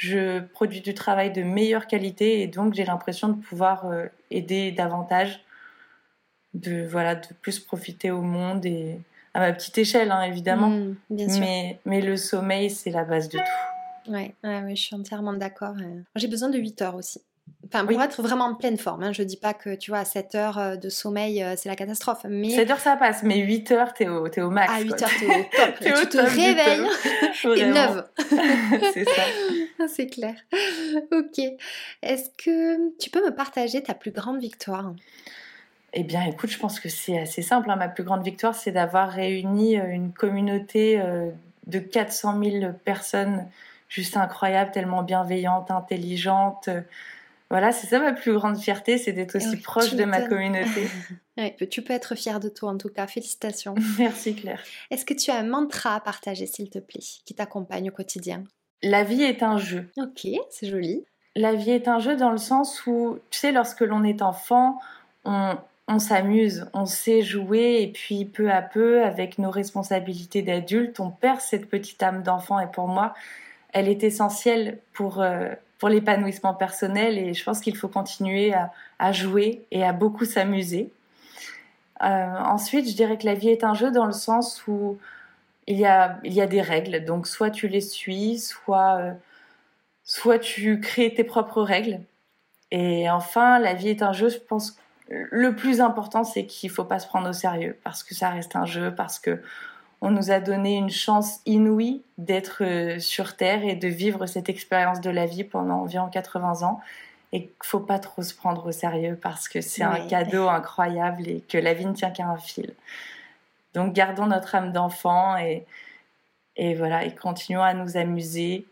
je 0.00 0.40
produis 0.40 0.80
du 0.80 0.94
travail 0.94 1.30
de 1.30 1.42
meilleure 1.42 1.86
qualité 1.86 2.40
et 2.40 2.46
donc 2.46 2.72
j'ai 2.72 2.86
l'impression 2.86 3.28
de 3.28 3.34
pouvoir 3.34 3.84
euh, 3.84 4.06
aider 4.30 4.72
davantage, 4.72 5.44
de 6.54 6.86
voilà, 6.86 7.16
de 7.16 7.26
plus 7.42 7.60
profiter 7.60 8.10
au 8.10 8.22
monde 8.22 8.64
et 8.64 8.98
à 9.34 9.40
ma 9.40 9.52
petite 9.52 9.76
échelle 9.76 10.10
hein, 10.10 10.22
évidemment. 10.22 10.70
Mmh, 10.70 10.96
mais, 11.10 11.80
mais 11.84 12.00
le 12.00 12.16
sommeil 12.16 12.70
c'est 12.70 12.88
la 12.88 13.04
base 13.04 13.28
de 13.28 13.36
tout. 13.36 14.10
Ouais, 14.10 14.34
ouais, 14.42 14.70
je 14.70 14.80
suis 14.80 14.96
entièrement 14.96 15.34
d'accord. 15.34 15.74
J'ai 16.16 16.28
besoin 16.28 16.48
de 16.48 16.56
8 16.56 16.80
heures 16.80 16.94
aussi. 16.94 17.20
Enfin, 17.72 17.86
pour 17.86 18.02
être 18.02 18.20
vraiment 18.20 18.46
en 18.46 18.54
pleine 18.56 18.78
forme. 18.78 19.04
Hein. 19.04 19.12
Je 19.12 19.22
dis 19.22 19.36
pas 19.36 19.54
que, 19.54 19.76
tu 19.76 19.92
vois, 19.92 20.00
à 20.00 20.04
7 20.04 20.34
heures 20.34 20.58
euh, 20.58 20.74
de 20.74 20.88
sommeil, 20.88 21.40
euh, 21.40 21.54
c'est 21.56 21.68
la 21.68 21.76
catastrophe. 21.76 22.26
Mais... 22.28 22.50
7 22.50 22.68
heures, 22.68 22.80
ça 22.80 22.96
passe, 22.96 23.22
mais 23.22 23.38
8 23.38 23.70
heures, 23.70 23.94
t'es 23.94 24.08
au, 24.08 24.26
es 24.26 24.40
au 24.40 24.50
max. 24.50 24.72
À 24.72 24.80
8 24.80 25.02
heures, 25.02 25.10
t'es 25.20 25.26
au 25.26 25.42
top. 25.56 25.74
tu 25.78 26.08
te 26.08 26.18
réveilles, 26.18 26.88
t'es 27.54 27.70
neuve. 27.70 28.04
c'est 28.92 29.04
ça. 29.04 29.22
c'est 29.86 30.08
clair. 30.08 30.34
Ok. 31.12 31.38
Est-ce 32.02 32.30
que 32.36 32.98
tu 32.98 33.08
peux 33.08 33.24
me 33.24 33.32
partager 33.32 33.80
ta 33.84 33.94
plus 33.94 34.10
grande 34.10 34.40
victoire? 34.40 34.92
Eh 35.92 36.02
bien, 36.02 36.24
écoute, 36.24 36.50
je 36.50 36.58
pense 36.58 36.80
que 36.80 36.88
c'est 36.88 37.20
assez 37.20 37.42
simple. 37.42 37.70
Hein. 37.70 37.76
Ma 37.76 37.88
plus 37.88 38.02
grande 38.02 38.24
victoire, 38.24 38.56
c'est 38.56 38.72
d'avoir 38.72 39.10
réuni 39.10 39.78
euh, 39.78 39.90
une 39.90 40.12
communauté 40.12 41.00
de 41.68 41.78
400 41.78 42.42
000 42.42 42.72
personnes 42.84 43.46
juste 43.88 44.16
incroyables, 44.16 44.72
tellement 44.72 45.04
bienveillantes, 45.04 45.70
intelligentes, 45.70 46.68
voilà, 47.50 47.72
c'est 47.72 47.88
ça 47.88 47.98
ma 47.98 48.12
plus 48.12 48.32
grande 48.32 48.58
fierté, 48.58 48.96
c'est 48.96 49.12
d'être 49.12 49.34
aussi 49.34 49.56
proche 49.56 49.94
de 49.94 50.04
ma 50.04 50.22
communauté. 50.22 50.88
tu 51.70 51.82
peux 51.82 51.92
être 51.92 52.14
fière 52.14 52.38
de 52.38 52.48
toi 52.48 52.70
en 52.70 52.78
tout 52.78 52.88
cas, 52.88 53.08
félicitations. 53.08 53.74
Merci 53.98 54.36
Claire. 54.36 54.62
Est-ce 54.90 55.04
que 55.04 55.14
tu 55.14 55.32
as 55.32 55.36
un 55.36 55.42
mantra 55.42 55.96
à 55.96 56.00
partager 56.00 56.46
s'il 56.46 56.70
te 56.70 56.78
plaît, 56.78 57.00
qui 57.00 57.34
t'accompagne 57.34 57.90
au 57.90 57.92
quotidien? 57.92 58.44
La 58.84 59.02
vie 59.02 59.22
est 59.22 59.42
un 59.42 59.58
jeu. 59.58 59.90
Ok, 59.96 60.28
c'est 60.48 60.68
joli. 60.68 61.04
La 61.34 61.54
vie 61.54 61.72
est 61.72 61.88
un 61.88 61.98
jeu 61.98 62.16
dans 62.16 62.30
le 62.30 62.38
sens 62.38 62.86
où, 62.86 63.18
tu 63.30 63.40
sais, 63.40 63.52
lorsque 63.52 63.80
l'on 63.80 64.04
est 64.04 64.22
enfant, 64.22 64.78
on, 65.24 65.56
on 65.88 65.98
s'amuse, 65.98 66.66
on 66.72 66.86
sait 66.86 67.20
jouer 67.20 67.82
et 67.82 67.88
puis 67.88 68.26
peu 68.26 68.50
à 68.50 68.62
peu, 68.62 69.02
avec 69.02 69.38
nos 69.38 69.50
responsabilités 69.50 70.42
d'adulte, 70.42 71.00
on 71.00 71.10
perd 71.10 71.40
cette 71.40 71.68
petite 71.68 72.00
âme 72.02 72.22
d'enfant 72.22 72.60
et 72.60 72.70
pour 72.70 72.86
moi, 72.86 73.12
elle 73.72 73.88
est 73.88 74.04
essentielle 74.04 74.78
pour... 74.92 75.20
Euh, 75.20 75.48
pour 75.80 75.88
l'épanouissement 75.88 76.54
personnel 76.54 77.18
et 77.18 77.32
je 77.32 77.42
pense 77.42 77.60
qu'il 77.60 77.74
faut 77.74 77.88
continuer 77.88 78.54
à, 78.98 79.12
jouer 79.12 79.64
et 79.72 79.82
à 79.82 79.92
beaucoup 79.94 80.26
s'amuser. 80.26 80.92
Euh, 82.02 82.06
ensuite, 82.06 82.88
je 82.88 82.94
dirais 82.94 83.16
que 83.16 83.24
la 83.24 83.34
vie 83.34 83.48
est 83.48 83.64
un 83.64 83.72
jeu 83.72 83.90
dans 83.90 84.04
le 84.04 84.12
sens 84.12 84.62
où 84.68 84.98
il 85.66 85.78
y 85.78 85.86
a, 85.86 86.20
il 86.22 86.34
y 86.34 86.42
a 86.42 86.46
des 86.46 86.60
règles. 86.60 87.02
Donc, 87.06 87.26
soit 87.26 87.50
tu 87.50 87.66
les 87.66 87.80
suis, 87.80 88.38
soit, 88.38 88.98
euh, 88.98 89.12
soit 90.04 90.38
tu 90.38 90.80
crées 90.80 91.14
tes 91.14 91.24
propres 91.24 91.62
règles. 91.62 92.00
Et 92.70 93.08
enfin, 93.08 93.58
la 93.58 93.72
vie 93.72 93.88
est 93.88 94.02
un 94.02 94.12
jeu, 94.12 94.28
je 94.28 94.38
pense. 94.38 94.76
Le 95.08 95.56
plus 95.56 95.80
important, 95.80 96.24
c'est 96.24 96.44
qu'il 96.44 96.70
ne 96.70 96.74
faut 96.74 96.84
pas 96.84 96.98
se 96.98 97.06
prendre 97.06 97.28
au 97.28 97.32
sérieux 97.32 97.78
parce 97.82 98.04
que 98.04 98.14
ça 98.14 98.28
reste 98.28 98.54
un 98.54 98.66
jeu, 98.66 98.94
parce 98.94 99.18
que 99.18 99.42
on 100.00 100.10
nous 100.10 100.30
a 100.30 100.40
donné 100.40 100.76
une 100.76 100.90
chance 100.90 101.40
inouïe 101.46 102.02
d'être 102.18 102.64
euh, 102.64 102.98
sur 102.98 103.36
Terre 103.36 103.64
et 103.64 103.74
de 103.74 103.88
vivre 103.88 104.26
cette 104.26 104.48
expérience 104.48 105.00
de 105.00 105.10
la 105.10 105.26
vie 105.26 105.44
pendant 105.44 105.80
environ 105.80 106.08
80 106.08 106.62
ans. 106.62 106.80
Et 107.32 107.42
qu'il 107.42 107.52
faut 107.62 107.80
pas 107.80 108.00
trop 108.00 108.22
se 108.22 108.34
prendre 108.34 108.66
au 108.66 108.72
sérieux 108.72 109.16
parce 109.20 109.48
que 109.48 109.60
c'est 109.60 109.84
un 109.84 110.04
cadeau 110.08 110.48
incroyable 110.48 111.28
et 111.28 111.40
que 111.42 111.58
la 111.58 111.74
vie 111.74 111.86
ne 111.86 111.92
tient 111.92 112.10
qu'à 112.10 112.26
un 112.26 112.38
fil. 112.38 112.74
Donc 113.72 113.92
gardons 113.92 114.26
notre 114.26 114.56
âme 114.56 114.72
d'enfant 114.72 115.36
et, 115.36 115.64
et 116.56 116.74
voilà, 116.74 117.04
et 117.04 117.14
continuons 117.14 117.62
à 117.62 117.72
nous 117.72 117.96
amuser 117.96 118.66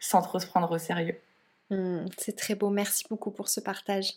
sans 0.00 0.20
trop 0.20 0.38
se 0.38 0.46
prendre 0.46 0.70
au 0.70 0.76
sérieux. 0.76 1.18
Mmh, 1.70 2.04
c'est 2.18 2.36
très 2.36 2.54
beau, 2.54 2.68
merci 2.68 3.04
beaucoup 3.08 3.30
pour 3.30 3.48
ce 3.48 3.60
partage. 3.60 4.12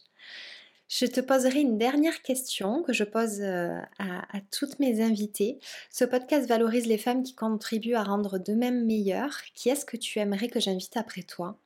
Je 0.89 1.05
te 1.05 1.19
poserai 1.19 1.59
une 1.59 1.77
dernière 1.77 2.21
question 2.21 2.81
que 2.81 2.93
je 2.93 3.03
pose 3.03 3.41
euh, 3.41 3.77
à, 3.99 4.39
toutes 4.57 4.79
mes 4.79 5.01
invités. 5.01 5.59
Ce 5.89 6.05
podcast 6.05 6.47
valorise 6.47 6.85
les 6.85 6.97
femmes 6.97 7.23
qui 7.23 7.35
contribuent 7.35 7.95
à 7.95 8.03
rendre 8.03 8.37
d'eux-mêmes 8.37 8.85
meilleures. 8.85 9.37
Qui 9.53 9.69
est-ce 9.69 9.85
que 9.85 9.97
tu 9.97 10.19
aimerais 10.19 10.47
que 10.47 10.61
j'invite 10.61 10.95
après 10.95 11.23
toi? 11.23 11.57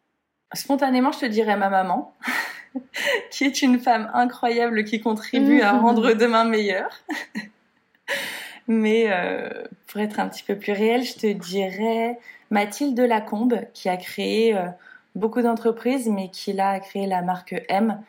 Spontanément, 0.53 1.11
je 1.11 1.19
te 1.19 1.25
dirais 1.27 1.55
ma 1.55 1.69
maman, 1.69 2.15
qui 3.31 3.43
est 3.43 3.61
une 3.61 3.79
femme 3.79 4.09
incroyable 4.15 4.83
qui 4.85 4.99
contribue 4.99 5.61
à 5.61 5.73
rendre 5.73 6.13
demain 6.13 6.43
meilleures. 6.43 7.03
Mais 8.67 9.05
euh, 9.11 9.49
pour 9.87 10.01
être 10.01 10.19
un 10.19 10.29
petit 10.29 10.43
peu 10.43 10.57
plus 10.57 10.73
réel, 10.73 11.03
je 11.03 11.13
te 11.13 11.31
dirais 11.31 12.17
Mathilde 12.49 12.99
Lacombe, 12.99 13.61
qui 13.73 13.87
a 13.87 13.97
créé 13.97 14.57
euh, 14.57 14.65
beaucoup 15.15 15.41
d'entreprises, 15.41 16.07
mais 16.07 16.29
qui 16.29 16.59
a 16.59 16.79
créé 16.79 17.05
la 17.05 17.21
marque 17.21 17.55
M, 17.69 18.01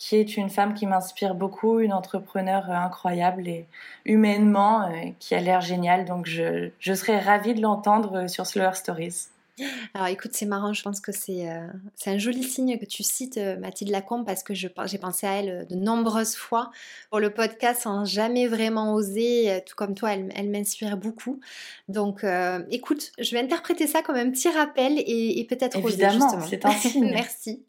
qui 0.00 0.16
est 0.16 0.38
une 0.38 0.48
femme 0.48 0.72
qui 0.72 0.86
m'inspire 0.86 1.34
beaucoup, 1.34 1.78
une 1.78 1.92
entrepreneur 1.92 2.70
euh, 2.70 2.74
incroyable 2.74 3.46
et 3.46 3.66
humainement 4.06 4.84
euh, 4.84 5.10
qui 5.18 5.34
a 5.34 5.40
l'air 5.40 5.60
géniale. 5.60 6.06
Donc 6.06 6.24
je, 6.24 6.70
je 6.80 6.94
serais 6.94 7.20
ravie 7.20 7.52
de 7.52 7.60
l'entendre 7.60 8.22
euh, 8.22 8.26
sur 8.26 8.46
Slower 8.46 8.72
Stories. 8.72 9.26
Alors 9.92 10.06
écoute, 10.06 10.30
c'est 10.32 10.46
marrant, 10.46 10.72
je 10.72 10.82
pense 10.82 11.02
que 11.02 11.12
c'est 11.12 11.46
un 12.06 12.16
joli 12.16 12.42
signe 12.44 12.78
que 12.78 12.86
tu 12.86 13.02
cites 13.02 13.38
Mathilde 13.58 13.90
Lacombe 13.90 14.24
parce 14.24 14.42
que 14.42 14.54
j'ai 14.54 14.70
pensé 14.70 15.26
à 15.26 15.34
elle 15.34 15.66
de 15.68 15.74
nombreuses 15.74 16.34
fois 16.34 16.70
pour 17.10 17.20
le 17.20 17.28
podcast 17.28 17.82
sans 17.82 18.06
jamais 18.06 18.46
vraiment 18.46 18.94
oser, 18.94 19.62
tout 19.66 19.74
comme 19.76 19.94
toi, 19.94 20.14
elle, 20.14 20.32
elle 20.34 20.48
m'inspire 20.48 20.96
beaucoup. 20.96 21.40
Donc 21.88 22.24
écoute, 22.70 23.12
je 23.18 23.32
vais 23.32 23.42
interpréter 23.42 23.86
ça 23.86 24.00
comme 24.00 24.16
un 24.16 24.30
petit 24.30 24.48
rappel 24.48 24.94
et, 24.96 25.40
et 25.40 25.44
peut-être 25.44 25.84
oser 25.84 26.08
justement. 26.08 26.40
c'est 26.48 26.64
un 26.64 26.70
signe. 26.70 27.10
Merci. 27.12 27.62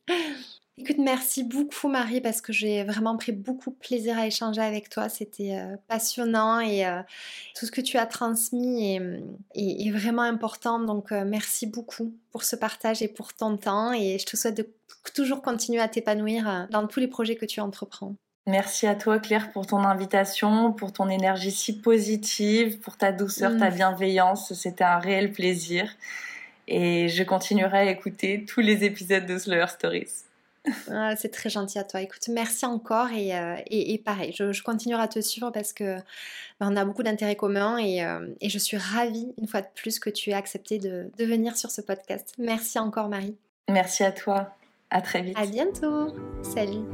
Écoute, 0.77 0.97
merci 0.99 1.43
beaucoup 1.43 1.89
Marie 1.89 2.21
parce 2.21 2.41
que 2.41 2.53
j'ai 2.53 2.83
vraiment 2.83 3.17
pris 3.17 3.33
beaucoup 3.33 3.71
de 3.71 3.75
plaisir 3.75 4.17
à 4.17 4.25
échanger 4.25 4.61
avec 4.61 4.89
toi. 4.89 5.09
C'était 5.09 5.57
euh, 5.57 5.75
passionnant 5.87 6.59
et 6.59 6.85
euh, 6.85 7.01
tout 7.55 7.65
ce 7.65 7.71
que 7.71 7.81
tu 7.81 7.97
as 7.97 8.05
transmis 8.05 8.97
est, 9.53 9.91
vraiment 9.91 10.21
important. 10.21 10.79
Donc 10.79 11.11
euh, 11.11 11.25
merci 11.25 11.67
beaucoup 11.67 12.13
pour 12.31 12.43
ce 12.43 12.55
partage 12.55 13.01
et 13.01 13.09
pour 13.09 13.33
ton 13.33 13.57
temps 13.57 13.91
et 13.91 14.17
je 14.17 14.25
te 14.25 14.37
souhaite 14.37 14.55
de 14.55 14.67
toujours 15.13 15.41
continuer 15.41 15.81
à 15.81 15.89
t'épanouir 15.89 16.67
dans 16.71 16.87
tous 16.87 16.99
les 16.99 17.07
projets 17.07 17.35
que 17.35 17.45
tu 17.45 17.59
entreprends. 17.59 18.15
Merci 18.47 18.87
à 18.87 18.95
toi 18.95 19.19
Claire 19.19 19.51
pour 19.51 19.67
ton 19.67 19.83
invitation, 19.83 20.71
pour 20.71 20.93
ton 20.93 21.09
énergie 21.09 21.51
si 21.51 21.79
positive, 21.79 22.79
pour 22.79 22.97
ta 22.97 23.11
douceur, 23.11 23.55
ta 23.57 23.69
mmh. 23.69 23.75
bienveillance. 23.75 24.53
C'était 24.53 24.85
un 24.85 24.99
réel 24.99 25.31
plaisir 25.31 25.91
et 26.67 27.09
je 27.09 27.23
continuerai 27.23 27.79
à 27.79 27.91
écouter 27.91 28.45
tous 28.45 28.61
les 28.61 28.83
épisodes 28.85 29.25
de 29.25 29.37
Slower 29.37 29.67
Stories. 29.67 30.30
Ah, 30.91 31.15
c'est 31.15 31.29
très 31.29 31.49
gentil 31.49 31.79
à 31.79 31.83
toi. 31.83 32.01
Écoute, 32.01 32.27
merci 32.29 32.65
encore 32.65 33.09
et, 33.09 33.35
euh, 33.35 33.55
pareil, 34.05 34.33
je, 34.37 34.61
continuerai 34.61 35.01
à 35.01 35.07
te 35.07 35.19
suivre 35.19 35.49
parce 35.51 35.73
que 35.73 35.95
ben, 36.59 36.71
on 36.71 36.75
a 36.75 36.85
beaucoup 36.85 37.03
d'intérêts 37.03 37.35
communs 37.35 37.77
euh, 37.79 38.27
et, 38.41 38.49
je 38.49 38.57
suis 38.59 38.77
ravie 38.77 39.33
une 39.39 39.47
fois 39.47 39.61
de 39.61 39.67
plus 39.73 39.99
que 39.99 40.09
tu 40.09 40.29
aies 40.29 40.35
accepté 40.35 40.77
de, 40.77 41.09
de 41.17 41.25
venir 41.25 41.57
sur 41.57 41.71
ce 41.71 41.81
podcast. 41.81 42.33
Merci 42.37 42.77
encore 42.77 43.09
Marie. 43.09 43.35
Merci 43.69 44.03
à 44.03 44.11
toi. 44.11 44.55
À 44.89 45.01
très 45.01 45.21
vite. 45.21 45.37
À 45.37 45.45
bientôt. 45.45 46.13
Salut. 46.43 46.85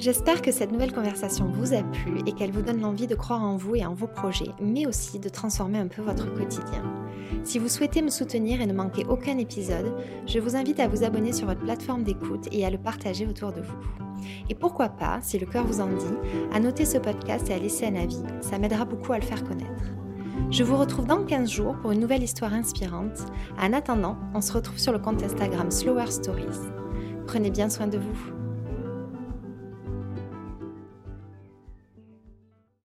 J'espère 0.00 0.40
que 0.40 0.50
cette 0.50 0.72
nouvelle 0.72 0.94
conversation 0.94 1.52
vous 1.52 1.74
a 1.74 1.82
plu 1.82 2.20
et 2.26 2.32
qu'elle 2.32 2.52
vous 2.52 2.62
donne 2.62 2.80
l'envie 2.80 3.06
de 3.06 3.14
croire 3.14 3.42
en 3.42 3.58
vous 3.58 3.76
et 3.76 3.84
en 3.84 3.92
vos 3.92 4.06
projets, 4.06 4.48
mais 4.58 4.86
aussi 4.86 5.18
de 5.18 5.28
transformer 5.28 5.76
un 5.76 5.88
peu 5.88 6.00
votre 6.00 6.32
quotidien. 6.32 6.82
Si 7.44 7.58
vous 7.58 7.68
souhaitez 7.68 8.00
me 8.00 8.08
soutenir 8.08 8.62
et 8.62 8.66
ne 8.66 8.72
manquer 8.72 9.04
aucun 9.10 9.36
épisode, 9.36 9.94
je 10.26 10.38
vous 10.38 10.56
invite 10.56 10.80
à 10.80 10.88
vous 10.88 11.04
abonner 11.04 11.34
sur 11.34 11.48
votre 11.48 11.60
plateforme 11.60 12.02
d'écoute 12.02 12.48
et 12.50 12.64
à 12.64 12.70
le 12.70 12.78
partager 12.78 13.26
autour 13.26 13.52
de 13.52 13.60
vous. 13.60 14.24
Et 14.48 14.54
pourquoi 14.54 14.88
pas, 14.88 15.18
si 15.20 15.38
le 15.38 15.44
cœur 15.44 15.66
vous 15.66 15.82
en 15.82 15.88
dit, 15.88 16.16
à 16.50 16.60
noter 16.60 16.86
ce 16.86 16.96
podcast 16.96 17.50
et 17.50 17.52
à 17.52 17.58
laisser 17.58 17.84
un 17.84 17.96
avis, 17.96 18.22
ça 18.40 18.58
m'aidera 18.58 18.86
beaucoup 18.86 19.12
à 19.12 19.18
le 19.18 19.24
faire 19.24 19.44
connaître. 19.44 19.84
Je 20.50 20.64
vous 20.64 20.78
retrouve 20.78 21.08
dans 21.08 21.26
15 21.26 21.50
jours 21.50 21.76
pour 21.76 21.90
une 21.90 22.00
nouvelle 22.00 22.22
histoire 22.22 22.54
inspirante. 22.54 23.26
En 23.60 23.74
attendant, 23.74 24.16
on 24.32 24.40
se 24.40 24.54
retrouve 24.54 24.78
sur 24.78 24.92
le 24.92 24.98
compte 24.98 25.22
Instagram 25.22 25.70
Slower 25.70 26.10
Stories. 26.10 26.70
Prenez 27.26 27.50
bien 27.50 27.68
soin 27.68 27.86
de 27.86 27.98
vous. 27.98 28.39